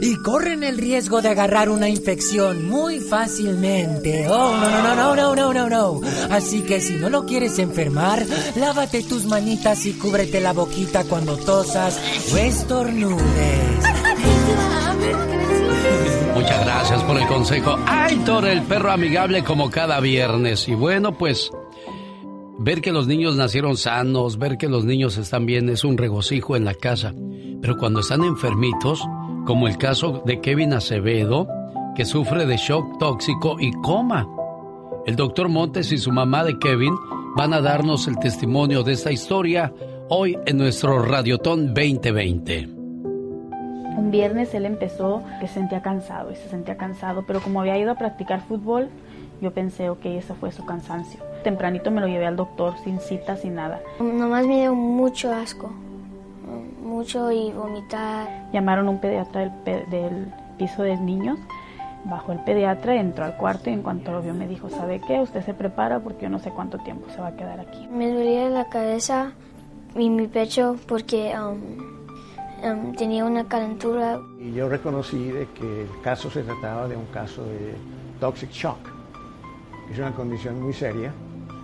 [0.00, 4.28] Y corren el riesgo de agarrar una infección muy fácilmente.
[4.28, 6.08] Oh, no, no, no, no, no, no, no, no.
[6.28, 8.26] Así que si no lo quieres enfermar,
[8.56, 12.00] lávate tus manitas y cúbrete la boquita cuando tosas
[12.32, 13.84] o estornudes.
[16.34, 17.76] Muchas gracias por el consejo.
[17.86, 20.66] Aitor, el perro amigable como cada viernes.
[20.66, 21.52] Y bueno, pues
[22.58, 26.56] ver que los niños nacieron sanos, ver que los niños están bien es un regocijo
[26.56, 27.14] en la casa.
[27.60, 29.02] Pero cuando están enfermitos,
[29.46, 31.46] como el caso de Kevin Acevedo,
[31.94, 34.28] que sufre de shock tóxico y coma.
[35.06, 36.94] El doctor Montes y su mamá de Kevin
[37.36, 39.72] van a darnos el testimonio de esta historia
[40.08, 42.68] hoy en nuestro Radiotón 2020.
[43.96, 47.78] Un viernes él empezó que se sentía cansado y se sentía cansado, pero como había
[47.78, 48.90] ido a practicar fútbol,
[49.40, 51.20] yo pensé, ok, ese fue su cansancio.
[51.44, 53.80] Tempranito me lo llevé al doctor sin cita, sin nada.
[54.00, 55.70] Nomás me dio mucho asco.
[56.82, 58.48] Mucho y vomitar.
[58.52, 61.38] Llamaron a un pediatra del, pe- del piso de niños.
[62.04, 65.20] Bajó el pediatra, entró al cuarto y en cuanto lo vio me dijo, ¿sabe qué?
[65.20, 67.86] Usted se prepara porque yo no sé cuánto tiempo se va a quedar aquí.
[67.92, 69.32] Me dolía la cabeza
[69.94, 74.18] y mi pecho porque um, um, tenía una calentura.
[74.40, 77.74] Y yo reconocí de que el caso se trataba de un caso de
[78.20, 78.78] toxic shock.
[79.90, 81.12] Es una condición muy seria.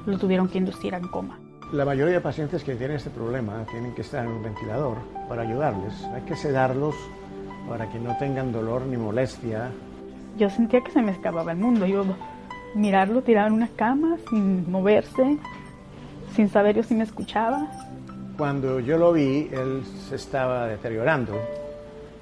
[0.06, 1.38] Lo tuvieron que inducir en coma.
[1.72, 4.98] La mayoría de pacientes que tienen este problema tienen que estar en un ventilador
[5.28, 6.04] para ayudarles.
[6.14, 6.94] Hay que sedarlos
[7.68, 9.70] para que no tengan dolor ni molestia.
[10.36, 11.86] Yo sentía que se me escapaba el mundo.
[11.86, 12.04] Yo
[12.74, 15.38] mirarlo tirado en una cama, sin moverse,
[16.34, 17.66] sin saber yo si me escuchaba.
[18.36, 21.32] Cuando yo lo vi, él se estaba deteriorando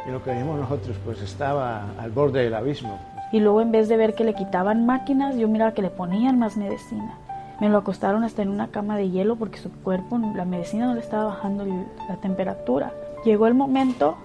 [0.06, 3.00] y lo que vimos nosotros pues estaba al borde del abismo.
[3.32, 6.38] Y luego en vez de ver que le quitaban máquinas, yo miraba que le ponían
[6.38, 7.18] más medicina.
[7.60, 10.94] Me lo acostaron hasta en una cama de hielo porque su cuerpo, la medicina no
[10.94, 11.64] le estaba bajando
[12.08, 12.92] la temperatura.
[13.24, 14.16] Llegó el momento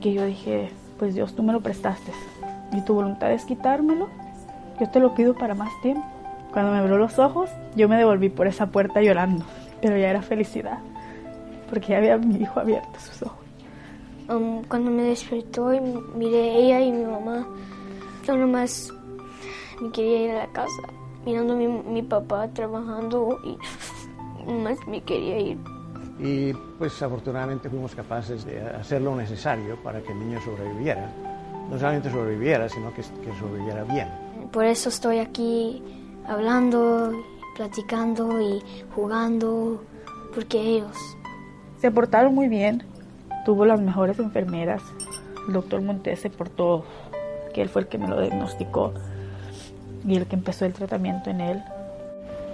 [0.00, 2.12] que yo dije, pues Dios, tú me lo prestaste.
[2.72, 4.08] Y tu voluntad es quitármelo.
[4.80, 6.04] Yo te lo pido para más tiempo.
[6.52, 9.44] Cuando me abrió los ojos, yo me devolví por esa puerta llorando.
[9.80, 10.78] Pero ya era felicidad.
[11.68, 13.44] Porque ya había mi hijo abierto sus ojos.
[14.28, 17.46] Um, cuando me despertó y miré ella y mi mamá,
[18.26, 18.92] yo nomás
[19.80, 20.82] me quería ir a la casa,
[21.24, 23.56] mirando a mi, mi papá trabajando y
[24.46, 25.58] nomás me quería ir.
[26.18, 31.12] Y pues afortunadamente fuimos capaces de hacer lo necesario para que el niño sobreviviera.
[31.70, 34.08] No solamente sobreviviera, sino que, que sobreviviera bien.
[34.50, 35.82] Por eso estoy aquí
[36.26, 37.12] hablando,
[37.56, 38.62] platicando y
[38.94, 39.82] jugando,
[40.34, 40.96] porque ellos
[41.80, 42.82] se portaron muy bien,
[43.44, 44.82] tuvo las mejores enfermeras.
[45.46, 46.84] El doctor Montes se portó,
[47.56, 48.92] que él fue el que me lo diagnosticó
[50.06, 51.62] y el que empezó el tratamiento en él.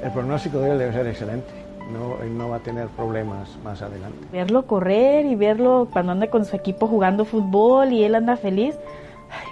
[0.00, 1.50] El pronóstico de él debe ser excelente.
[1.92, 4.16] No, él no va a tener problemas más adelante.
[4.30, 8.76] Verlo correr y verlo cuando anda con su equipo jugando fútbol y él anda feliz.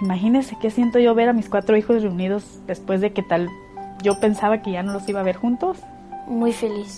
[0.01, 3.49] Imagínense qué siento yo ver a mis cuatro hijos reunidos después de que tal
[4.01, 5.77] yo pensaba que ya no los iba a ver juntos.
[6.27, 6.97] Muy feliz.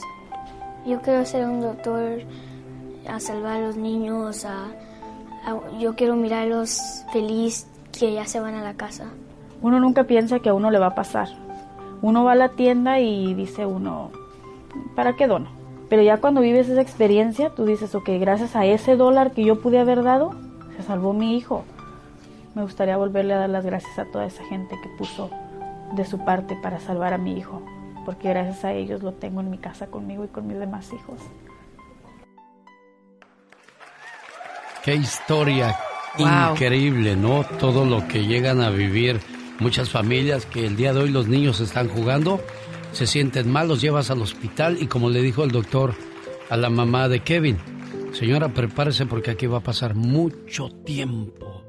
[0.85, 2.19] Yo quiero ser un doctor
[3.09, 4.67] a salvar a los niños, a,
[5.79, 7.67] yo quiero mirarlos feliz
[7.97, 9.05] que ya se van a la casa.
[9.61, 11.29] Uno nunca piensa que a uno le va a pasar.
[12.01, 14.11] Uno va a la tienda y dice uno,
[14.95, 15.47] ¿para qué dono?
[15.89, 19.61] Pero ya cuando vives esa experiencia, tú dices, ok, gracias a ese dólar que yo
[19.61, 20.31] pude haber dado,
[20.75, 21.63] se salvó mi hijo.
[22.55, 25.29] Me gustaría volverle a dar las gracias a toda esa gente que puso
[25.93, 27.61] de su parte para salvar a mi hijo,
[28.05, 31.19] porque gracias a ellos lo tengo en mi casa conmigo y con mis demás hijos.
[34.83, 35.73] Qué historia
[36.17, 37.43] increíble, ¿no?
[37.59, 39.19] Todo lo que llegan a vivir
[39.59, 42.41] muchas familias que el día de hoy los niños están jugando,
[42.91, 45.95] se sienten mal, los llevas al hospital y como le dijo el doctor
[46.49, 47.57] a la mamá de Kevin,
[48.13, 51.63] señora, prepárese porque aquí va a pasar mucho tiempo.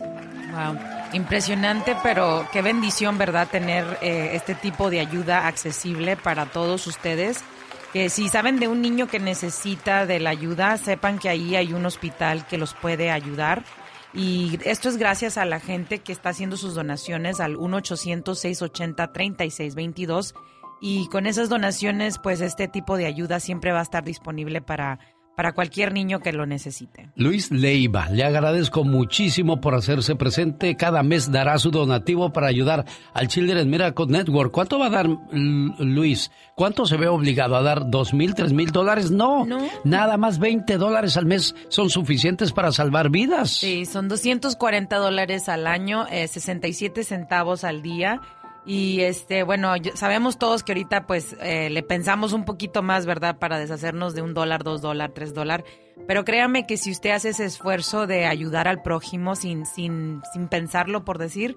[0.00, 0.78] Wow,
[1.12, 3.48] impresionante, pero qué bendición, ¿verdad?
[3.50, 7.44] Tener eh, este tipo de ayuda accesible para todos ustedes
[7.92, 11.72] que si saben de un niño que necesita de la ayuda, sepan que ahí hay
[11.72, 13.64] un hospital que los puede ayudar.
[14.14, 20.34] Y esto es gracias a la gente que está haciendo sus donaciones al 1-800-680-3622.
[20.80, 25.00] Y con esas donaciones, pues este tipo de ayuda siempre va a estar disponible para
[25.38, 27.10] para cualquier niño que lo necesite.
[27.14, 30.74] Luis Leiva, le agradezco muchísimo por hacerse presente.
[30.74, 32.84] Cada mes dará su donativo para ayudar
[33.14, 34.50] al Children's Miracle Network.
[34.50, 36.32] ¿Cuánto va a dar Luis?
[36.56, 37.88] ¿Cuánto se ve obligado a dar?
[37.88, 39.12] ¿Dos mil, tres mil dólares?
[39.12, 39.46] No,
[39.84, 43.50] nada más 20 dólares al mes son suficientes para salvar vidas.
[43.58, 48.20] Sí, son 240 dólares al año, eh, 67 centavos al día.
[48.68, 53.38] Y este, bueno, sabemos todos que ahorita pues eh, le pensamos un poquito más, ¿verdad?
[53.38, 55.64] Para deshacernos de un dólar, dos dólar, tres dólar.
[56.06, 60.48] Pero créame que si usted hace ese esfuerzo de ayudar al prójimo sin, sin, sin
[60.48, 61.56] pensarlo por decir,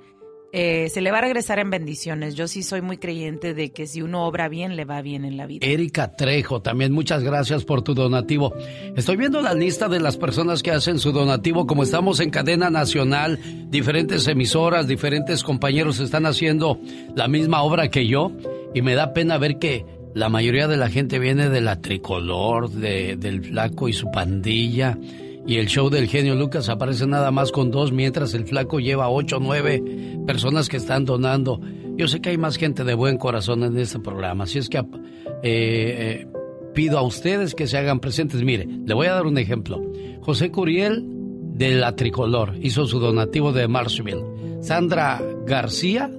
[0.53, 2.35] eh, se le va a regresar en bendiciones.
[2.35, 5.37] Yo sí soy muy creyente de que si uno obra bien, le va bien en
[5.37, 5.65] la vida.
[5.65, 8.53] Erika Trejo, también muchas gracias por tu donativo.
[8.95, 12.69] Estoy viendo la lista de las personas que hacen su donativo, como estamos en cadena
[12.69, 16.79] nacional, diferentes emisoras, diferentes compañeros están haciendo
[17.15, 18.31] la misma obra que yo,
[18.73, 22.69] y me da pena ver que la mayoría de la gente viene de la tricolor,
[22.69, 24.97] de, del flaco y su pandilla
[25.45, 29.09] y el show del genio Lucas aparece nada más con dos, mientras el flaco lleva
[29.09, 29.83] ocho o nueve
[30.25, 31.59] personas que están donando.
[31.97, 34.77] Yo sé que hay más gente de buen corazón en este programa, así es que
[34.77, 34.83] eh,
[35.43, 36.27] eh,
[36.73, 38.43] pido a ustedes que se hagan presentes.
[38.43, 39.81] Mire, le voy a dar un ejemplo.
[40.21, 44.23] José Curiel de La Tricolor hizo su donativo de Marshville.
[44.61, 46.09] Sandra García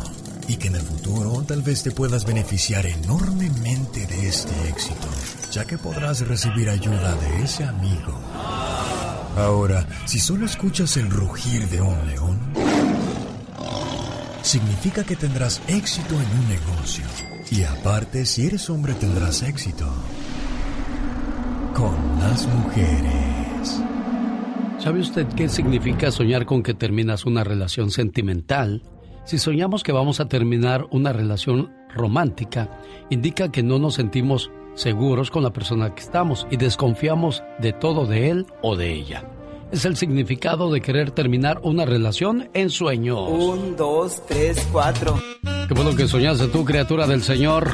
[0.49, 5.07] y que en el futuro tal vez te puedas beneficiar enormemente de este éxito,
[5.49, 8.19] ya que podrás recibir ayuda de ese amigo.
[9.37, 12.37] Ahora, si solo escuchas el rugir de un león,
[14.41, 17.05] significa que tendrás éxito en un negocio.
[17.49, 19.87] Y aparte, si eres hombre, tendrás éxito
[21.73, 23.90] con las mujeres.
[24.81, 28.81] ¿Sabe usted qué significa soñar con que terminas una relación sentimental?
[29.25, 32.79] Si soñamos que vamos a terminar una relación romántica,
[33.11, 38.07] indica que no nos sentimos seguros con la persona que estamos y desconfiamos de todo
[38.07, 39.23] de él o de ella.
[39.71, 43.29] Es el significado de querer terminar una relación en sueños.
[43.29, 45.21] Un, dos, tres, cuatro.
[45.67, 47.69] Qué bueno que soñaste tú, criatura del Señor.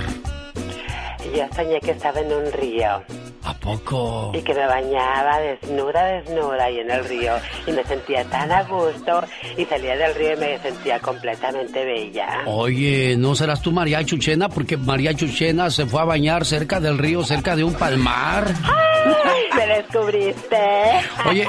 [1.33, 3.26] Yo soñé que estaba en un río.
[3.47, 4.31] ¿A poco?
[4.33, 7.33] Y que me bañaba desnuda, desnuda ahí en el río.
[7.65, 9.23] Y me sentía tan a gusto.
[9.55, 12.41] Y salía del río y me sentía completamente bella.
[12.45, 14.49] Oye, ¿no serás tú María Chuchena?
[14.49, 18.47] Porque María Chuchena se fue a bañar cerca del río, cerca de un palmar.
[18.65, 19.43] ¡Ay!
[19.55, 20.57] Me descubriste.
[21.29, 21.47] Oye,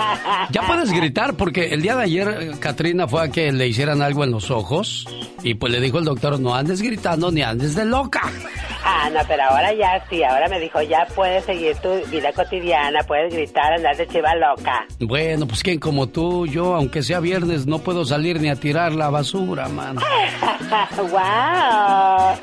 [0.51, 4.03] ya puedes gritar porque el día de ayer eh, Katrina fue a que le hicieran
[4.03, 5.05] algo en los ojos.
[5.43, 8.23] Y pues le dijo el doctor, no andes gritando ni andes de loca.
[8.85, 13.01] Ah, no, pero ahora ya sí, ahora me dijo, ya puedes seguir tu vida cotidiana,
[13.07, 14.87] puedes gritar, andar de chiva loca.
[15.01, 18.93] Bueno, pues quien como tú, yo, aunque sea viernes, no puedo salir ni a tirar
[18.93, 20.01] la basura, mano.
[20.97, 22.39] ¡Wow!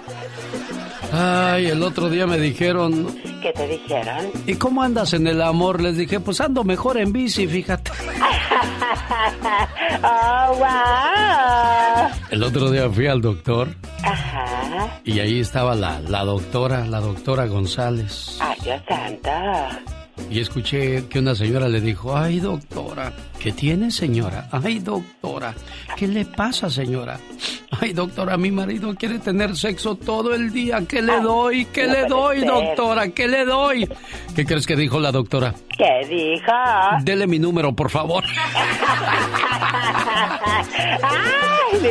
[1.18, 3.08] Ay, el otro día me dijeron...
[3.42, 4.26] ¿Qué te dijeron?
[4.46, 5.82] ¿Y cómo andas en el amor?
[5.82, 7.90] Les dije, pues ando mejor en bici, fíjate.
[10.04, 12.10] ¡Oh, wow!
[12.32, 13.70] El otro día fui al doctor
[14.04, 15.00] Ajá.
[15.06, 18.38] y ahí estaba la, la doctora, la doctora González.
[18.42, 19.30] ¡Ay, Dios santo!
[20.30, 23.14] Y escuché que una señora le dijo, ay doctora,
[23.46, 24.48] ¿qué tiene señora?
[24.52, 25.54] Ay doctora,
[25.96, 27.20] ¿qué le pasa señora?
[27.80, 31.66] Ay doctora, mi marido quiere tener sexo todo el día, ¿qué le doy?
[31.66, 32.48] ¿Qué no le doy ser.
[32.50, 33.08] doctora?
[33.10, 33.88] ¿Qué le doy?
[34.36, 35.54] ¿Qué crees que dijo la doctora?
[35.78, 36.52] ¿Qué dijo?
[37.04, 38.24] Dele mi número, por favor.
[41.04, 41.90] ¡Ay, mi!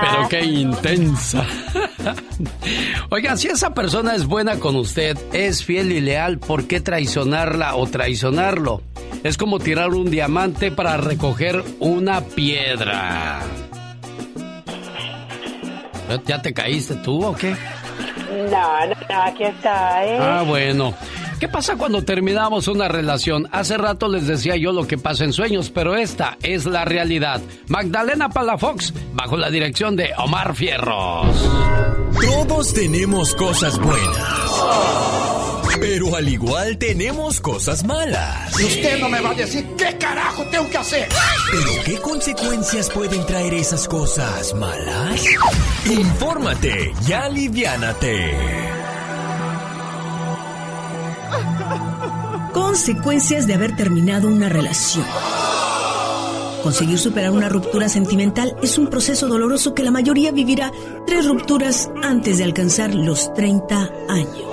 [0.00, 1.44] Pero qué intensa.
[3.10, 7.74] Oiga, si esa persona es buena con usted, es fiel y leal, ¿por qué traicionarla
[7.74, 8.82] o traicionarlo?
[9.22, 13.40] Es como tirar un diamante para recoger una piedra.
[16.08, 17.50] ¿Ya- ¿Ya te caíste tú o qué?
[18.50, 19.70] No, no, no, aquí estoy.
[20.20, 20.94] Ah, bueno.
[21.38, 23.48] ¿Qué pasa cuando terminamos una relación?
[23.50, 27.40] Hace rato les decía yo lo que pasa en sueños, pero esta es la realidad.
[27.68, 31.26] Magdalena Palafox, bajo la dirección de Omar Fierros.
[32.20, 35.39] Todos tenemos cosas buenas.
[35.78, 38.58] Pero al igual tenemos cosas malas.
[38.60, 41.08] Y usted no me va a decir qué carajo tengo que hacer.
[41.50, 45.24] ¿Pero qué consecuencias pueden traer esas cosas malas?
[45.86, 48.36] Infórmate y aliviánate.
[52.52, 55.06] Consecuencias de haber terminado una relación.
[56.62, 60.72] Conseguir superar una ruptura sentimental es un proceso doloroso que la mayoría vivirá
[61.06, 64.44] tres rupturas antes de alcanzar los 30 años.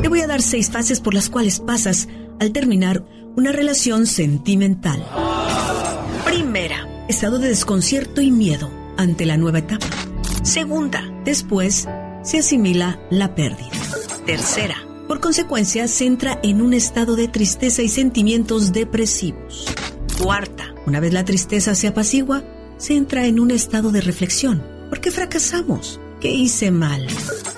[0.00, 2.08] Te voy a dar seis fases por las cuales pasas
[2.40, 3.04] al terminar
[3.36, 5.04] una relación sentimental.
[6.24, 9.86] Primera, estado de desconcierto y miedo ante la nueva etapa.
[10.42, 11.86] Segunda, después
[12.22, 13.77] se asimila la pérdida.
[14.28, 14.76] Tercera,
[15.08, 19.64] por consecuencia se entra en un estado de tristeza y sentimientos depresivos.
[20.22, 22.44] Cuarta, una vez la tristeza se apacigua,
[22.76, 24.62] se entra en un estado de reflexión.
[24.90, 25.98] ¿Por qué fracasamos?
[26.20, 27.06] ¿Qué hice mal?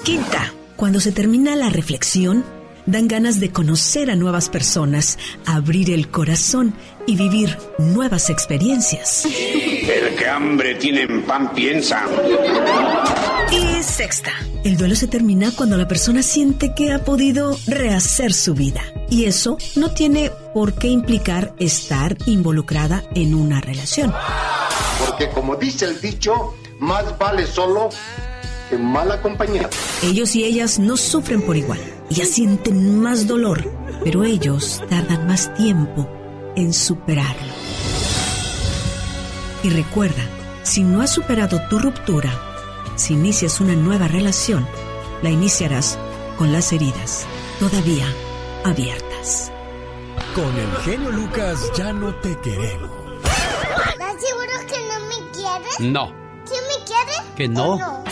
[0.05, 2.44] Quinta, cuando se termina la reflexión,
[2.86, 6.74] dan ganas de conocer a nuevas personas, abrir el corazón
[7.07, 9.24] y vivir nuevas experiencias.
[9.24, 12.05] El que hambre tiene en pan piensa.
[13.51, 14.32] Y sexta,
[14.65, 18.82] el duelo se termina cuando la persona siente que ha podido rehacer su vida.
[19.09, 24.12] Y eso no tiene por qué implicar estar involucrada en una relación.
[25.05, 27.90] Porque como dice el dicho, más vale solo
[28.69, 29.70] que mal acompañado.
[30.02, 31.81] Ellos y ellas no sufren por igual.
[32.11, 33.65] Ya sienten más dolor,
[34.03, 36.09] pero ellos tardan más tiempo
[36.57, 37.53] en superarlo.
[39.62, 40.23] Y recuerda,
[40.65, 42.32] si no has superado tu ruptura,
[42.97, 44.66] si inicias una nueva relación,
[45.23, 45.99] la iniciarás
[46.37, 47.27] con las heridas
[47.61, 48.07] todavía
[48.65, 49.53] abiertas.
[50.35, 52.91] Con el genio Lucas ya no te queremos.
[53.23, 55.81] ¿Estás seguro que no me quieres?
[55.81, 56.12] No.
[56.45, 57.35] ¿Quién me quiere?
[57.37, 57.74] ¿Que no?
[57.74, 58.05] ¿O no?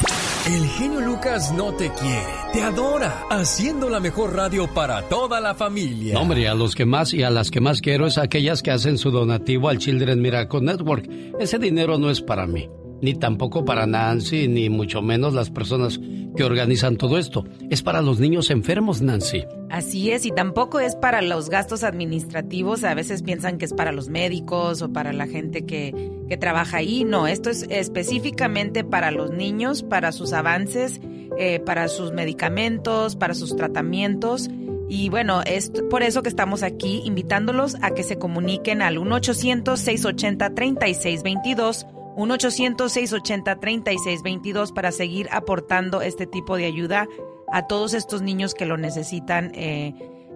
[0.49, 5.55] El genio Lucas no te quiere, te adora, haciendo la mejor radio para toda la
[5.55, 6.15] familia.
[6.15, 8.71] No, hombre, a los que más y a las que más quiero es aquellas que
[8.71, 11.07] hacen su donativo al Children Miracle Network.
[11.39, 12.67] Ese dinero no es para mí,
[13.01, 16.01] ni tampoco para Nancy, ni mucho menos las personas
[16.37, 17.45] que organizan todo esto.
[17.71, 19.45] Es para los niños enfermos, Nancy.
[19.71, 22.85] Así es, y tampoco es para los gastos administrativos.
[22.85, 26.79] A veces piensan que es para los médicos o para la gente que, que trabaja
[26.79, 27.05] ahí.
[27.05, 31.01] No, esto es específicamente para los niños, para sus avances,
[31.39, 34.49] eh, para sus medicamentos, para sus tratamientos.
[34.89, 41.87] Y bueno, es por eso que estamos aquí invitándolos a que se comuniquen al 1-800-680-3622.
[42.19, 47.07] 1-800-680-3622 para seguir aportando este tipo de ayuda
[47.53, 49.95] a todos estos niños que lo necesitan, eh,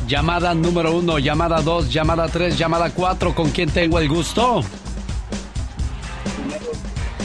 [0.06, 3.34] Llamada número uno, llamada dos, llamada tres, llamada cuatro.
[3.34, 4.62] ¿Con quién tengo el gusto?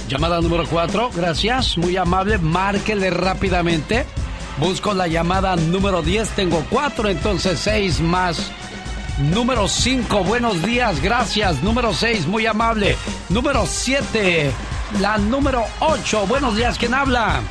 [0.07, 2.37] Llamada número cuatro, gracias, muy amable.
[2.37, 4.05] Márquele rápidamente.
[4.57, 8.51] Busco la llamada número 10, tengo cuatro, entonces seis más.
[9.17, 11.63] Número 5, buenos días, gracias.
[11.63, 12.97] Número 6, muy amable.
[13.29, 14.51] Número 7,
[14.99, 17.41] la número 8, buenos días, ¿quién habla?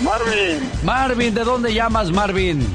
[0.00, 2.66] Marvin, Marvin, ¿de dónde llamas, Marvin?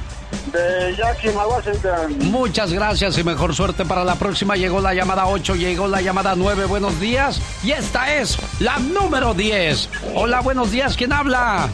[0.54, 2.18] De Yakima, Washington.
[2.32, 4.56] Muchas gracias y mejor suerte para la próxima.
[4.56, 7.42] Llegó la llamada 8, llegó la llamada 9, buenos días.
[7.64, 9.90] Y esta es la número 10.
[10.16, 11.68] Hola, buenos días, ¿quién habla?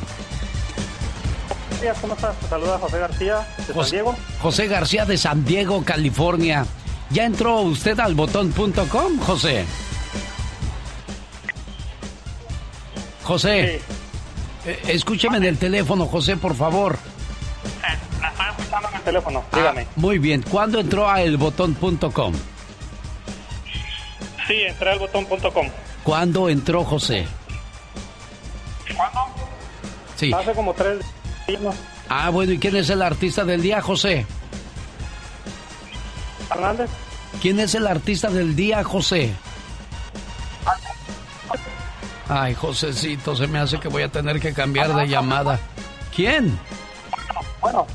[1.68, 2.35] Buenos días, ¿cómo estás?
[2.38, 4.15] Te saluda José García de San Diego.
[4.41, 6.65] José García de San Diego, California.
[7.10, 9.65] ¿Ya entró usted al botón.com, José?
[13.23, 13.81] José,
[14.65, 16.97] eh, escúcheme en el teléfono, José, por favor.
[19.10, 19.81] Teléfono, dígame.
[19.81, 22.34] Ah, muy bien, ¿cuándo entró a elbotón.com?
[24.48, 25.68] Sí, entré al botón.com.
[26.03, 27.26] ¿Cuándo entró José?
[28.95, 29.19] ¿Cuándo?
[30.15, 30.31] Sí.
[30.31, 30.99] Hace como tres
[31.48, 31.61] días.
[31.61, 31.73] ¿no?
[32.07, 34.26] Ah, bueno, ¿y quién es el artista del día, José?
[36.52, 36.90] Hernández.
[37.41, 39.34] ¿Quién es el artista del día, José?
[42.27, 45.60] Ay, Josecito, se me hace que voy a tener que cambiar de llamada.
[46.15, 46.60] ¿Quién?
[47.61, 47.88] Bueno,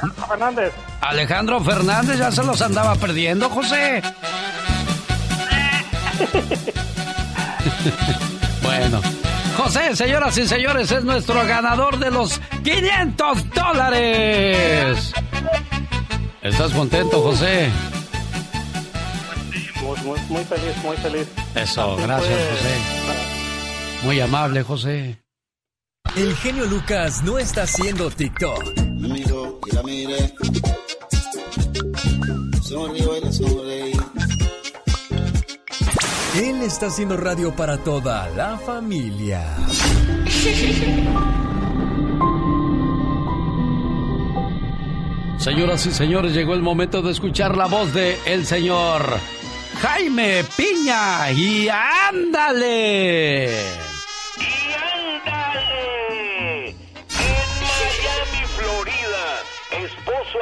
[0.00, 0.72] Alejandro Fernández.
[1.00, 4.02] Alejandro Fernández ya se los andaba perdiendo, José.
[8.62, 9.00] bueno.
[9.56, 15.12] José, señoras y señores, es nuestro ganador de los 500 dólares.
[16.42, 17.70] ¿Estás contento, José?
[19.82, 21.26] Muy, muy, muy feliz, muy feliz.
[21.54, 22.74] Eso, gracias, José.
[24.04, 25.18] Muy amable, José.
[26.16, 28.87] El genio Lucas no está haciendo TikTok.
[36.36, 39.56] Él está haciendo radio para toda la familia.
[45.38, 49.02] Señoras y señores, llegó el momento de escuchar la voz de el señor
[49.80, 51.30] Jaime Piña.
[51.32, 53.87] Y ándale.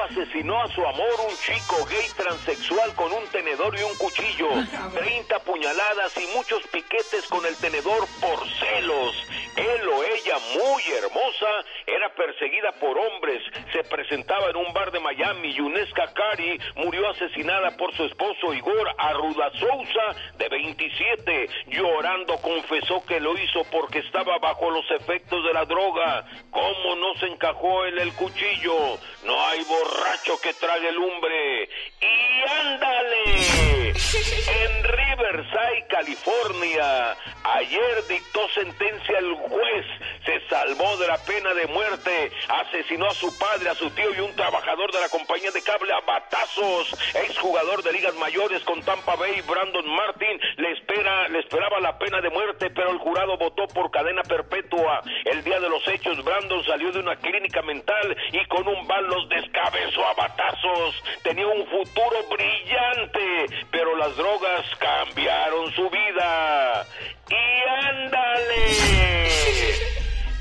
[0.02, 4.48] Asesinó a su amor, un chico gay transexual con un tenedor y un cuchillo.
[4.94, 9.14] 30 puñaladas y muchos piquetes con el tenedor por celos.
[9.56, 11.48] Él o ella, muy hermosa,
[11.86, 13.43] era perseguida por hombres.
[13.73, 15.55] Se presentaba en un bar de Miami.
[15.55, 21.48] Yuneska Cari murió asesinada por su esposo Igor Arruda Souza, de 27.
[21.68, 26.27] Llorando confesó que lo hizo porque estaba bajo los efectos de la droga.
[26.51, 28.98] ¿Cómo no se encajó en el cuchillo?
[29.24, 31.68] No hay borracho que trague lumbre.
[32.00, 33.92] ¡Y ándale!
[33.96, 39.86] En Riverside, California, ayer dictó sentencia el juez.
[40.24, 42.30] Se salvó de la pena de muerte.
[42.48, 45.92] Asesinó a su padre, a su tío y un trabajador de la compañía de cable
[45.92, 46.94] a batazos.
[47.14, 52.20] Exjugador de ligas mayores con Tampa Bay, Brandon Martin, le, espera, le esperaba la pena
[52.20, 55.02] de muerte, pero el jurado votó por cadena perpetua.
[55.24, 59.06] El día de los hechos, Brandon salió de una clínica mental y con un bal
[59.06, 61.03] los descabezó a batazos.
[61.23, 66.86] Tenía un futuro brillante, pero las drogas cambiaron su vida.
[67.28, 68.77] Y ándale.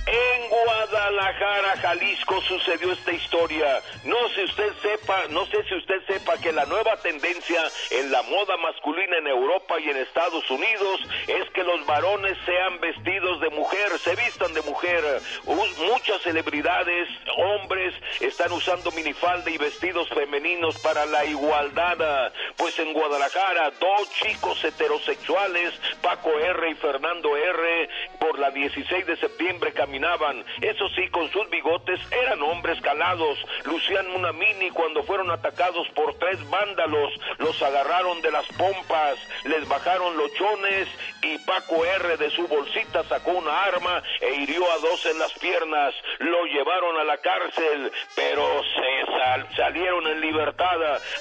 [0.08, 3.82] En Guadalajara, Jalisco sucedió esta historia.
[4.04, 7.60] No sé usted sepa, no sé si usted sepa que la nueva tendencia
[7.90, 12.80] en la moda masculina en Europa y en Estados Unidos es que los varones sean
[12.80, 15.04] vestidos de mujer, se vistan de mujer.
[15.46, 22.32] Muchas celebridades, hombres están usando minifalda y vestidos femeninos para la igualdad.
[22.58, 29.18] Pues en Guadalajara, dos chicos heterosexuales, Paco R y Fernando R, por la 16 de
[29.18, 30.44] septiembre caminaban.
[30.62, 33.38] Eso sí, con sus bigotes eran hombres calados.
[33.64, 37.14] Lucían una mini cuando fueron atacados por tres vándalos.
[37.38, 39.16] Los agarraron de las pompas,
[39.46, 40.88] les bajaron los chones
[41.22, 45.32] y Paco R de su bolsita sacó una arma e hirió a dos en las
[45.40, 45.94] piernas.
[46.20, 50.66] Lo llevaron a la cárcel, pero se sal- salieron en libertad.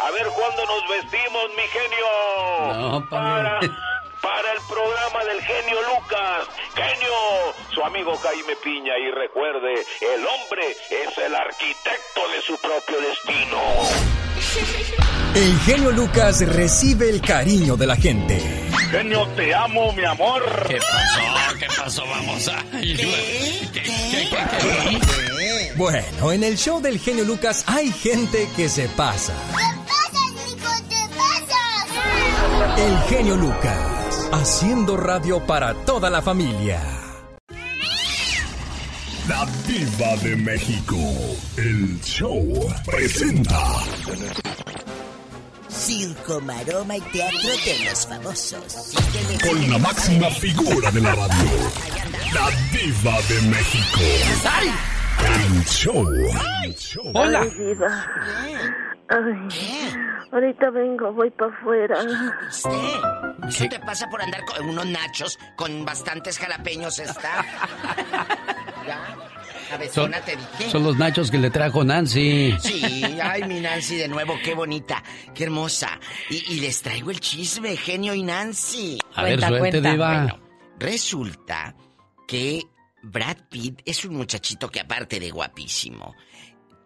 [0.01, 2.90] A ver cuándo nos vestimos, mi genio.
[2.90, 3.60] No, para.
[4.24, 6.48] Para el programa del genio Lucas.
[6.74, 7.14] Genio,
[7.74, 8.96] su amigo Jaime Piña.
[8.98, 13.60] Y recuerde, el hombre es el arquitecto de su propio destino.
[15.34, 18.40] El genio Lucas recibe el cariño de la gente.
[18.90, 20.42] Genio, te amo, mi amor.
[20.68, 21.59] ¿Qué pasó?
[21.59, 22.06] ¿Qué pasó?
[22.06, 22.64] Vamos a...
[25.76, 29.34] Bueno, en el show del genio Lucas hay gente que se pasa.
[32.76, 36.81] El genio Lucas, haciendo radio para toda la familia.
[39.28, 40.97] La Diva de México.
[41.56, 42.44] El show
[42.85, 43.61] presenta.
[45.69, 48.94] Circo, maroma y teatro de los famosos.
[49.43, 51.51] Con la máxima figura de la radio.
[52.35, 54.01] La Diva de México.
[55.27, 56.05] El show.
[56.35, 58.05] Ay, diva.
[59.09, 59.48] Ay,
[60.32, 61.97] ahorita vengo, voy para afuera.
[63.48, 67.44] Eso te pasa por andar con unos nachos con bastantes jalapeños esta.
[68.86, 68.98] ¿Ya?
[69.06, 70.70] Son, Cabezona te dije.
[70.70, 72.55] son los nachos que le trajo Nancy.
[72.60, 75.02] Sí, ay, mi Nancy de nuevo, qué bonita,
[75.35, 75.98] qué hermosa.
[76.31, 78.98] Y, y les traigo el chisme, genio y Nancy.
[79.14, 79.90] A ver, Cuenta, suelte, cuenta.
[79.90, 80.09] diva.
[80.24, 80.39] Bueno,
[80.78, 81.74] resulta
[82.28, 82.62] que
[83.02, 86.14] Brad Pitt es un muchachito que aparte de guapísimo,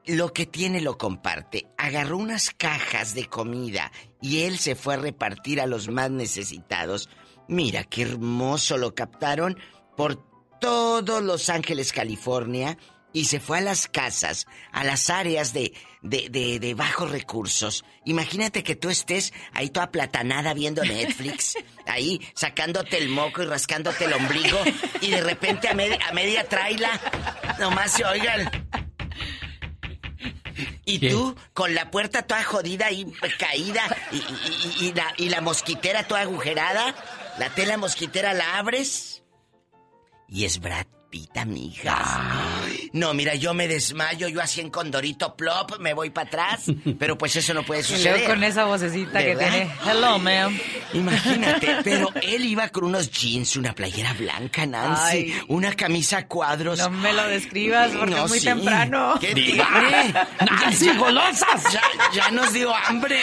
[0.09, 1.67] lo que tiene lo comparte.
[1.77, 7.09] Agarró unas cajas de comida y él se fue a repartir a los más necesitados.
[7.47, 9.59] Mira qué hermoso lo captaron
[9.97, 10.27] por
[10.61, 12.79] todo Los Ángeles, California,
[13.13, 15.73] y se fue a las casas, a las áreas de,
[16.03, 17.85] de, de, de bajos recursos.
[18.05, 21.57] Imagínate que tú estés ahí toda platanada viendo Netflix,
[21.87, 24.59] ahí sacándote el moco y rascándote el ombligo,
[25.01, 27.01] y de repente a, media a media traila,
[27.59, 28.51] nomás se oigan.
[30.85, 31.11] Y ¿Qué?
[31.11, 33.05] tú, con la puerta toda jodida y
[33.39, 33.83] caída,
[34.13, 36.95] y, y- y- y la, y la mosquitera toda agujerada,
[37.39, 39.23] la tela mosquitera la abres,
[40.29, 42.05] y es Brad Pitt, amiga.
[42.93, 46.65] No, mira, yo me desmayo, yo así en Condorito Plop, me voy para atrás,
[46.99, 48.19] pero pues eso no puede suceder.
[48.19, 49.71] luego con esa vocecita que tiene.
[49.87, 50.55] Hello, ma'am.
[50.93, 55.35] Imagínate, pero él iba con unos jeans, una playera blanca, Nancy, Ay.
[55.49, 56.79] una camisa a cuadros.
[56.79, 58.45] No me lo describas porque No, es muy sí.
[58.47, 59.15] temprano.
[59.19, 59.65] ¿Qué tiene?
[60.41, 61.73] Nancy, golosas.
[61.73, 61.83] Ya,
[62.13, 63.19] ya nos dio hambre.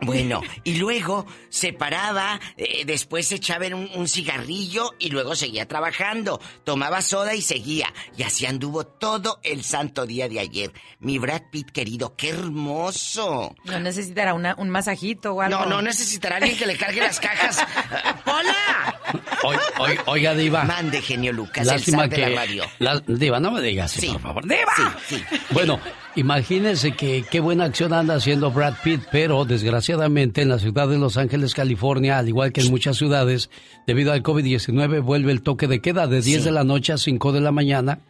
[0.00, 5.68] Bueno, y luego se paraba, eh, después se echaba un, un cigarrillo y luego seguía
[5.68, 6.15] trabajando.
[6.64, 7.92] Tomaba soda y seguía.
[8.16, 10.72] Y así anduvo todo el santo día de ayer.
[11.00, 13.54] Mi Brad Pitt querido, qué hermoso.
[13.64, 15.58] No necesitará una, un masajito o algo.
[15.60, 17.58] No, no necesitará alguien que le cargue las cajas.
[18.26, 19.00] ¡Hola!
[19.42, 20.64] Oi- oi- oiga, Diva.
[20.64, 22.16] Mande, genio Lucas, Lástima el que.
[22.22, 22.64] de la radio.
[22.78, 24.08] la- diva, no me digas Sí.
[24.08, 24.46] por favor.
[24.48, 24.96] ¡Diva!
[25.08, 25.24] Sí, sí.
[25.50, 25.78] Bueno,
[26.16, 30.98] imagínense que qué buena acción anda haciendo Brad Pitt, pero desgraciadamente en la ciudad de
[30.98, 33.50] Los Ángeles, California, al igual que en muchas ciudades,
[33.86, 36.44] debido al COVID-19, vuelve el toque de queda de 10 Sí.
[36.44, 38.00] de la noche a 5 de la mañana.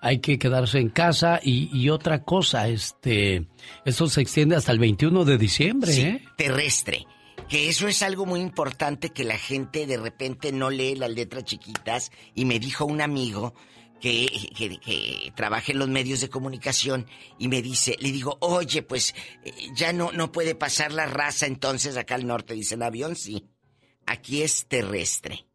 [0.00, 3.46] Hay que quedarse en casa y, y otra cosa, este,
[3.86, 6.22] esto se extiende hasta el 21 de diciembre, Sí, ¿eh?
[6.36, 7.06] terrestre.
[7.48, 11.44] Que eso es algo muy importante que la gente de repente no lee las letras
[11.44, 12.10] chiquitas.
[12.34, 13.54] Y me dijo un amigo
[14.04, 17.06] que, trabaja en los medios de comunicación
[17.38, 19.14] y me dice, le digo, oye, pues
[19.44, 22.54] eh, ya no, no puede pasar la raza entonces acá al norte.
[22.54, 23.48] Dicen avión, sí.
[24.06, 25.46] Aquí es terrestre.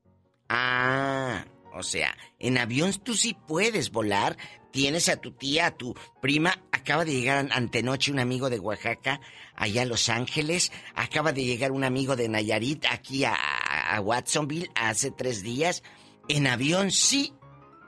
[0.50, 1.46] Ah,
[1.76, 4.36] o sea, en avión tú sí puedes volar.
[4.72, 6.64] Tienes a tu tía, a tu prima.
[6.72, 9.20] Acaba de llegar an- antenoche un amigo de Oaxaca,
[9.56, 10.72] allá a Los Ángeles.
[10.96, 15.84] Acaba de llegar un amigo de Nayarit, aquí a- a Watsonville, hace tres días.
[16.28, 17.34] En avión sí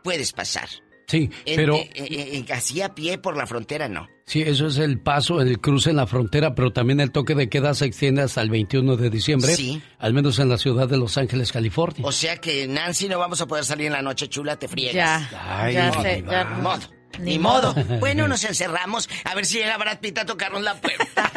[0.03, 0.68] puedes pasar.
[1.07, 1.76] Sí, En- pero...
[1.76, 4.07] en- en- en- así a pie por la frontera no.
[4.26, 7.49] Sí, eso es el paso, el cruce en la frontera, pero también el toque de
[7.49, 9.82] queda se extiende hasta el 21 de diciembre, Sí.
[9.99, 12.06] al menos en la ciudad de Los Ángeles, California.
[12.06, 15.30] O sea que Nancy no vamos a poder salir en la noche chula, te friegas.
[15.32, 16.44] Ya, Ay, ya no, sé, ya.
[16.45, 16.80] Ni modo.
[17.19, 17.76] Ni Ni modo.
[17.99, 21.30] Bueno, nos encerramos a ver si llega Brad Pitt a tocarnos la puerta.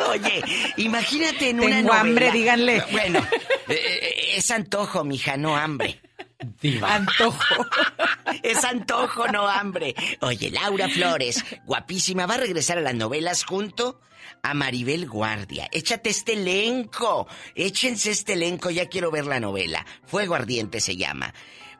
[0.10, 0.42] Oye,
[0.76, 2.00] imagínate en una Tengo novela.
[2.00, 2.82] hambre, díganle.
[2.90, 3.20] Bueno,
[3.68, 6.00] eh, eh, es antojo, mija, no hambre.
[6.60, 6.94] Diva.
[6.94, 7.66] Antojo.
[8.42, 9.94] Es antojo, no hambre.
[10.20, 14.00] Oye, Laura Flores, guapísima, va a regresar a las novelas junto
[14.42, 15.68] a Maribel Guardia.
[15.72, 17.26] Échate este elenco.
[17.54, 19.84] Échense este elenco, ya quiero ver la novela.
[20.06, 21.34] Fuego Ardiente se llama.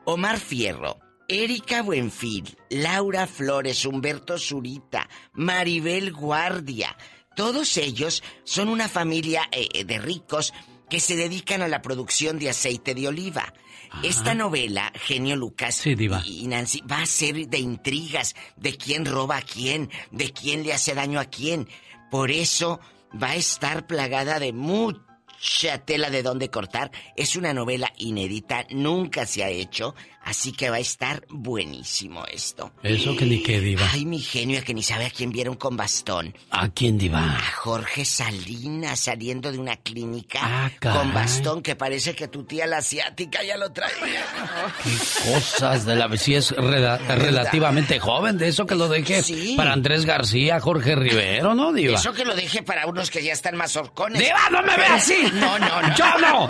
[0.05, 0.99] Omar Fierro.
[1.31, 6.97] Erika Buenfil, Laura Flores, Humberto Zurita, Maribel Guardia.
[7.35, 10.53] Todos ellos son una familia eh, de ricos
[10.89, 13.53] que se dedican a la producción de aceite de oliva.
[14.03, 15.95] Esta novela, Genio Lucas Sí,
[16.25, 20.73] y Nancy, va a ser de intrigas, de quién roba a quién, de quién le
[20.73, 21.67] hace daño a quién.
[22.09, 22.79] Por eso
[23.21, 25.08] va a estar plagada de mucha
[25.85, 26.91] tela de dónde cortar.
[27.15, 32.71] Es una novela inédita, nunca se ha hecho, así que va a estar buenísimo esto.
[32.83, 33.87] Eso que ni qué, Diva.
[33.91, 36.35] Ay, mi genio, que ni sabe a quién vieron con bastón.
[36.51, 37.19] ¿A quién, Diva?
[37.37, 42.67] A Jorge Salinas saliendo de una clínica Ah, con bastón que parece que tu tía
[42.67, 43.89] la asiática ya lo traía.
[44.83, 46.09] Qué cosas de la...
[46.17, 49.53] Sí es rela- relativamente joven, de eso que lo deje Sí.
[49.55, 51.95] para Andrés García, Jorge Rivero, ¿no, Diva?
[51.97, 54.19] Eso que lo deje para unos que ya están más horcones.
[54.21, 55.15] ¡Diva, no me ve así!
[55.33, 55.95] No, no, no.
[55.95, 56.47] ¡Yo no!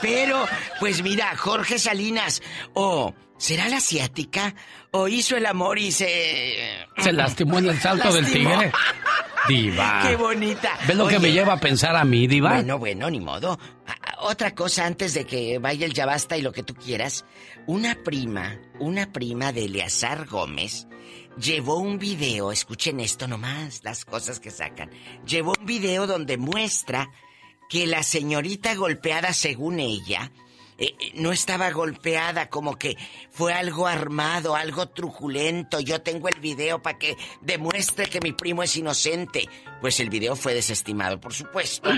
[0.00, 0.46] Pero,
[0.80, 2.42] pues mira, Jorge Salinas,
[2.74, 4.54] o ¿será la asiática?
[4.90, 6.86] ¿O hizo el amor y se...
[6.98, 8.72] Se lastimó en el salto del tigre.
[9.48, 10.02] Diva.
[10.08, 10.78] ¡Qué bonita!
[10.86, 12.50] ¿Ves lo que me lleva a pensar a mí, Diva?
[12.54, 13.58] Bueno, bueno, ni modo.
[13.86, 16.74] Ah, ah, Otra cosa antes de que vaya el ya basta y lo que tú
[16.74, 17.24] quieras.
[17.66, 20.86] Una prima, una prima de Eleazar Gómez,
[21.38, 24.90] llevó un video, escuchen esto nomás, las cosas que sacan.
[25.26, 27.10] Llevó un video donde muestra
[27.68, 30.30] que la señorita golpeada, según ella,
[30.76, 32.96] eh, eh, no estaba golpeada, como que
[33.30, 35.80] fue algo armado, algo truculento.
[35.80, 39.48] Yo tengo el video para que demuestre que mi primo es inocente.
[39.80, 41.90] Pues el video fue desestimado, por supuesto.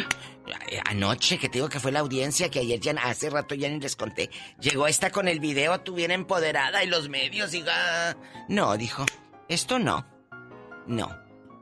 [0.85, 3.81] Anoche, que te digo que fue la audiencia, que ayer ya, hace rato ya ni
[3.81, 4.31] les conté,
[4.61, 7.65] llegó esta con el video, tú bien empoderada y los medios, y...
[7.69, 8.15] ah,
[8.49, 9.05] No, dijo,
[9.48, 10.06] esto no.
[10.86, 11.10] No.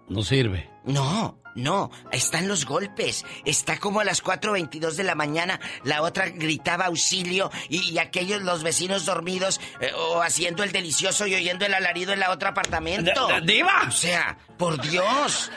[0.09, 0.71] No sirve.
[0.85, 3.25] No, no, están los golpes.
[3.47, 8.43] Está como a las 4.22 de la mañana, la otra gritaba auxilio y, y aquellos,
[8.43, 12.51] los vecinos dormidos eh, o haciendo el delicioso y oyendo el alarido en la otra
[12.51, 13.29] apartamento.
[13.45, 13.85] ¡Diva!
[13.89, 15.51] O sea, por Dios.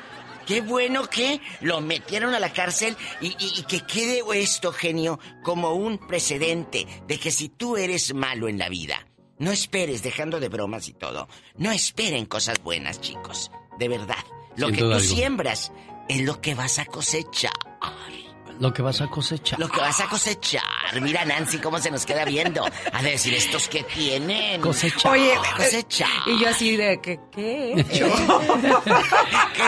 [0.46, 5.20] Qué bueno que lo metieron a la cárcel y, y- y que quede esto, genio,
[5.44, 9.06] como un precedente de que si tú eres malo en la vida,
[9.40, 11.28] no esperes, dejando de bromas y todo,
[11.58, 13.52] no esperen cosas buenas, chicos.
[13.78, 14.24] De verdad.
[14.56, 15.72] Lo que tú siembras
[16.10, 17.52] es lo que vas a cosechar.
[18.60, 19.60] Lo que vas a cosechar.
[19.60, 20.64] Lo que vas a cosechar.
[21.02, 22.66] Mira Nancy cómo se nos queda viendo.
[22.94, 24.62] A decir, ¿estos qué tienen?
[24.62, 25.10] Cosecha.
[25.10, 26.08] Oye, cosecha.
[26.26, 27.20] Y yo así de, ¿qué?
[27.32, 27.86] ¿Qué?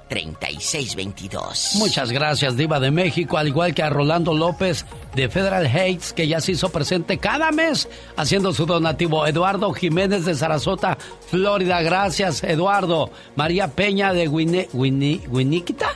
[0.09, 1.75] 1-800-680-3622.
[1.75, 4.85] Muchas gracias, Diva de México, al igual que a Rolando López
[5.15, 9.25] de Federal Heights, que ya se hizo presente cada mes haciendo su donativo.
[9.27, 10.97] Eduardo Jiménez de Sarasota,
[11.29, 13.09] Florida, gracias, Eduardo.
[13.35, 15.89] María Peña de Wini, Wini- Winiquita.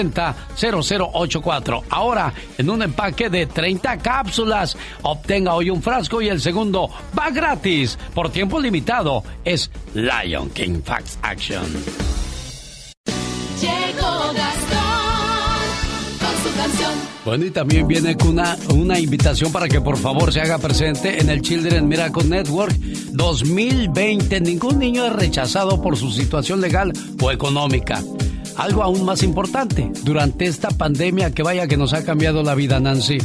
[0.00, 1.82] 1-800-470-0084.
[1.90, 4.76] Ahora, en un empaque de 30 cápsulas.
[5.02, 7.98] Obtenga hoy un frasco y el segundo va gratis.
[8.14, 9.22] Por tiempo limitado.
[9.44, 11.64] Es Lion King Fax Action.
[13.60, 14.80] Llegó Gastón
[16.18, 16.92] con su canción.
[17.24, 21.20] Bueno, y también viene con una, una invitación para que por favor se haga presente
[21.20, 24.40] en el Children Miracle Network 2020.
[24.40, 28.02] Ningún niño es rechazado por su situación legal o económica.
[28.60, 32.78] Algo aún más importante, durante esta pandemia que vaya que nos ha cambiado la vida,
[32.78, 33.16] Nancy.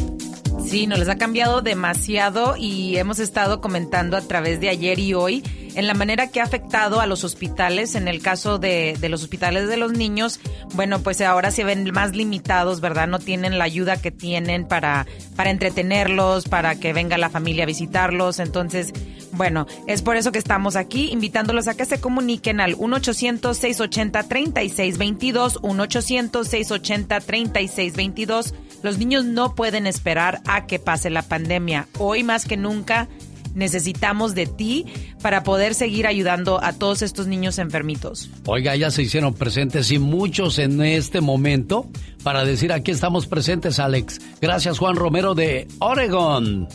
[0.65, 5.13] Sí, nos les ha cambiado demasiado y hemos estado comentando a través de ayer y
[5.13, 5.43] hoy
[5.75, 7.95] en la manera que ha afectado a los hospitales.
[7.95, 10.39] En el caso de, de los hospitales de los niños,
[10.73, 13.07] bueno, pues ahora se ven más limitados, ¿verdad?
[13.07, 15.05] No tienen la ayuda que tienen para,
[15.35, 18.39] para entretenerlos, para que venga la familia a visitarlos.
[18.39, 18.93] Entonces,
[19.35, 28.53] bueno, es por eso que estamos aquí invitándolos a que se comuniquen al 1-800-680-3622, 1-800-680-3622.
[28.83, 31.87] Los niños no pueden esperar a que pase la pandemia.
[31.97, 33.07] Hoy más que nunca
[33.55, 34.85] necesitamos de ti
[35.21, 38.29] para poder seguir ayudando a todos estos niños enfermitos.
[38.45, 41.89] Oiga, ya se hicieron presentes y muchos en este momento
[42.23, 44.19] para decir aquí estamos presentes, Alex.
[44.41, 46.67] Gracias, Juan Romero de Oregon.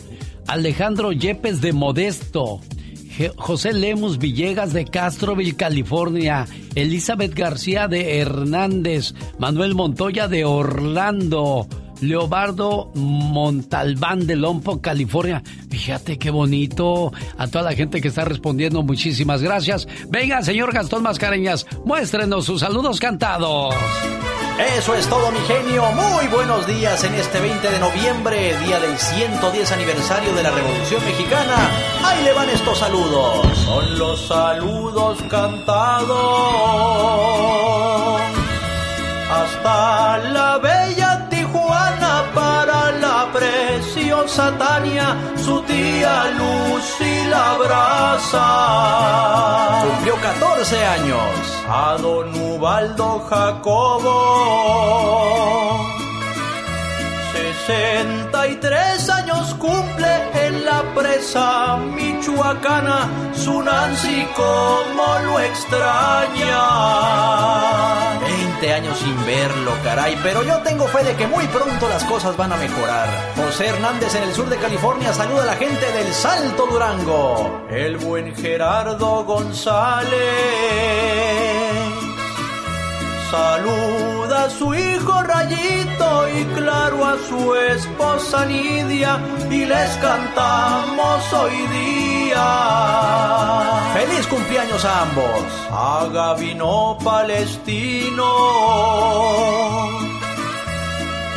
[0.47, 2.59] Alejandro Yepes de Modesto.
[3.35, 6.47] José Lemus Villegas de Castroville, California.
[6.75, 9.13] Elizabeth García de Hernández.
[9.37, 11.67] Manuel Montoya de Orlando.
[12.01, 15.41] Leobardo Montalbán de Lompo, California.
[15.69, 17.11] Fíjate qué bonito.
[17.37, 19.87] A toda la gente que está respondiendo, muchísimas gracias.
[20.09, 23.75] Venga, señor Gastón Mascareñas, muéstrenos sus saludos cantados.
[24.77, 25.83] Eso es todo, mi genio.
[25.93, 31.03] Muy buenos días en este 20 de noviembre, día del 110 aniversario de la Revolución
[31.03, 31.55] Mexicana.
[32.03, 33.57] Ahí le van estos saludos.
[33.57, 36.11] Son los saludos cantados.
[39.31, 41.00] Hasta la bella
[44.31, 48.47] preciosa Tania, su tía Lucy la abraza.
[49.83, 51.19] Cumplió 14 años.
[51.67, 54.21] A don Ubaldo Jacobo.
[57.71, 60.07] 63 años cumple
[60.45, 66.59] en la presa michoacana, su Nancy como lo extraña.
[68.19, 72.35] 20 años sin verlo, caray, pero yo tengo fe de que muy pronto las cosas
[72.35, 73.07] van a mejorar.
[73.37, 77.67] José Hernández en el sur de California saluda a la gente del Salto Durango.
[77.69, 80.11] El buen Gerardo González.
[83.31, 91.55] Saluda a su hijo Rayito y claro a su esposa Nidia y les cantamos hoy
[91.67, 92.43] día.
[93.93, 95.45] Feliz cumpleaños a ambos.
[95.71, 98.27] A Gabino Palestino.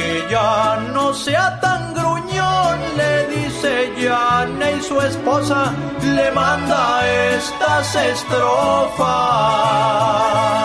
[0.04, 5.72] Que ya no sea tan gruñón, le dice Yane y su esposa
[6.02, 7.00] le manda
[7.32, 9.04] estas estrofas.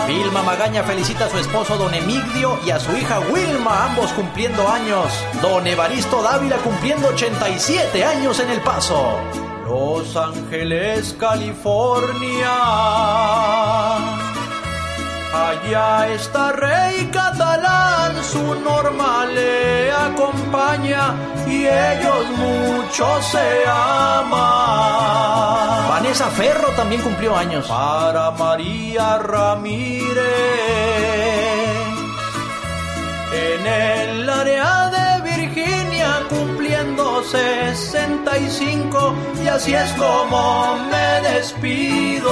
[0.10, 4.68] Vilma Magaña felicita a su esposo Don Emigdio y a su hija Wilma, ambos cumpliendo
[4.68, 5.08] años.
[5.42, 9.20] Don Evaristo Dávila cumpliendo 87 años en El Paso.
[9.66, 12.50] Los Ángeles, California.
[15.34, 21.14] Allá está Rey Catalán, su norma le acompaña
[21.46, 24.90] y ellos mucho se aman.
[25.90, 27.68] Vanessa Ferro también cumplió años.
[27.68, 30.24] Para María Ramírez.
[33.32, 35.09] En el área de
[37.30, 42.32] 65 y así es como me despido.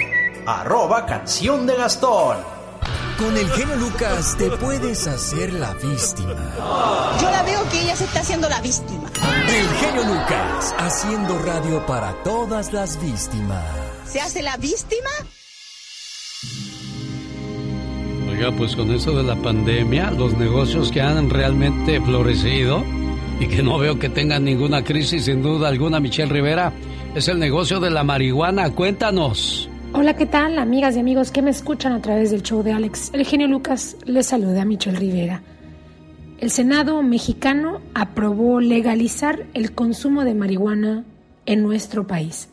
[0.46, 2.38] arroba canción de Gastón.
[3.18, 6.36] Con el genio Lucas te puedes hacer la víctima.
[7.20, 9.10] Yo la veo que ella se está haciendo la víctima.
[9.48, 13.66] El genio Lucas, haciendo radio para todas las víctimas.
[14.06, 15.10] ¿Se hace la víctima?
[18.36, 22.84] Oiga, pues con eso de la pandemia, los negocios que han realmente florecido
[23.40, 26.74] y que no veo que tengan ninguna crisis, sin duda alguna, Michelle Rivera,
[27.16, 28.70] es el negocio de la marihuana.
[28.72, 29.70] Cuéntanos.
[29.94, 33.12] Hola, ¿qué tal, amigas y amigos que me escuchan a través del show de Alex?
[33.14, 35.42] El genio Lucas les saluda a Michelle Rivera.
[36.38, 41.06] El Senado mexicano aprobó legalizar el consumo de marihuana
[41.46, 42.50] en nuestro país.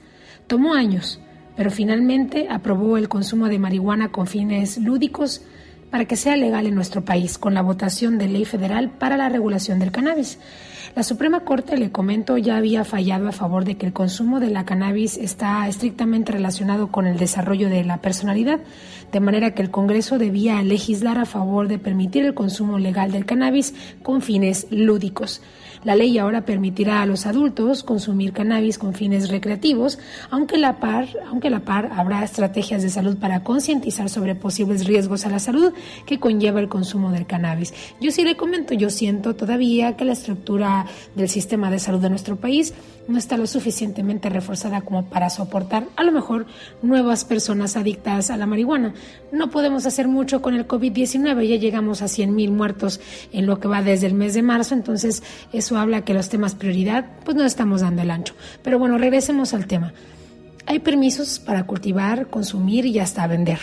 [0.46, 1.18] Tomó años,
[1.56, 5.42] pero finalmente aprobó el consumo de marihuana con fines lúdicos
[5.93, 9.28] para que sea legal en nuestro país con la votación de ley federal para la
[9.28, 10.39] regulación del cannabis.
[10.97, 14.48] La Suprema Corte, le comento, ya había fallado a favor de que el consumo de
[14.48, 18.60] la cannabis está estrictamente relacionado con el desarrollo de la personalidad,
[19.12, 23.27] de manera que el Congreso debía legislar a favor de permitir el consumo legal del
[23.27, 25.43] cannabis con fines lúdicos.
[25.84, 29.98] La ley ahora permitirá a los adultos consumir cannabis con fines recreativos,
[30.30, 35.26] aunque la par, aunque la par habrá estrategias de salud para concientizar sobre posibles riesgos
[35.26, 35.72] a la salud
[36.06, 37.74] que conlleva el consumo del cannabis.
[38.00, 40.86] Yo sí le comento, yo siento todavía que la estructura
[41.16, 42.74] del sistema de salud de nuestro país
[43.08, 46.46] no está lo suficientemente reforzada como para soportar a lo mejor
[46.82, 48.94] nuevas personas adictas a la marihuana.
[49.32, 53.00] No podemos hacer mucho con el COVID-19, ya llegamos a 100.000 muertos
[53.32, 55.22] en lo que va desde el mes de marzo, entonces
[55.52, 58.34] eso habla que los temas prioridad pues no estamos dando el ancho.
[58.62, 59.92] Pero bueno, regresemos al tema.
[60.66, 63.58] Hay permisos para cultivar, consumir y hasta vender.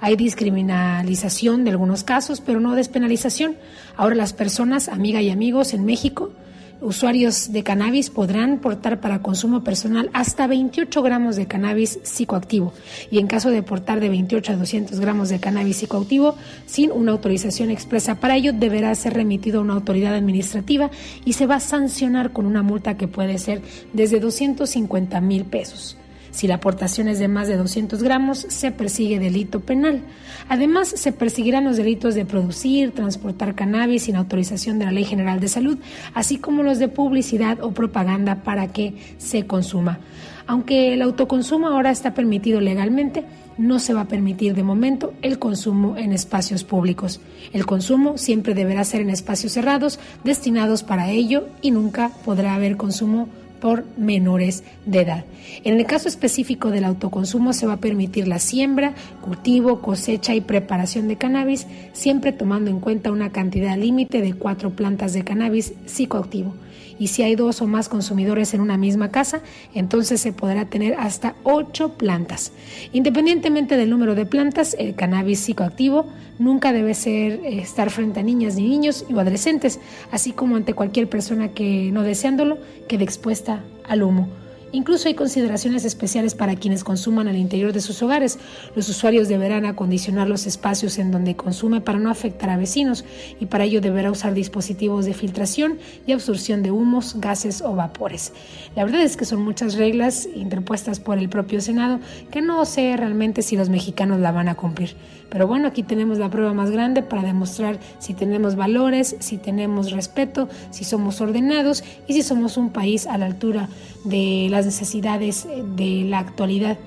[0.00, 3.56] Hay discriminalización de algunos casos, pero no despenalización.
[3.96, 6.32] Ahora las personas, amigas y amigos en México,
[6.80, 12.72] usuarios de cannabis podrán portar para consumo personal hasta 28 gramos de cannabis psicoactivo
[13.10, 16.36] y en caso de portar de 28 a 200 gramos de cannabis psicoactivo
[16.66, 20.90] sin una autorización expresa para ello deberá ser remitido a una autoridad administrativa
[21.24, 25.96] y se va a sancionar con una multa que puede ser desde 250 mil pesos.
[26.38, 30.02] Si la aportación es de más de 200 gramos, se persigue delito penal.
[30.48, 35.40] Además, se perseguirán los delitos de producir, transportar cannabis sin autorización de la Ley General
[35.40, 35.78] de Salud,
[36.14, 39.98] así como los de publicidad o propaganda para que se consuma.
[40.46, 43.24] Aunque el autoconsumo ahora está permitido legalmente,
[43.58, 47.20] no se va a permitir de momento el consumo en espacios públicos.
[47.52, 52.76] El consumo siempre deberá ser en espacios cerrados, destinados para ello, y nunca podrá haber
[52.76, 53.28] consumo
[53.60, 55.24] por menores de edad.
[55.64, 60.40] En el caso específico del autoconsumo se va a permitir la siembra, cultivo, cosecha y
[60.40, 65.72] preparación de cannabis, siempre tomando en cuenta una cantidad límite de cuatro plantas de cannabis
[65.86, 66.54] psicoactivo.
[66.98, 69.40] Y si hay dos o más consumidores en una misma casa,
[69.74, 72.52] entonces se podrá tener hasta ocho plantas.
[72.92, 76.06] Independientemente del número de plantas, el cannabis psicoactivo
[76.38, 79.80] nunca debe ser eh, estar frente a niñas ni niños o adolescentes,
[80.10, 82.58] así como ante cualquier persona que no deseándolo
[82.88, 84.28] quede expuesta al humo.
[84.72, 88.38] Incluso hay consideraciones especiales para quienes consuman al interior de sus hogares.
[88.76, 93.04] Los usuarios deberán acondicionar los espacios en donde consume para no afectar a vecinos
[93.40, 98.32] y para ello deberá usar dispositivos de filtración y absorción de humos, gases o vapores.
[98.76, 102.00] La verdad es que son muchas reglas interpuestas por el propio Senado
[102.30, 104.96] que no sé realmente si los mexicanos la van a cumplir.
[105.30, 109.90] Pero bueno, aquí tenemos la prueba más grande para demostrar si tenemos valores, si tenemos
[109.92, 113.68] respeto, si somos ordenados y si somos un país a la altura
[114.04, 115.46] de las necesidades
[115.76, 116.78] de la actualidad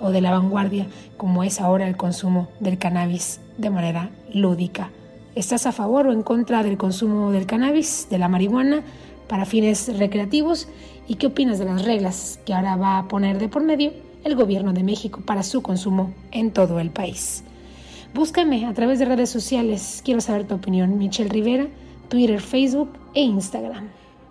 [0.00, 4.90] o de la vanguardia, como es ahora el consumo del cannabis de manera lúdica.
[5.34, 8.82] ¿Estás a favor o en contra del consumo del cannabis, de la marihuana,
[9.28, 10.68] para fines recreativos?
[11.08, 13.92] ¿Y qué opinas de las reglas que ahora va a poner de por medio
[14.24, 17.44] el gobierno de México para su consumo en todo el país?
[18.18, 20.02] Búscame a través de redes sociales.
[20.04, 20.98] Quiero saber tu opinión.
[20.98, 21.68] Michelle Rivera,
[22.08, 23.90] Twitter, Facebook e Instagram.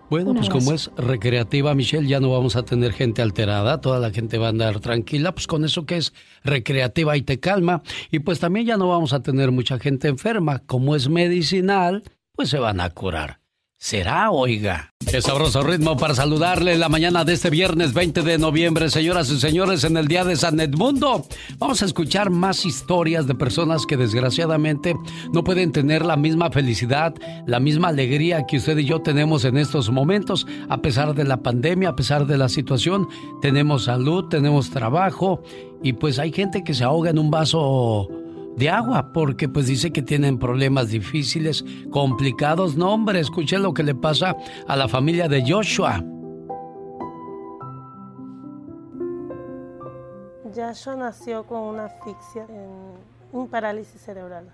[0.10, 4.12] Bueno, pues como es recreativa, Michelle, ya no vamos a tener gente alterada, toda la
[4.12, 7.82] gente va a andar tranquila, pues con eso que es recreativa y te calma,
[8.12, 12.04] y pues también ya no vamos a tener mucha gente enferma, como es medicinal,
[12.34, 13.40] pues se van a curar.
[13.80, 14.92] ¿Será, oiga?
[15.10, 19.40] Qué sabroso ritmo para saludarle la mañana de este viernes 20 de noviembre, señoras y
[19.40, 21.28] señores, en el día de San Edmundo.
[21.60, 24.96] Vamos a escuchar más historias de personas que desgraciadamente
[25.32, 27.14] no pueden tener la misma felicidad,
[27.46, 31.44] la misma alegría que usted y yo tenemos en estos momentos, a pesar de la
[31.44, 33.08] pandemia, a pesar de la situación.
[33.44, 35.44] Tenemos salud, tenemos trabajo
[35.84, 38.10] y pues hay gente que se ahoga en un vaso
[38.58, 42.76] de agua porque pues dice que tienen problemas difíciles, complicados.
[42.76, 44.36] No, hombre, escuche lo que le pasa
[44.68, 46.04] a la familia de Joshua.
[50.56, 52.48] Joshua nació con una asfixia,
[53.32, 54.46] un parálisis cerebral.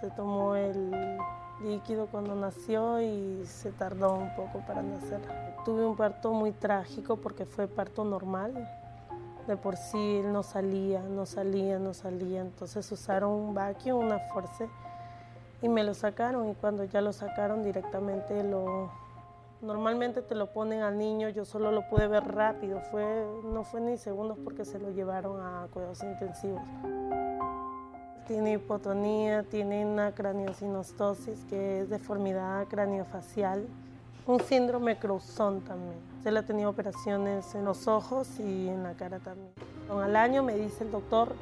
[0.00, 0.90] Se tomó el
[1.64, 5.20] líquido cuando nació y se tardó un poco para nacer.
[5.64, 8.52] Tuve un parto muy trágico porque fue parto normal
[9.50, 12.40] de por sí no salía, no salía, no salía.
[12.40, 14.66] Entonces usaron un vacuum, una fuerza
[15.60, 18.90] y me lo sacaron y cuando ya lo sacaron directamente lo...
[19.60, 23.82] Normalmente te lo ponen al niño, yo solo lo pude ver rápido, fue, no fue
[23.82, 26.62] ni segundos porque se lo llevaron a cuidados intensivos.
[28.26, 33.66] Tiene hipotonía, tiene una craniosinostosis, que es deformidad craniofacial,
[34.26, 35.98] un síndrome Crouzon también.
[36.24, 39.50] Él ha tenido operaciones en los ojos y en la cara también.
[39.90, 41.34] Al año me dice el doctor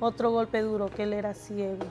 [0.00, 1.84] otro golpe duro, que él era ciego.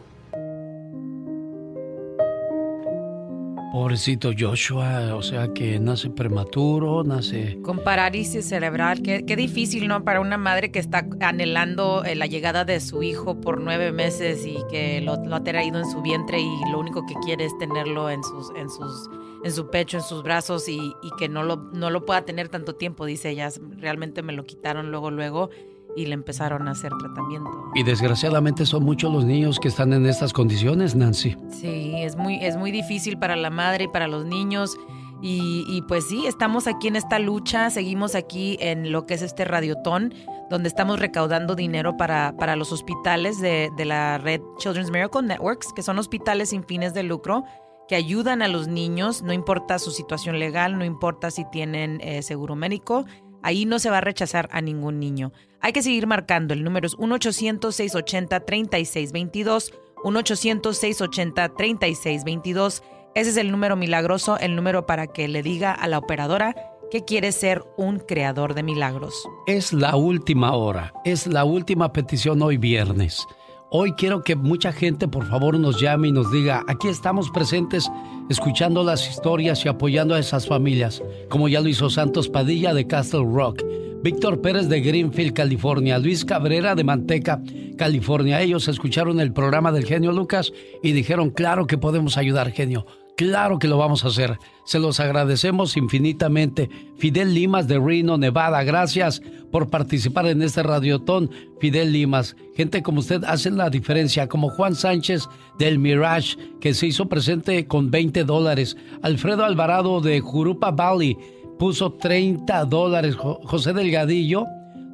[3.72, 7.62] Pobrecito Joshua, o sea que nace prematuro, nace...
[7.62, 10.04] Con parálisis cerebral, qué, qué difícil, ¿no?
[10.04, 14.44] Para una madre que está anhelando eh, la llegada de su hijo por nueve meses
[14.44, 17.56] y que lo, lo, ha traído en su vientre y lo único que quiere es
[17.60, 19.08] tenerlo en sus, en sus,
[19.44, 22.50] en su pecho, en sus brazos y, y que no lo, no lo pueda tener
[22.50, 23.50] tanto tiempo, dice ella.
[23.78, 25.50] Realmente me lo quitaron luego, luego
[25.96, 27.50] y le empezaron a hacer tratamiento.
[27.76, 31.36] Y desgraciadamente son muchos los niños que están en estas condiciones, Nancy.
[31.50, 34.78] Sí, es muy, es muy difícil para la madre y para los niños.
[35.22, 39.22] Y, y, pues sí, estamos aquí en esta lucha, seguimos aquí en lo que es
[39.22, 40.14] este radiotón,
[40.50, 45.74] donde estamos recaudando dinero para, para los hospitales de, de la red Children's Miracle Networks,
[45.74, 47.44] que son hospitales sin fines de lucro
[47.90, 52.22] que ayudan a los niños, no importa su situación legal, no importa si tienen eh,
[52.22, 53.06] seguro médico,
[53.42, 55.32] Ahí no se va a rechazar a ningún niño.
[55.62, 56.54] Hay que seguir marcando.
[56.54, 59.74] El número es 1-800-680-3622.
[60.04, 62.84] 1-800-680-3622.
[63.16, 66.56] Ese es el número milagroso, el número para que le diga a la operadora
[66.92, 69.28] que quiere ser un creador de milagros.
[69.48, 73.28] Es la última hora, es la última petición hoy viernes.
[73.72, 77.88] Hoy quiero que mucha gente por favor nos llame y nos diga, aquí estamos presentes
[78.28, 82.88] escuchando las historias y apoyando a esas familias, como ya lo hizo Santos Padilla de
[82.88, 83.62] Castle Rock,
[84.02, 87.44] Víctor Pérez de Greenfield, California, Luis Cabrera de Manteca,
[87.78, 88.42] California.
[88.42, 90.52] Ellos escucharon el programa del genio Lucas
[90.82, 92.88] y dijeron, claro que podemos ayudar, genio.
[93.20, 94.40] Claro que lo vamos a hacer.
[94.64, 96.70] Se los agradecemos infinitamente.
[96.96, 99.22] Fidel Limas de Reno, Nevada, gracias
[99.52, 101.30] por participar en este radiotón.
[101.60, 105.28] Fidel Limas, gente como usted hacen la diferencia, como Juan Sánchez
[105.58, 108.78] del Mirage, que se hizo presente con 20 dólares.
[109.02, 111.18] Alfredo Alvarado de Jurupa Valley
[111.58, 113.18] puso 30 dólares.
[113.18, 114.46] José Delgadillo,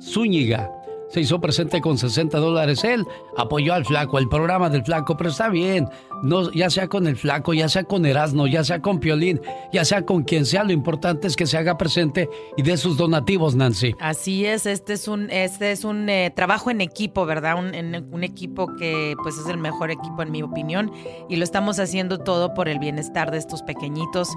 [0.01, 0.71] Zúñiga,
[1.15, 2.83] se hizo presente con 60 dólares.
[2.83, 5.87] Él apoyó al flaco, el programa del flaco, pero está bien.
[6.21, 9.39] No, ya sea con el flaco, ya sea con Erasmo, ya sea con Piolín,
[9.71, 12.97] ya sea con quien sea, lo importante es que se haga presente y dé sus
[12.97, 13.95] donativos, Nancy.
[14.01, 17.59] Así es, este es un, este es un eh, trabajo en equipo, ¿verdad?
[17.59, 17.73] Un,
[18.11, 20.91] un equipo que pues es el mejor equipo en mi opinión
[21.29, 24.27] y lo estamos haciendo todo por el bienestar de estos pequeñitos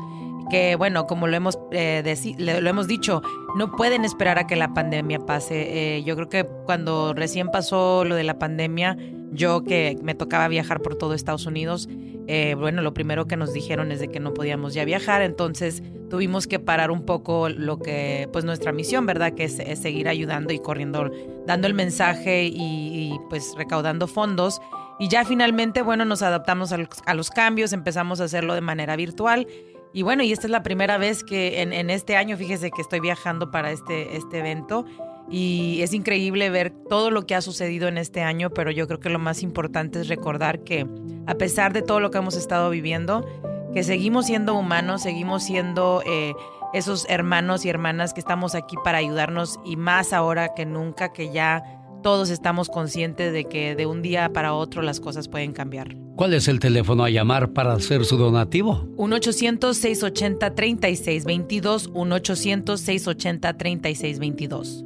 [0.48, 2.02] que bueno, como lo hemos, eh,
[2.38, 3.22] lo hemos dicho,
[3.56, 5.96] no pueden esperar a que la pandemia pase.
[5.96, 8.96] Eh, yo creo que cuando recién pasó lo de la pandemia,
[9.30, 11.88] yo que me tocaba viajar por todo Estados Unidos,
[12.30, 15.82] eh, bueno, lo primero que nos dijeron es de que no podíamos ya viajar, entonces
[16.10, 19.32] tuvimos que parar un poco lo que, pues nuestra misión, ¿verdad?
[19.32, 21.10] Que es, seguir ayudando y corriendo,
[21.46, 24.60] dando el mensaje y, pues recaudando fondos.
[24.98, 29.46] Y ya finalmente, bueno, nos adaptamos a los cambios, empezamos a hacerlo de manera virtual
[29.92, 33.00] y bueno, y esta es la primera vez que en, este año, fíjese que estoy
[33.00, 34.84] viajando para este, este evento
[35.30, 39.00] y es increíble ver todo lo que ha sucedido en este año, pero yo creo
[39.00, 40.86] que lo más importante es recordar que
[41.26, 43.26] a pesar de todo lo que hemos estado viviendo,
[43.74, 46.32] que seguimos siendo humanos, seguimos siendo eh,
[46.72, 51.30] esos hermanos y hermanas que estamos aquí para ayudarnos y más ahora que nunca que
[51.30, 55.96] ya todos estamos conscientes de que de un día para otro las cosas pueden cambiar.
[56.16, 58.88] ¿Cuál es el teléfono a llamar para hacer su donativo?
[58.96, 61.92] 1-800-680-3622.
[61.92, 64.84] 1-800-680-3622.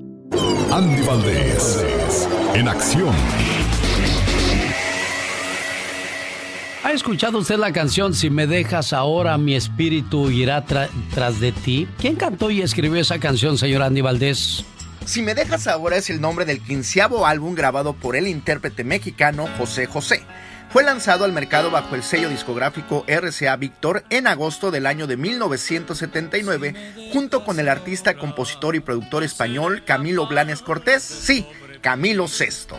[0.70, 1.82] Andy Valdés,
[2.54, 3.14] en acción.
[6.84, 11.86] ¿Ha escuchado usted la canción Si me dejas ahora, mi espíritu irá tras de ti?
[11.98, 14.64] ¿Quién cantó y escribió esa canción, señor Andy Valdés?
[15.04, 19.48] Si me dejas ahora es el nombre del quinceavo álbum grabado por el intérprete mexicano
[19.58, 20.22] José José.
[20.70, 25.18] Fue lanzado al mercado bajo el sello discográfico RCA Victor en agosto del año de
[25.18, 31.46] 1979 junto con el artista, compositor y productor español Camilo Blanes Cortés, sí,
[31.82, 32.76] Camilo VI.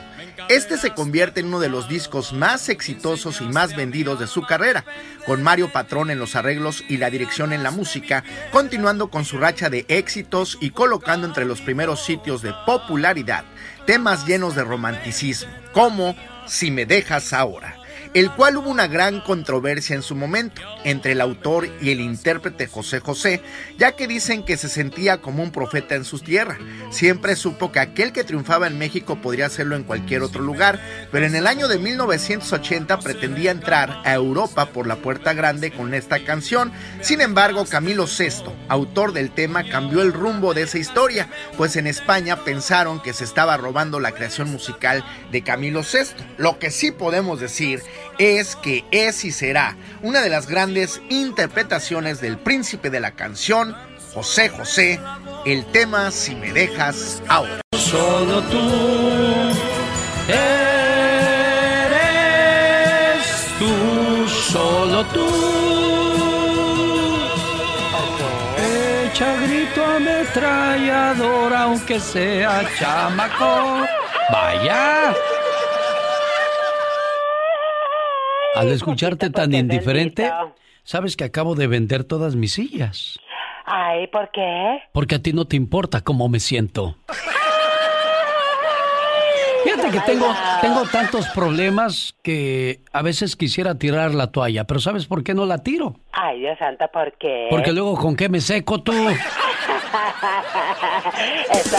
[0.49, 4.41] Este se convierte en uno de los discos más exitosos y más vendidos de su
[4.41, 4.83] carrera,
[5.27, 9.37] con Mario Patrón en los arreglos y la dirección en la música, continuando con su
[9.37, 13.45] racha de éxitos y colocando entre los primeros sitios de popularidad
[13.85, 16.15] temas llenos de romanticismo, como
[16.45, 17.82] Si me dejas ahora
[18.13, 22.67] el cual hubo una gran controversia en su momento entre el autor y el intérprete
[22.67, 23.41] José José,
[23.77, 26.57] ya que dicen que se sentía como un profeta en su tierra.
[26.91, 30.79] Siempre supo que aquel que triunfaba en México podría hacerlo en cualquier otro lugar,
[31.11, 35.93] pero en el año de 1980 pretendía entrar a Europa por la puerta grande con
[35.93, 36.71] esta canción.
[37.01, 41.87] Sin embargo, Camilo VI, autor del tema, cambió el rumbo de esa historia, pues en
[41.87, 46.23] España pensaron que se estaba robando la creación musical de Camilo VI.
[46.37, 47.81] Lo que sí podemos decir
[48.17, 53.75] es que es y será una de las grandes interpretaciones del príncipe de la canción,
[54.13, 54.99] José José,
[55.45, 57.61] el tema Si me dejas ahora.
[57.77, 58.59] Solo tú
[60.27, 60.43] eres
[63.59, 65.27] tú, solo tú.
[69.05, 73.85] Echa grito ametrallador, aunque sea chamaco.
[74.31, 75.13] Vaya.
[78.55, 80.31] Al escucharte tan indiferente,
[80.83, 83.19] sabes que acabo de vender todas mis sillas.
[83.65, 84.79] Ay, ¿por qué?
[84.91, 86.95] Porque a ti no te importa cómo me siento.
[89.63, 90.27] Fíjate que tengo,
[90.61, 95.45] tengo tantos problemas que a veces quisiera tirar la toalla, pero ¿sabes por qué no
[95.45, 95.95] la tiro?
[96.11, 97.47] Ay, Dios santo, ¿por qué?
[97.49, 98.91] Porque luego con qué me seco tú.
[98.91, 99.19] esta,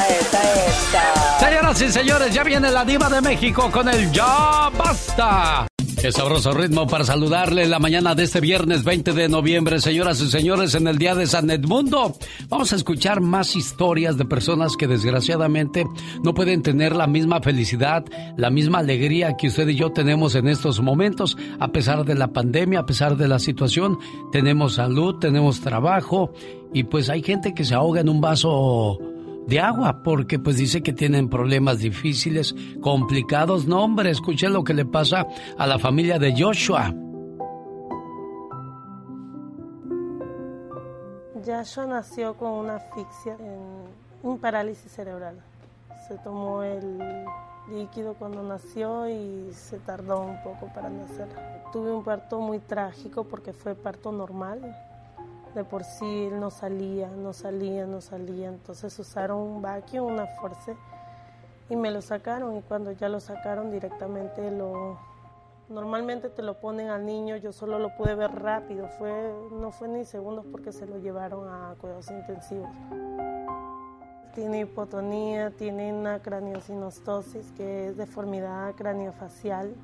[0.09, 1.39] esta, esta.
[1.39, 5.67] Señoras y señores, ya viene la diva de México con el Ya Basta.
[6.05, 10.29] Qué sabroso ritmo para saludarle la mañana de este viernes 20 de noviembre, señoras y
[10.29, 12.13] señores, en el día de San Edmundo.
[12.51, 15.87] Vamos a escuchar más historias de personas que desgraciadamente
[16.23, 18.05] no pueden tener la misma felicidad,
[18.37, 22.35] la misma alegría que usted y yo tenemos en estos momentos, a pesar de la
[22.35, 23.99] pandemia, a pesar de la situación.
[24.31, 26.35] Tenemos salud, tenemos trabajo
[26.75, 28.99] y pues hay gente que se ahoga en un vaso
[29.47, 33.67] de agua, porque pues dice que tienen problemas difíciles, complicados.
[33.67, 35.27] No, hombre, escuche lo que le pasa
[35.59, 36.95] a la familia de Joshua.
[41.45, 43.85] Joshua nació con una asfixia, en
[44.23, 45.37] un parálisis cerebral.
[46.09, 46.99] Se tomó el
[47.71, 51.29] líquido cuando nació y se tardó un poco para nacer.
[51.73, 54.61] Tuve un parto muy trágico porque fue parto normal
[55.55, 58.49] de por sí no salía, no salía, no salía.
[58.49, 60.75] Entonces usaron un vacuum, una fuerza
[61.69, 64.99] y me lo sacaron y cuando ya lo sacaron directamente lo
[65.69, 69.89] normalmente te lo ponen al niño, yo solo lo pude ver rápido, fue no fue
[69.89, 72.69] ni segundos porque se lo llevaron a cuidados intensivos.
[74.35, 79.75] Tiene hipotonía, tiene una craniosinostosis que es deformidad craniofacial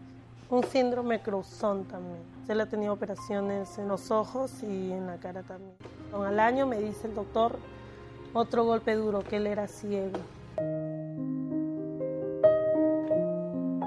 [0.51, 2.20] un síndrome Cruzón también.
[2.47, 5.74] Se le ha tenido operaciones en los ojos y en la cara también.
[6.12, 7.56] Al año me dice el doctor
[8.32, 10.18] otro golpe duro, que él era ciego.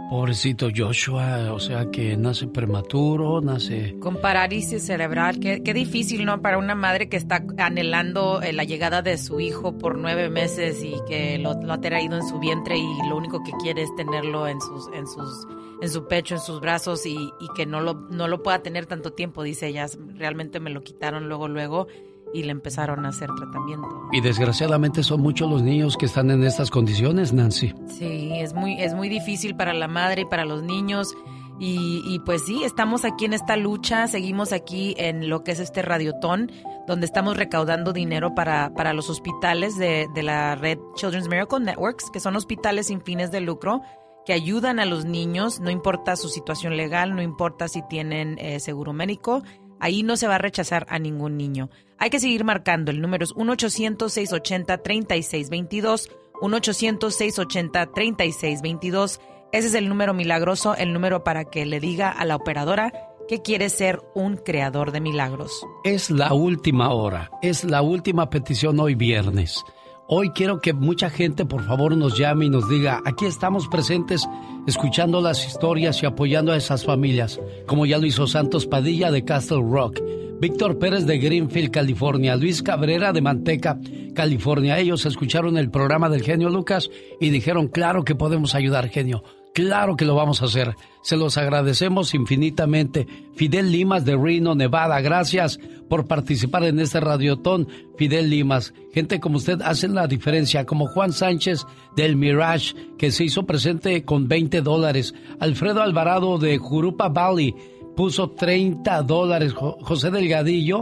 [0.09, 3.97] Pobrecito Joshua, o sea que nace prematuro, nace...
[3.99, 6.39] Con parálisis cerebral, qué, difícil, ¿no?
[6.41, 10.83] Para una madre que está anhelando eh, la llegada de su hijo por nueve meses
[10.83, 13.95] y que lo, lo, ha traído en su vientre y lo único que quiere es
[13.95, 15.47] tenerlo en sus, en sus,
[15.83, 18.85] en su pecho, en sus brazos y, y que no lo, no lo pueda tener
[18.85, 19.85] tanto tiempo, dice ella.
[20.15, 21.87] Realmente me lo quitaron luego, luego
[22.33, 23.89] y le empezaron a hacer tratamiento.
[24.13, 27.73] Y desgraciadamente son muchos los niños que están en estas condiciones, Nancy.
[27.87, 31.13] Sí, es muy, es muy difícil para la madre y para los niños.
[31.59, 35.81] Y, pues sí, estamos aquí en esta lucha, seguimos aquí en lo que es este
[35.81, 36.51] radiotón,
[36.87, 42.09] donde estamos recaudando dinero para, para los hospitales de, de la red Children's Miracle Networks,
[42.11, 43.81] que son hospitales sin fines de lucro
[44.25, 48.59] que ayudan a los niños, no importa su situación legal, no importa si tienen eh,
[48.59, 49.43] seguro médico,
[49.83, 51.69] Ahí no se va a rechazar a ningún niño.
[51.97, 52.89] Hay que seguir marcando.
[52.89, 56.09] El número es 1-800-680-3622.
[56.41, 59.19] 1-800-680-3622.
[59.51, 62.93] Ese es el número milagroso, el número para que le diga a la operadora
[63.27, 65.65] que quiere ser un creador de milagros.
[65.83, 69.65] Es la última hora, es la última petición hoy viernes.
[70.15, 74.29] Hoy quiero que mucha gente por favor nos llame y nos diga, aquí estamos presentes
[74.67, 79.25] escuchando las historias y apoyando a esas familias, como ya lo hizo Santos Padilla de
[79.25, 79.99] Castle Rock,
[80.39, 83.79] Víctor Pérez de Greenfield, California, Luis Cabrera de Manteca,
[84.13, 84.77] California.
[84.77, 89.23] Ellos escucharon el programa del genio Lucas y dijeron, claro que podemos ayudar, genio.
[89.53, 90.75] Claro que lo vamos a hacer.
[91.03, 93.07] Se los agradecemos infinitamente.
[93.35, 97.67] Fidel Limas de Reno, Nevada, gracias por participar en este radiotón.
[97.95, 103.25] Fidel Limas, gente como usted hacen la diferencia, como Juan Sánchez del Mirage, que se
[103.25, 105.13] hizo presente con 20 dólares.
[105.39, 107.53] Alfredo Alvarado de Jurupa Valley
[107.95, 109.53] puso 30 dólares.
[109.53, 110.81] José Delgadillo,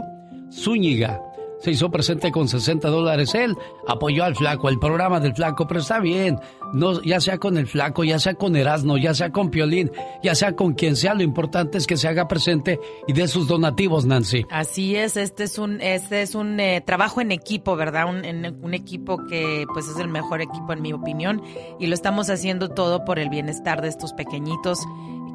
[0.50, 1.20] Zúñiga
[1.62, 3.34] se hizo presente con 60 dólares.
[3.34, 3.56] Él
[3.86, 6.38] apoyó al flaco, el programa del flaco, pero está bien.
[6.72, 9.90] No, ya sea con el flaco, ya sea con Erasmo, ya sea con Piolín,
[10.22, 13.46] ya sea con quien sea, lo importante es que se haga presente y dé sus
[13.46, 14.46] donativos, Nancy.
[14.50, 18.08] Así es, este es un, este es un eh, trabajo en equipo, ¿verdad?
[18.08, 18.24] Un,
[18.62, 21.42] un equipo que pues es el mejor equipo en mi opinión
[21.78, 24.80] y lo estamos haciendo todo por el bienestar de estos pequeñitos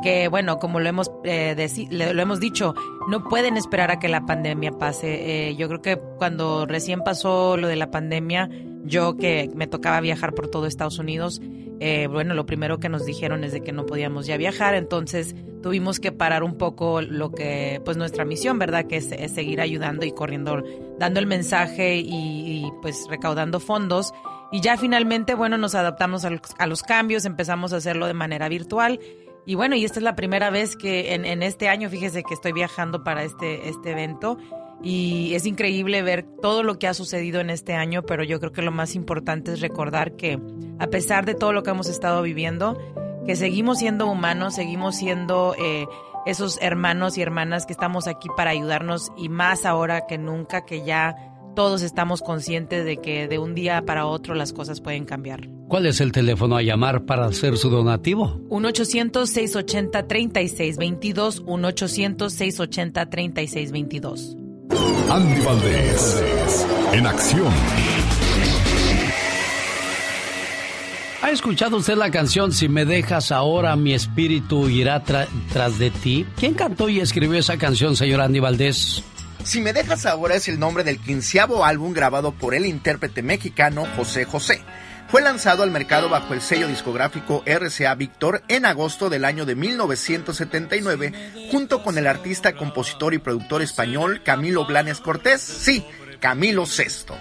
[0.02, 1.56] que bueno, como lo hemos, eh,
[1.90, 2.76] lo hemos dicho,
[3.08, 5.50] no pueden esperar a que la pandemia pase.
[5.50, 8.50] Eh, yo creo que cuando recién pasó lo de la pandemia,
[8.84, 11.42] yo que me tocaba viajar por todo Estados Unidos,
[11.80, 15.36] eh, bueno, lo primero que nos dijeron es de que no podíamos ya viajar, entonces
[15.62, 18.86] tuvimos que parar un poco lo que, pues nuestra misión, ¿verdad?
[18.86, 20.64] Que es, seguir ayudando y corriendo,
[20.98, 24.14] dando el mensaje y, pues recaudando fondos.
[24.52, 28.14] Y ya finalmente, bueno, nos adaptamos a los, a los cambios, empezamos a hacerlo de
[28.14, 29.00] manera virtual
[29.48, 32.52] y bueno, y esta es la primera vez que en, este año, fíjese que estoy
[32.52, 34.38] viajando para este, este evento.
[34.84, 38.52] Y es increíble ver todo lo que ha sucedido en este año, pero yo creo
[38.52, 40.38] que lo más importante es recordar que
[40.80, 42.78] a pesar de todo lo que hemos estado viviendo,
[43.26, 45.88] que seguimos siendo humanos, seguimos siendo eh,
[46.26, 50.84] esos hermanos y hermanas que estamos aquí para ayudarnos y más ahora que nunca que
[50.84, 55.50] ya todos estamos conscientes de que de un día para otro las cosas pueden cambiar.
[55.68, 58.40] ¿Cuál es el teléfono a llamar para hacer su donativo?
[58.50, 61.44] 1-800-680-3622.
[61.46, 64.38] 1-800-680-3622.
[65.10, 66.24] Andy Valdés,
[66.94, 67.52] en acción.
[71.24, 76.28] ¿Ha escuchado usted la canción Si me dejas ahora mi espíritu irá tras de ti?
[76.38, 79.04] ¿Quién cantó y escribió esa canción, señor Andy Valdés?
[79.48, 83.86] Si me dejas ahora es el nombre del quinceavo álbum grabado por el intérprete mexicano
[83.96, 84.62] José José.
[85.08, 89.56] Fue lanzado al mercado bajo el sello discográfico RCA Victor en agosto del año de
[89.56, 91.14] 1979,
[91.50, 95.86] junto con el artista, compositor y productor español Camilo Blanes Cortés, sí,
[96.20, 97.16] Camilo VI.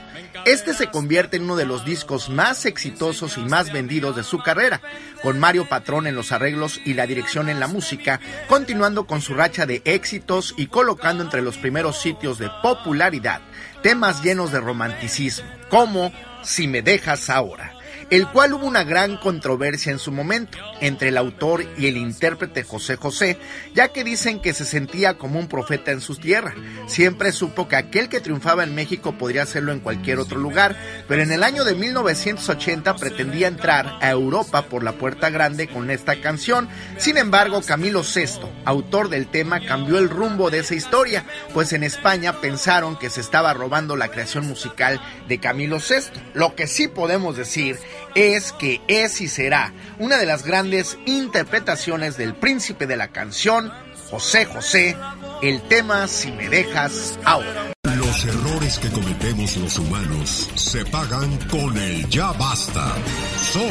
[0.44, 4.38] Este se convierte en uno de los discos más exitosos y más vendidos de su
[4.38, 4.80] carrera,
[5.22, 9.34] con Mario Patrón en los arreglos y la dirección en la música, continuando con su
[9.34, 13.40] racha de éxitos y colocando entre los primeros sitios de popularidad
[13.82, 16.12] temas llenos de romanticismo, como
[16.42, 17.75] Si me dejas ahora
[18.10, 22.62] el cual hubo una gran controversia en su momento entre el autor y el intérprete
[22.62, 23.38] José José,
[23.74, 26.54] ya que dicen que se sentía como un profeta en su tierra.
[26.86, 30.76] Siempre supo que aquel que triunfaba en México podría hacerlo en cualquier otro lugar,
[31.08, 35.90] pero en el año de 1980 pretendía entrar a Europa por la puerta grande con
[35.90, 36.68] esta canción.
[36.98, 41.82] Sin embargo, Camilo VI, autor del tema, cambió el rumbo de esa historia, pues en
[41.82, 46.20] España pensaron que se estaba robando la creación musical de Camilo VI.
[46.34, 47.78] Lo que sí podemos decir
[48.16, 53.70] es que es y será una de las grandes interpretaciones del príncipe de la canción,
[54.10, 54.96] José José,
[55.42, 57.72] el tema Si me dejas ahora.
[57.98, 62.94] Los errores que cometemos los humanos se pagan con el ya basta,
[63.36, 63.66] solo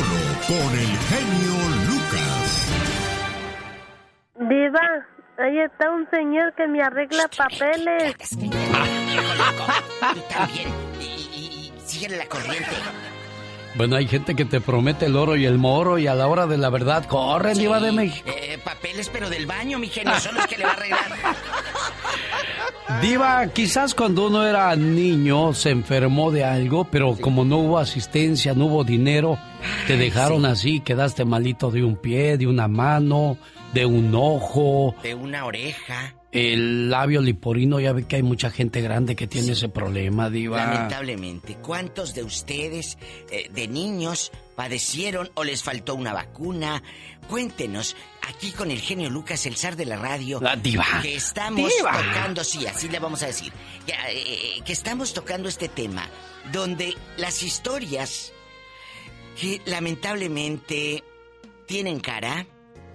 [0.48, 1.54] con el genio
[1.88, 2.68] Lucas.
[4.42, 5.08] Viva,
[5.40, 8.16] ahí está un señor que me arregla papeles.
[10.30, 10.70] también.
[11.02, 12.70] Y, síguele la corriente.
[13.78, 16.48] Bueno, hay gente que te promete el oro y el moro y a la hora
[16.48, 18.30] de la verdad corre, Diva de México.
[18.30, 21.12] Eh, papeles, pero del baño, mi genio, son los que le va a arreglar.
[23.02, 28.54] Diva, quizás cuando uno era niño se enfermó de algo, pero como no hubo asistencia,
[28.54, 29.38] no hubo dinero,
[29.88, 33.38] te dejaron así, quedaste malito de un pie, de una mano,
[33.74, 34.96] de un ojo.
[35.04, 39.54] De una oreja el labio liporino, ya ve que hay mucha gente grande que tiene
[39.54, 40.58] ese problema, diva.
[40.58, 42.98] Lamentablemente, ¿cuántos de ustedes,
[43.32, 46.84] eh, de niños, padecieron o les faltó una vacuna?
[47.30, 47.96] Cuéntenos,
[48.28, 50.42] aquí con el genio Lucas, el zar de la radio.
[50.42, 50.86] La diva.
[51.02, 53.54] Que estamos tocando, sí, así le vamos a decir.
[53.88, 56.10] Eh, eh, que estamos tocando este tema,
[56.52, 58.34] donde las historias
[59.40, 61.02] que lamentablemente
[61.66, 62.46] tienen cara,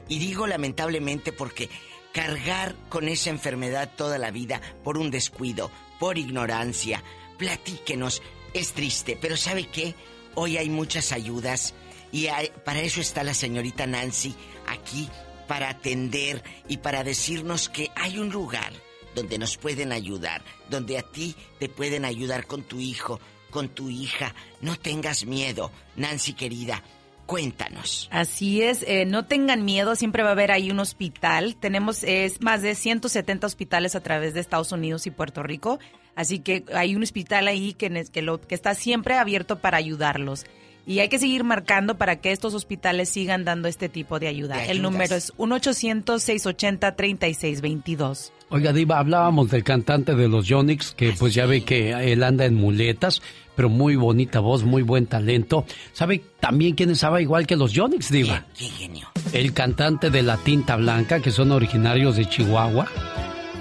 [0.09, 1.71] y digo lamentablemente porque
[2.13, 7.03] cargar con esa enfermedad toda la vida por un descuido, por ignorancia.
[7.39, 8.23] Platíquenos,
[8.55, 9.95] es triste, pero ¿sabe qué?
[10.35, 11.75] Hoy hay muchas ayudas
[12.13, 12.29] y
[12.65, 14.35] para eso está la señorita Nancy
[14.67, 15.09] aquí,
[15.47, 18.73] para atender y para decirnos que hay un lugar
[19.15, 23.21] donde nos pueden ayudar, donde a ti te pueden ayudar con tu hijo,
[23.51, 24.35] con tu hija.
[24.61, 26.83] No tengas miedo, Nancy querida.
[27.31, 28.11] Cuéntanos.
[28.11, 31.55] Así es, eh, no tengan miedo, siempre va a haber ahí un hospital.
[31.55, 35.79] Tenemos es, más de 170 hospitales a través de Estados Unidos y Puerto Rico,
[36.17, 40.45] así que hay un hospital ahí que, que, lo, que está siempre abierto para ayudarlos.
[40.87, 44.65] Y hay que seguir marcando para que estos hospitales sigan dando este tipo de ayuda.
[44.65, 48.33] El número es 1-800-680-3622.
[48.53, 52.47] Oiga, Diva, hablábamos del cantante de los Yonix, que pues ya ve que él anda
[52.47, 53.23] en muletas,
[53.55, 55.65] pero muy bonita voz, muy buen talento.
[55.93, 58.47] ¿Sabe también quién estaba igual que los Yonix, Diva?
[58.59, 59.07] ¿Qué, genio?
[59.33, 62.89] El cantante de La Tinta Blanca, que son originarios de Chihuahua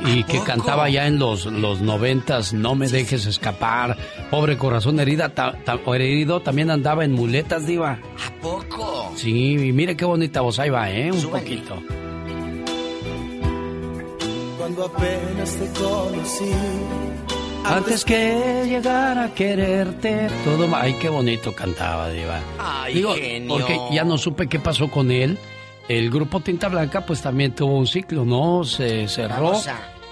[0.08, 3.96] y que cantaba ya en los, los noventas, No me dejes escapar,
[4.32, 5.32] Pobre corazón herida,
[5.94, 8.00] herido, también andaba en muletas, diva.
[8.26, 9.12] ¿A poco?
[9.16, 11.12] Sí, y mire qué bonita voz, ahí va, ¿eh?
[11.12, 11.80] Un poquito.
[14.70, 16.52] Cuando apenas te conocí.
[17.66, 20.68] Antes que llegara a quererte, todo...
[20.76, 22.40] Ay, qué bonito cantaba, diva.
[22.60, 23.16] Ay, Digo,
[23.48, 25.40] porque ya no supe qué pasó con él
[25.88, 28.64] el grupo Tinta Blanca pues también tuvo un ciclo, ¿no?
[28.64, 29.60] Se cerró.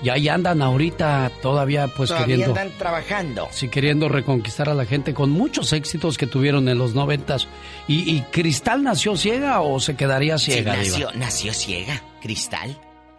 [0.02, 2.60] Y ahí andan ahorita todavía pues todavía queriendo...
[2.60, 3.48] andan trabajando.
[3.52, 7.48] Sí, queriendo reconquistar a la gente con muchos éxitos que tuvieron en los noventas.
[7.88, 10.74] ¿Y, Cristal nació ciega o se quedaría ciega?
[10.84, 12.76] Sí, nació, nació ciega, Cristal.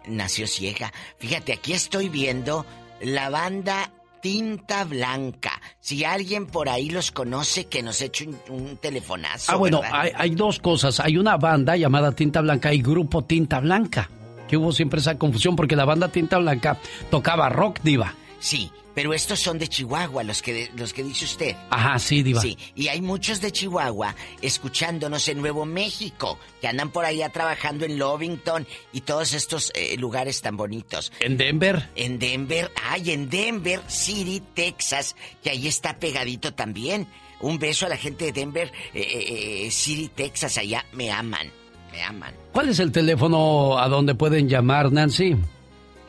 [0.09, 0.91] Nació ciega.
[1.17, 2.65] Fíjate, aquí estoy viendo
[3.01, 3.91] la banda
[4.21, 5.61] Tinta Blanca.
[5.79, 9.51] Si alguien por ahí los conoce, que nos eche un, telefonazo.
[9.51, 10.99] Ah, bueno, hay, dos cosas.
[10.99, 14.09] Hay una banda llamada Tinta Blanca y Grupo Tinta Blanca.
[14.47, 16.77] Que hubo siempre esa confusión porque la banda Tinta Blanca
[17.09, 18.15] tocaba rock diva.
[18.39, 21.55] Sí, pero estos son de Chihuahua, los que, los que dice usted.
[21.69, 22.41] Ajá, sí, Diva.
[22.41, 27.85] Sí, y hay muchos de Chihuahua escuchándonos en Nuevo México, que andan por allá trabajando
[27.85, 31.11] en Lovington y todos estos eh, lugares tan bonitos.
[31.19, 31.89] ¿En Denver?
[31.95, 37.07] En Denver, ay, en Denver City, Texas, que ahí está pegadito también.
[37.41, 41.47] Un beso a la gente de Denver, eh, eh, eh, City, Texas, allá me aman,
[41.91, 42.33] me aman.
[42.51, 45.37] ¿Cuál es el teléfono a donde pueden llamar, Nancy?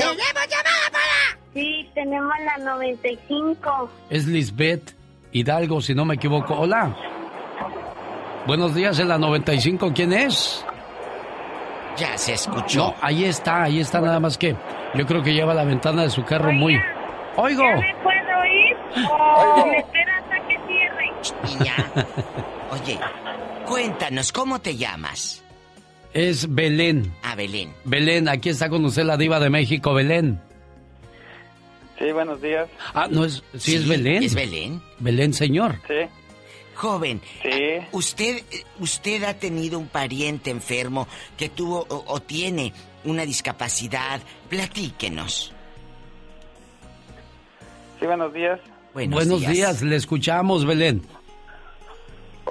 [1.54, 3.90] Sí, tenemos la 95.
[4.10, 4.96] Es Lisbeth
[5.32, 6.54] Hidalgo, si no me equivoco.
[6.56, 6.96] Hola.
[8.46, 9.92] Buenos días en la 95.
[9.94, 10.66] ¿Quién es?
[11.98, 12.88] Ya se escuchó.
[12.88, 14.56] No, ahí está, ahí está nada más que.
[14.96, 16.80] Yo creo que lleva la ventana de su carro muy.
[17.36, 17.64] Oigo.
[17.64, 19.06] ¿Me puedo ir?
[19.10, 21.12] ¿O me esperas a que cierre?
[21.44, 21.76] Niña,
[22.72, 23.00] oye,
[23.68, 25.44] cuéntanos, ¿cómo te llamas?
[26.14, 27.14] Es Belén.
[27.24, 27.74] A Belén.
[27.84, 30.42] Belén, aquí está con usted la diva de México, Belén.
[32.00, 32.70] Sí, buenos días.
[32.94, 33.44] Ah, no es.
[33.58, 34.24] Sí, es Belén.
[34.24, 34.82] ¿Es Belén?
[35.00, 35.76] Belén, señor.
[35.88, 36.08] Sí.
[36.76, 37.50] Joven, Sí.
[37.92, 38.42] ¿usted,
[38.80, 42.72] ¿usted ha tenido un pariente enfermo que tuvo o, o tiene
[43.04, 44.22] una discapacidad?
[44.48, 45.54] Platíquenos.
[48.00, 48.62] Sí, buenos días.
[48.94, 49.82] Buenos, días.
[49.82, 51.02] le escuchamos, Belén.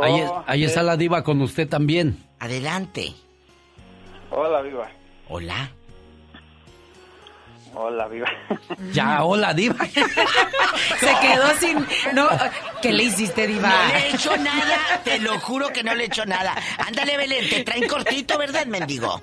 [0.01, 0.65] ahí Oh, ahí sí.
[0.67, 2.23] está la diva con usted también.
[2.39, 3.15] Adelante.
[4.31, 4.91] Hola, viva.
[5.31, 5.73] Hola.
[7.81, 8.27] Hola, viva.
[8.93, 9.77] Ya, hola, diva.
[10.99, 11.87] Se quedó sin.
[12.13, 12.29] No,
[12.83, 13.69] ¿Qué le hiciste, Diva?
[13.71, 16.55] No le he hecho nada, te lo juro que no le he hecho nada.
[16.85, 19.23] Ándale, Belén, te traen cortito, ¿verdad, mendigo?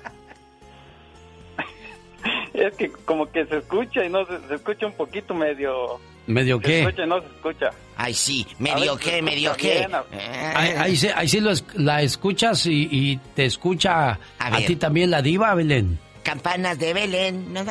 [2.54, 6.00] Es que como que se escucha y no se, se escucha un poquito medio...
[6.26, 6.80] ¿Medio Se qué?
[6.80, 7.70] escucha y no se escucha.
[7.96, 9.84] Ay, sí, medio qué, se medio qué.
[9.92, 14.56] a- Ahí, ahí sí, ahí sí lo es- la escuchas y, y te escucha a,
[14.66, 15.98] ti también la diva, Belén.
[16.26, 17.52] Campanas de Belén.
[17.52, 17.64] No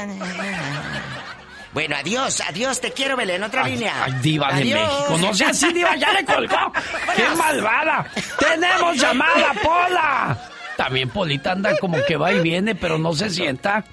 [1.73, 3.44] Bueno, adiós, adiós, te quiero, Belén.
[3.44, 4.06] Otra línea.
[4.06, 4.64] Ay, diva de.
[4.64, 5.18] México.
[5.19, 6.72] No sea así, diva, ya le colgó.
[7.18, 8.10] ¡Qué malvada!
[8.40, 10.49] ¡Tenemos llamada, Pola!
[10.77, 13.84] También Polita anda como que va y viene, pero no se sienta.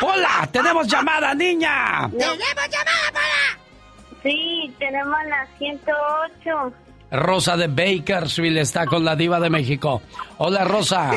[0.00, 0.48] ¡Pola!
[0.50, 2.10] ¡Tenemos llamada, niña!
[2.10, 3.60] ¡Tenemos llamada para!
[4.24, 6.74] Sí, tenemos la 108.
[7.12, 10.02] Rosa de Bakersfield está con la diva de México.
[10.38, 11.12] Hola, Rosa.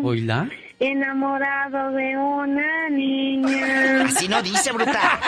[0.02, 0.48] Hola.
[0.80, 5.20] enamorado de una niña Así no dice, bruta.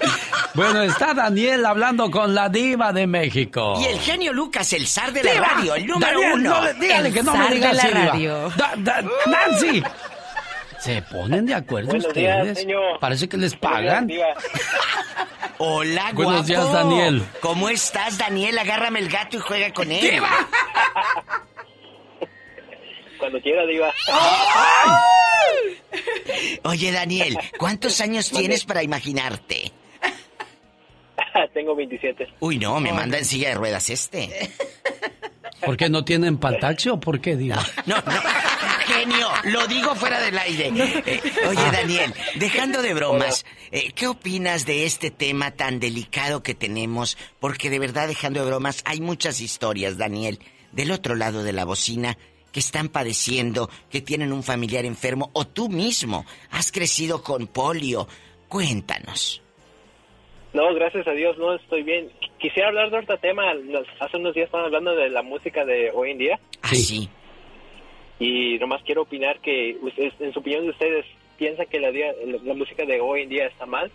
[0.56, 3.78] Bueno, está Daniel hablando con la diva de México.
[3.80, 6.50] Y el genio Lucas, el zar de la Diva, radio, el número Daniel, uno.
[6.50, 8.48] no le- dígale El que no me zar diga de la radio.
[8.56, 9.82] Da- da- Nancy.
[10.80, 12.58] Se ponen de acuerdo Buenos días, ustedes.
[12.58, 12.98] señor.
[13.00, 14.08] Parece que les días, pagan.
[15.58, 16.22] Hola, guapo.
[16.24, 17.22] Buenos días, Daniel.
[17.40, 18.58] ¿Cómo estás, Daniel?
[18.58, 20.00] Agárrame el gato y juega con él.
[20.00, 20.30] ¡Diva!
[23.18, 23.92] Cuando quiera, diva.
[26.64, 29.72] Oye, Daniel, ¿cuántos años tienes para imaginarte?
[31.54, 32.26] Tengo 27.
[32.40, 34.50] Uy, no, me manda en silla de ruedas este.
[35.64, 37.64] ¿Por qué no tienen pantaxi o por qué, Diva?
[37.86, 38.12] No, no.
[38.86, 40.68] Genio, lo digo fuera del aire.
[40.68, 41.70] Eh, oye.
[41.72, 47.18] Daniel, dejando de bromas, eh, ¿qué opinas de este tema tan delicado que tenemos?
[47.40, 50.38] Porque de verdad, dejando de bromas, hay muchas historias, Daniel,
[50.70, 52.16] del otro lado de la bocina
[52.52, 58.06] que están padeciendo, que tienen un familiar enfermo, o tú mismo has crecido con polio.
[58.48, 59.42] Cuéntanos.
[60.56, 62.08] No, gracias a Dios, no estoy bien.
[62.08, 63.52] Qu- Quisiera hablar de otro tema.
[63.52, 66.40] Nos- Hace unos días estaban hablando de la música de hoy en día.
[66.62, 67.10] Ah, sí.
[68.18, 71.04] Y nomás quiero opinar que, ustedes, en su opinión de ustedes,
[71.36, 73.90] ¿piensan que la, día- la, la música de hoy en día está mal?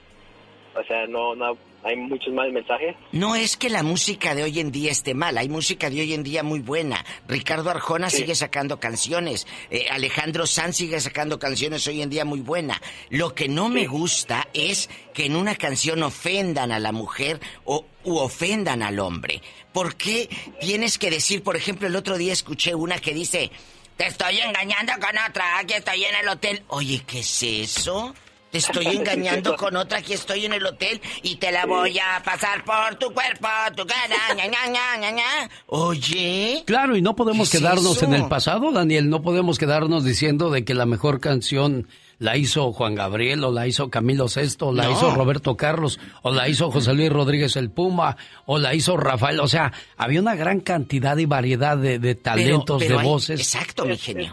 [0.76, 2.96] O sea, no, no hay muchos mal mensajes.
[3.12, 6.14] No es que la música de hoy en día esté mal, hay música de hoy
[6.14, 7.04] en día muy buena.
[7.28, 12.42] Ricardo Arjona sigue sacando canciones, eh, Alejandro Sanz sigue sacando canciones hoy en día muy
[12.42, 12.82] buena.
[13.10, 17.86] Lo que no me gusta es que en una canción ofendan a la mujer o
[18.04, 19.42] u ofendan al hombre.
[19.74, 23.52] ¿Por qué tienes que decir, por ejemplo, el otro día escuché una que dice,
[23.98, 26.64] te estoy engañando con otra, aquí estoy en el hotel.
[26.70, 28.16] Oye, ¿qué es eso?
[28.52, 32.22] Te estoy engañando con otra, aquí estoy en el hotel y te la voy a
[32.24, 35.50] pasar por tu cuerpo, tu cara, ña, ña, ña, ña, ña.
[35.68, 36.64] Oye.
[36.66, 39.10] Claro, y no podemos ¿Qué es quedarnos en el pasado, Daniel.
[39.10, 41.88] No podemos quedarnos diciendo de que la mejor canción
[42.20, 44.92] la hizo Juan Gabriel, o la hizo Camilo Sesto, o la No.
[44.92, 48.16] hizo Roberto Carlos, o la hizo José Luis Rodríguez el Puma,
[48.46, 49.40] o la hizo Rafael.
[49.40, 53.40] O sea, había una gran cantidad y variedad de, de talentos, pero de hay- voces.
[53.40, 54.32] Exacto, mi Es, genio.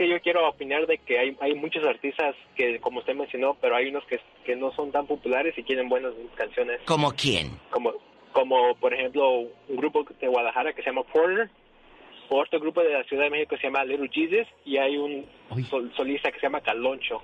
[0.00, 3.54] Que yo, que quiero opinar de que hay, hay muchos artistas que, como usted mencionó,
[3.60, 6.80] pero hay unos que, que no son tan populares y tienen buenas canciones.
[6.86, 7.50] ¿Como quién?
[7.70, 7.92] Como,
[8.32, 9.28] como por ejemplo,
[9.68, 11.50] un grupo de Guadalajara que se llama Porter,
[12.30, 15.26] otro grupo de la Ciudad de México se llama Little Jesus y hay un
[15.68, 17.20] sol- solista que se llama Caloncho.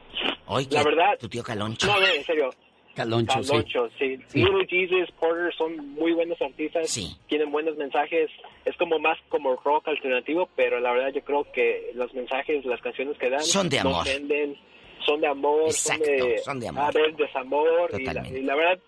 [0.46, 1.86] Oye, La verdad- tu tío Caloncho.
[1.86, 2.50] No, no, en serio.
[2.96, 3.48] Caloncho, sí.
[3.50, 4.18] Caloncho, sí.
[4.28, 4.38] Sí.
[4.42, 6.92] Little Jesus, Porter son muy buenos artistas,
[7.28, 8.30] tienen buenos mensajes,
[8.64, 12.80] es como más como rock alternativo, pero la verdad yo creo que los mensajes, las
[12.80, 14.00] canciones que dan Son de amor.
[14.02, 14.56] ofenden,
[15.04, 16.82] son de amor, Exacto, son de, son de amor.
[16.84, 18.78] a ver, desamor, y la, y la verdad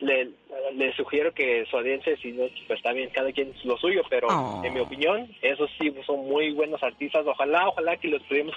[0.00, 0.30] le,
[0.74, 4.26] le sugiero que su audiencia, si no, pues está bien, cada quien lo suyo, pero
[4.28, 4.62] Oh.
[4.64, 8.56] en mi opinión, esos sí son muy buenos artistas, ojalá, ojalá que los pudiéramos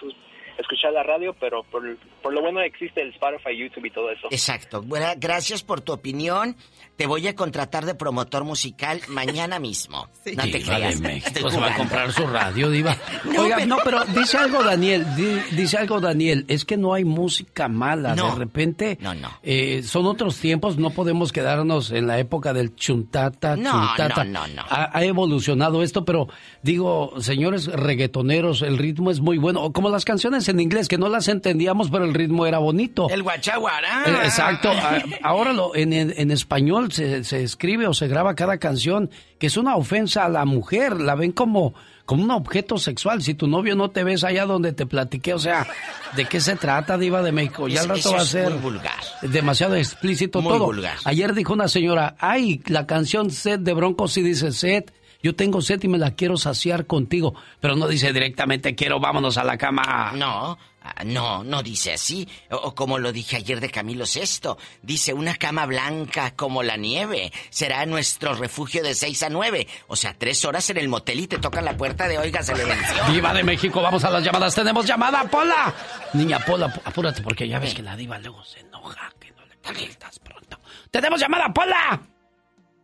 [0.62, 1.84] escuchar la radio, pero por,
[2.22, 4.28] por lo bueno existe el Spotify, YouTube y todo eso.
[4.32, 4.82] Exacto.
[4.82, 6.56] Bueno, gracias por tu opinión.
[6.96, 10.08] Te voy a contratar de promotor musical mañana mismo.
[10.36, 11.02] No te Diva creas.
[11.02, 12.96] de México, se va a comprar su radio, Diva.
[13.26, 16.94] No, Oiga, pero- no, pero dice algo Daniel, di- dice algo Daniel, es que no
[16.94, 18.32] hay música mala, No.
[18.32, 19.30] de repente No, no.
[19.44, 24.24] eh, son otros tiempos, no podemos quedarnos en la época del chuntata, No, chuntata.
[24.24, 24.62] no, no, no.
[24.70, 26.28] Ha, ha evolucionado esto, pero
[26.64, 30.98] digo, señores reggaetoneros, el ritmo es muy bueno, o como las canciones en inglés, que
[30.98, 33.10] no las entendíamos, pero el ritmo era bonito.
[33.10, 34.04] El guachaguará.
[34.08, 34.70] Eh, Exacto.
[34.72, 35.92] A- Ahora lo, en,
[36.32, 39.10] español se, se escribe o se graba cada canción
[39.40, 41.00] que es una ofensa a la mujer.
[41.02, 41.74] La ven como,
[42.06, 43.22] como un objeto sexual.
[43.22, 45.68] Si tu novio no te ves allá donde te platiqué, o sea,
[46.16, 47.68] ¿de qué se trata, Diva de México?
[47.68, 48.94] Ya al rato va a ser muy vulgar.
[49.22, 50.66] demasiado explícito Muy todo.
[50.66, 50.98] vulgar.
[51.06, 54.94] Ayer dijo una señora, ay, la canción Set de Broncos sí dice Set.
[55.26, 59.40] Yo tengo sed y me la quiero saciar contigo, pero no dice directamente quiero, vámonos
[59.40, 60.12] a la cama.
[60.14, 62.30] No, ah, no, no dice así.
[62.52, 64.60] O, como lo dije ayer de Camilo Sesto.
[64.84, 67.32] Dice una cama blanca como la nieve.
[67.50, 69.68] Será nuestro refugio de 6 a 9.
[69.88, 72.54] O sea, tres horas en el motel y te tocan la puerta de oiga, se
[72.56, 72.64] le.
[73.12, 74.54] Diva de México, vamos a las llamadas.
[74.54, 75.74] Tenemos llamada, Pola.
[76.14, 79.44] Niña Pola, ap- apúrate porque ya ves que la diva luego se enoja, que no
[79.48, 80.60] le contestas pronto.
[80.92, 82.00] ¡Tenemos llamada, Pola!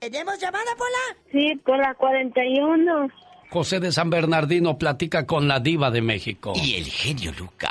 [0.01, 1.21] ¿Tenemos llamada, Pola?
[1.31, 3.07] Sí, por la 41.
[3.51, 6.53] José de San Bernardino platica con la diva de México.
[6.55, 7.69] Y el genio Lucas.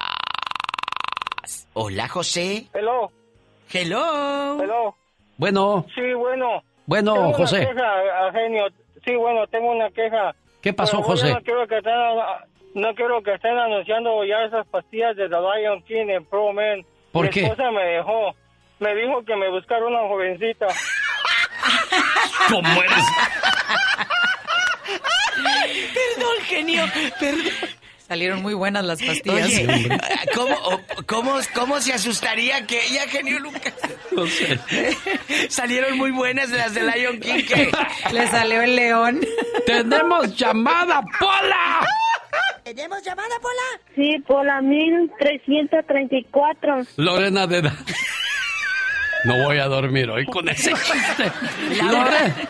[1.73, 2.69] Hola, José.
[2.73, 3.11] Hello.
[3.73, 4.63] Hello.
[4.63, 4.95] Hello.
[5.39, 6.63] Bueno, Sí, bueno.
[6.87, 8.67] Bueno, Tengo una queja, a genio.
[9.05, 10.33] Sí, bueno, tengo una queja.
[10.61, 11.33] ¿Qué pasó, Pero José?
[11.33, 11.93] No quiero que estén,
[12.75, 16.87] no quiero que estén anunciando ya esas pastillas de The Lion King en Pro Man.
[17.11, 17.43] ¿Por Mi qué?
[17.47, 18.37] esposa me dejó.
[18.79, 20.69] Me dijo que me buscara una jovencita.
[22.49, 23.05] ¿Cómo eres?
[25.95, 26.85] Perdón, genio,
[27.19, 27.45] perdón.
[28.09, 29.47] Salieron muy buenas las pastillas.
[29.47, 29.89] Oye,
[30.35, 30.57] ¿cómo,
[31.07, 33.73] cómo, ¿cómo se asustaría que ella, genio Lucas?
[34.11, 34.59] No sé.
[35.49, 37.45] Salieron muy buenas las de Lion King.
[37.45, 37.71] que-
[38.13, 39.21] Le salió el león.
[39.65, 41.87] ¡Tenemos llamada, Pola!
[42.65, 43.81] ¿Tenemos llamada, Pola?
[43.95, 46.83] Sí, por la 1334.
[46.97, 47.75] Lorena de edad.
[49.25, 51.31] No voy a dormir hoy con ese chiste.
[51.83, 52.11] Laura.
[52.11, 52.49] Lore-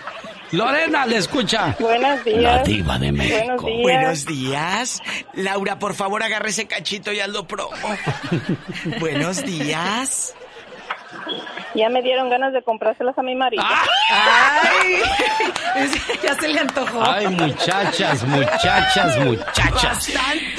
[0.52, 1.76] Lorena, le escucha.
[1.78, 2.42] Buenos días.
[2.42, 3.62] La diva de México.
[3.62, 3.82] Buenos días.
[3.82, 5.02] Buenos días.
[5.34, 7.70] Laura, por favor, agarre ese cachito y hazlo promo.
[8.98, 10.34] Buenos días.
[11.74, 13.62] Ya me dieron ganas de comprárselas a mi marido.
[14.10, 14.96] Ay,
[16.22, 17.00] ya se le antojó.
[17.02, 20.12] Ay, muchachas, muchachas, muchachas.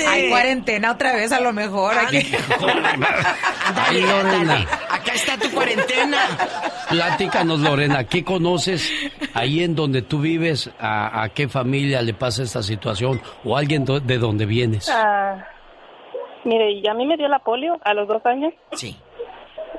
[0.07, 1.97] Hay cuarentena otra vez, a lo mejor.
[1.97, 2.19] Aquí.
[3.75, 4.65] Ay, Lorena.
[4.89, 6.17] Acá está tu cuarentena.
[6.89, 8.91] Platícanos, Lorena, ¿qué conoces
[9.33, 10.69] ahí en donde tú vives?
[10.79, 13.21] ¿A, a qué familia le pasa esta situación?
[13.43, 14.89] ¿O alguien do- de donde vienes?
[14.89, 15.45] Ah,
[16.45, 18.53] mire, y a mí me dio la polio a los dos años.
[18.73, 18.97] Sí.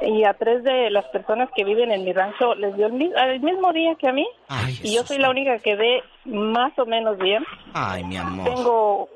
[0.05, 3.13] Y a tres de las personas que viven en mi rancho les dio el, mi-
[3.17, 4.27] el mismo día que a mí.
[4.49, 7.45] Ay, y yo soy la única que ve más o menos bien.
[7.73, 8.45] Ay, mi amor.
[8.53, 9.09] Tengo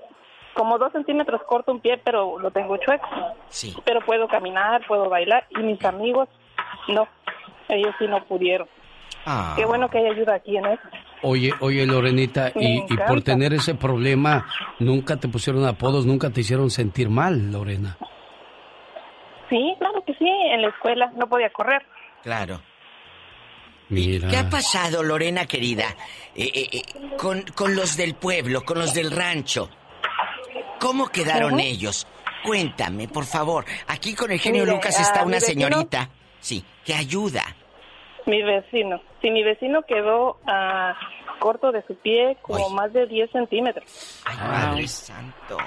[0.54, 3.06] como dos centímetros corto un pie, pero lo tengo chueco.
[3.48, 3.74] Sí.
[3.84, 5.46] Pero puedo caminar, puedo bailar.
[5.58, 6.28] Y mis amigos,
[6.88, 7.06] no.
[7.68, 8.68] Ellos sí no pudieron.
[9.26, 9.54] Ah.
[9.56, 10.82] Qué bueno que hay ayuda aquí en eso.
[11.22, 14.46] Oye, oye, Lorenita, y, y por tener ese problema,
[14.78, 17.96] nunca te pusieron apodos, nunca te hicieron sentir mal, Lorena.
[19.48, 20.28] Sí, claro que sí.
[20.28, 21.84] En la escuela no podía correr.
[22.22, 22.60] Claro.
[23.88, 24.28] Mira.
[24.28, 25.84] ¿Qué ha pasado, Lorena querida,
[26.34, 26.82] eh, eh, eh,
[27.16, 29.70] con, con los del pueblo, con los del rancho?
[30.80, 32.06] ¿Cómo quedaron ellos?
[32.44, 33.64] Cuéntame, por favor.
[33.86, 36.10] Aquí con el genio Mire, Lucas ah, está mi una vecino- señorita,
[36.40, 37.44] sí, que ayuda.
[38.26, 39.00] Mi vecino.
[39.22, 40.94] Sí, mi vecino quedó ah,
[41.38, 44.22] corto de su pie como más de 10 centímetros.
[44.24, 45.58] Ay, Padre Santo.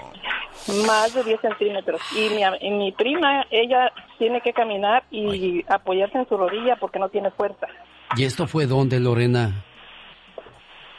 [0.85, 2.01] Más de 10 centímetros.
[2.15, 6.99] Y mi, y mi prima, ella tiene que caminar y apoyarse en su rodilla porque
[6.99, 7.67] no tiene fuerza.
[8.15, 9.64] ¿Y esto fue dónde, Lorena?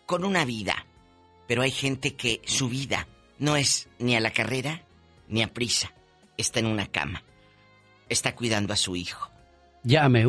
[0.05, 0.85] con una vida.
[1.45, 3.05] Pero hay gente que su vida
[3.39, 4.83] no es ni a la carrera
[5.27, 5.91] ni a prisa.
[6.37, 7.23] Está en una cama.
[8.07, 9.29] Está cuidando a su hijo.
[9.83, 10.25] Llame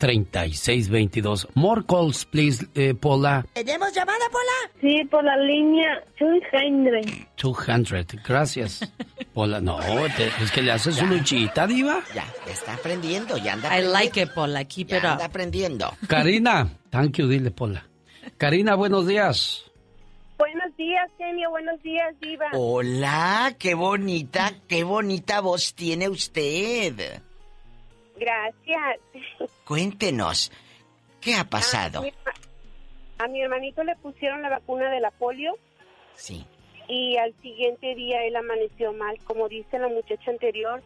[0.00, 1.48] 1-800-680-3622.
[1.54, 3.44] More calls, please, eh, Paula.
[3.52, 4.70] ¿Tenemos llamada, Pola?
[4.80, 7.06] Sí, por la línea 200.
[7.36, 8.22] 200.
[8.26, 8.80] Gracias.
[9.34, 9.78] Paula, no,
[10.16, 12.02] te- es que le haces su luchita, diva.
[12.14, 13.92] Ya, ya está aprendiendo, ya anda I aprendiendo.
[13.98, 14.64] like it, Paula.
[14.64, 15.30] Keep Ya it anda up.
[15.30, 15.94] aprendiendo.
[16.08, 17.84] Karina, thank you, dile, Paula.
[18.36, 19.69] Karina, buenos días.
[20.40, 21.50] Buenos días, genio.
[21.50, 22.46] Buenos días, Diva.
[22.54, 27.20] Hola, qué bonita, qué bonita voz tiene usted.
[28.16, 28.98] Gracias.
[29.66, 30.50] Cuéntenos,
[31.20, 31.98] ¿qué ha pasado?
[31.98, 32.12] A mi,
[33.18, 35.52] a mi hermanito le pusieron la vacuna de la polio
[36.14, 36.46] Sí.
[36.88, 39.18] y al siguiente día él amaneció mal.
[39.24, 40.82] Como dice la muchacha anterior,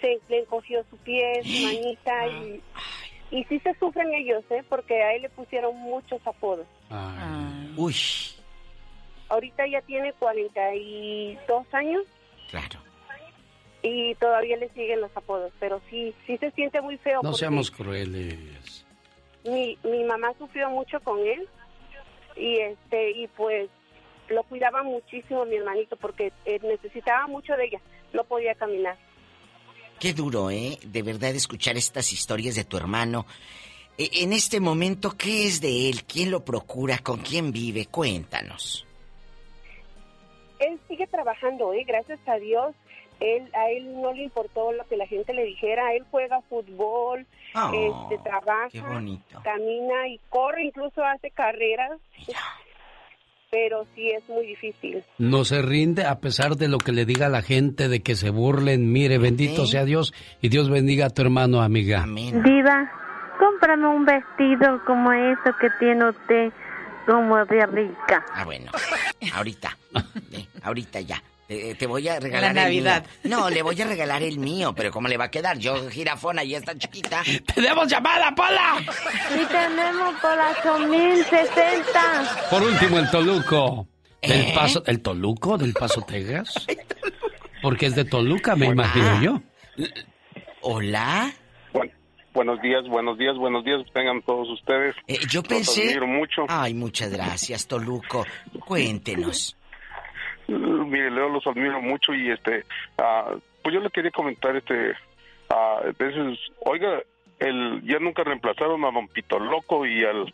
[0.00, 2.60] se le encogió su pie, su manita y,
[3.30, 4.64] y sí se sufren ellos, ¿eh?
[4.68, 6.66] Porque a él le pusieron muchos apodos.
[7.76, 7.94] Uy,
[9.30, 12.02] Ahorita ya tiene 42 años
[12.50, 12.80] claro.
[13.82, 17.20] y todavía le siguen los apodos, pero sí, sí se siente muy feo.
[17.22, 18.84] No seamos crueles.
[19.44, 21.48] mi, mi mamá sufrió mucho con él
[22.36, 23.68] y este y pues
[24.28, 27.80] lo cuidaba muchísimo mi hermanito porque eh, necesitaba mucho de ella,
[28.12, 28.96] no podía caminar.
[29.98, 30.78] Qué duro, ¿eh?
[30.82, 33.26] De verdad escuchar estas historias de tu hermano.
[33.98, 36.04] E- En este momento, ¿qué es de él?
[36.04, 36.98] ¿Quién lo procura?
[36.98, 37.86] ¿Con quién vive?
[37.86, 38.86] Cuéntanos.
[40.60, 41.84] Él sigue trabajando, ¿eh?
[41.86, 42.74] gracias a Dios.
[43.18, 45.92] Él, a él no le importó lo que la gente le dijera.
[45.94, 49.40] Él juega fútbol, Oh, este, trabaja, qué bonito.
[49.42, 51.98] camina y corre, incluso hace carreras.
[53.50, 55.02] Pero sí es muy difícil.
[55.18, 58.30] No se rinde a pesar de lo que le diga la gente, de que se
[58.30, 58.92] burlen.
[58.92, 62.04] Mire, bendito sea Dios y Dios bendiga a tu hermano, amiga.
[62.06, 62.90] Diva,
[63.40, 66.52] cómprame un vestido como eso que tiene usted,
[67.06, 68.24] como de rica.
[68.34, 68.70] Ah, bueno.
[69.34, 69.76] Ahorita.
[70.32, 71.20] Eh, ahorita ya.
[71.48, 72.84] Te, te voy a regalar La el mío.
[72.84, 73.06] Navidad.
[73.24, 75.58] No, le voy a regalar el mío, pero ¿cómo le va a quedar?
[75.58, 77.22] Yo, jirafona, y esta chiquita.
[77.54, 78.76] ¡Tenemos llamada, Pola!
[79.32, 82.48] Sí tenemos por las 8060.
[82.50, 83.88] Por último, el Toluco.
[84.22, 84.52] Del ¿Eh?
[84.54, 86.54] Paso, ¿El Toluco del Paso, Texas?
[87.62, 89.42] Porque es de Toluca, me imagino yo.
[90.60, 91.32] Hola.
[92.32, 93.82] Bueno, buenos días, buenos días, buenos días.
[93.92, 94.94] Tengan todos ustedes.
[95.06, 95.82] Eh, yo Los pensé...
[95.88, 96.46] admiro mucho.
[96.48, 98.24] Ay, muchas gracias, Toluco.
[98.66, 99.56] Cuéntenos.
[100.48, 102.64] Uh, Mire, Leo, los admiro mucho y este,
[102.98, 104.92] ah, pues yo le quería comentar este,
[105.48, 107.02] ah, a veces, oiga,
[107.38, 110.32] el, ya nunca reemplazaron a Don Pito Loco y al,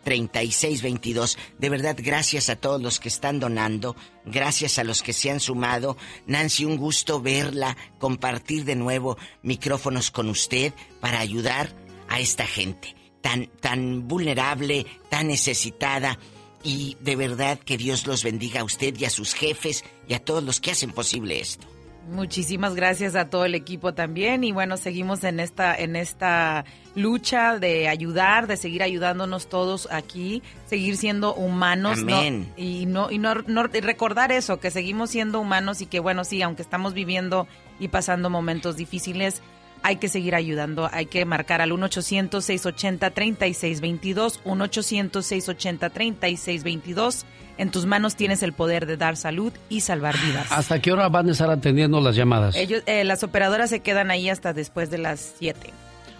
[0.08, 1.36] 1-800-680-3622.
[1.58, 3.96] De verdad, gracias a todos los que están donando.
[4.24, 5.96] Gracias a los que se han sumado.
[6.26, 11.74] Nancy, un gusto verla, compartir de nuevo micrófonos con usted para ayudar
[12.08, 16.18] a esta gente tan, tan vulnerable, tan necesitada
[16.62, 20.24] y de verdad que Dios los bendiga a usted y a sus jefes y a
[20.24, 21.66] todos los que hacen posible esto.
[22.08, 26.64] Muchísimas gracias a todo el equipo también y bueno, seguimos en esta en esta
[26.94, 32.50] lucha de ayudar, de seguir ayudándonos todos aquí, seguir siendo humanos Amén.
[32.56, 36.40] y no y no, no recordar eso, que seguimos siendo humanos y que bueno, sí,
[36.40, 37.46] aunque estamos viviendo
[37.78, 39.42] y pasando momentos difíciles,
[39.82, 47.24] hay que seguir ayudando, hay que marcar al 1-800-680-3622, 1-800-680-3622.
[47.58, 50.46] En tus manos tienes el poder de dar salud y salvar vidas.
[50.50, 52.54] ¿Hasta qué hora van a estar atendiendo las llamadas?
[52.54, 55.72] Ellos, eh, las operadoras se quedan ahí hasta después de las 7.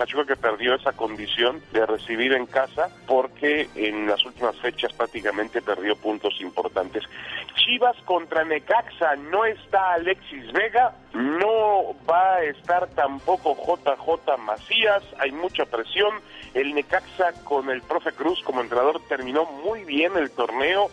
[0.00, 5.60] Pachuca que perdió esa condición de recibir en casa porque en las últimas fechas prácticamente
[5.60, 7.04] perdió puntos importantes.
[7.54, 15.32] Chivas contra Necaxa, no está Alexis Vega, no va a estar tampoco JJ Macías, hay
[15.32, 16.14] mucha presión.
[16.54, 20.90] El Necaxa con el profe Cruz como entrenador terminó muy bien el torneo,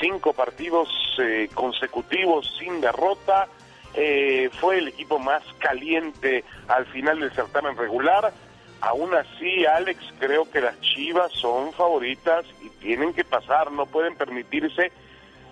[0.00, 0.88] cinco partidos
[1.20, 3.46] eh, consecutivos sin derrota.
[3.94, 8.32] Eh, fue el equipo más caliente al final del certamen regular.
[8.80, 14.16] Aún así, Alex, creo que las Chivas son favoritas y tienen que pasar, no pueden
[14.16, 14.92] permitirse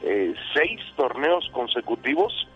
[0.03, 2.47] eh, seis torneos consecutivos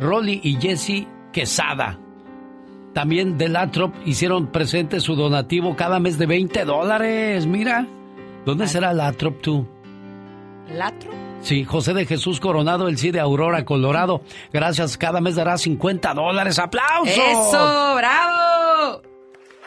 [0.00, 2.07] Rolly y Jesse Quesada.
[2.98, 7.46] También de Latrop hicieron presente su donativo cada mes de 20 dólares.
[7.46, 7.86] Mira,
[8.44, 9.68] ¿dónde será Latrop tú?
[10.74, 11.14] ¿Latrop?
[11.40, 14.22] Sí, José de Jesús Coronado, el sí de Aurora, Colorado.
[14.52, 16.58] Gracias, cada mes dará 50 dólares.
[16.58, 17.16] ¡Aplausos!
[17.16, 19.02] ¡Eso, bravo!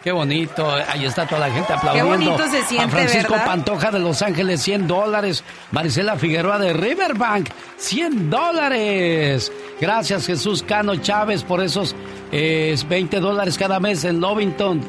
[0.03, 2.17] Qué bonito, ahí está toda la gente aplaudiendo.
[2.19, 3.45] Qué bonito se siente, A Francisco ¿verdad?
[3.45, 5.43] Pantoja de Los Ángeles, 100 dólares.
[5.71, 9.51] Marisela Figueroa de Riverbank, 100 dólares.
[9.79, 11.95] Gracias Jesús Cano Chávez por esos
[12.31, 14.81] eh, 20 dólares cada mes en Lovington.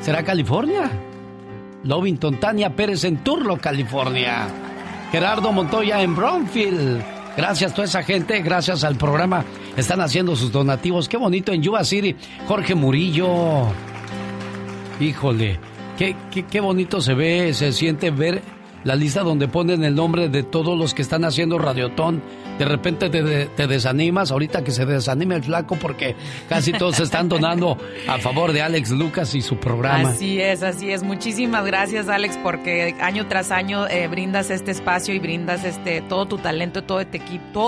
[0.00, 0.90] ¿Será California?
[1.84, 4.48] Lovington, Tania Pérez en Turlo, California.
[5.10, 7.02] Gerardo Montoya en Brownfield.
[7.36, 9.44] Gracias a toda esa gente, gracias al programa.
[9.76, 11.08] Están haciendo sus donativos.
[11.08, 12.16] Qué bonito en Yuba City.
[12.48, 13.66] Jorge Murillo.
[14.98, 15.60] Híjole,
[15.96, 18.42] qué, qué, qué bonito se ve, se siente ver
[18.82, 22.22] la lista donde ponen el nombre de todos los que están haciendo Radiotón.
[22.58, 26.16] De repente te, te desanimas, ahorita que se desanime el flaco porque
[26.48, 27.78] casi todos están donando
[28.08, 30.10] a favor de Alex Lucas y su programa.
[30.10, 31.02] Así es, así es.
[31.02, 36.26] Muchísimas gracias, Alex, porque año tras año eh, brindas este espacio y brindas este todo
[36.26, 37.04] tu talento, todo,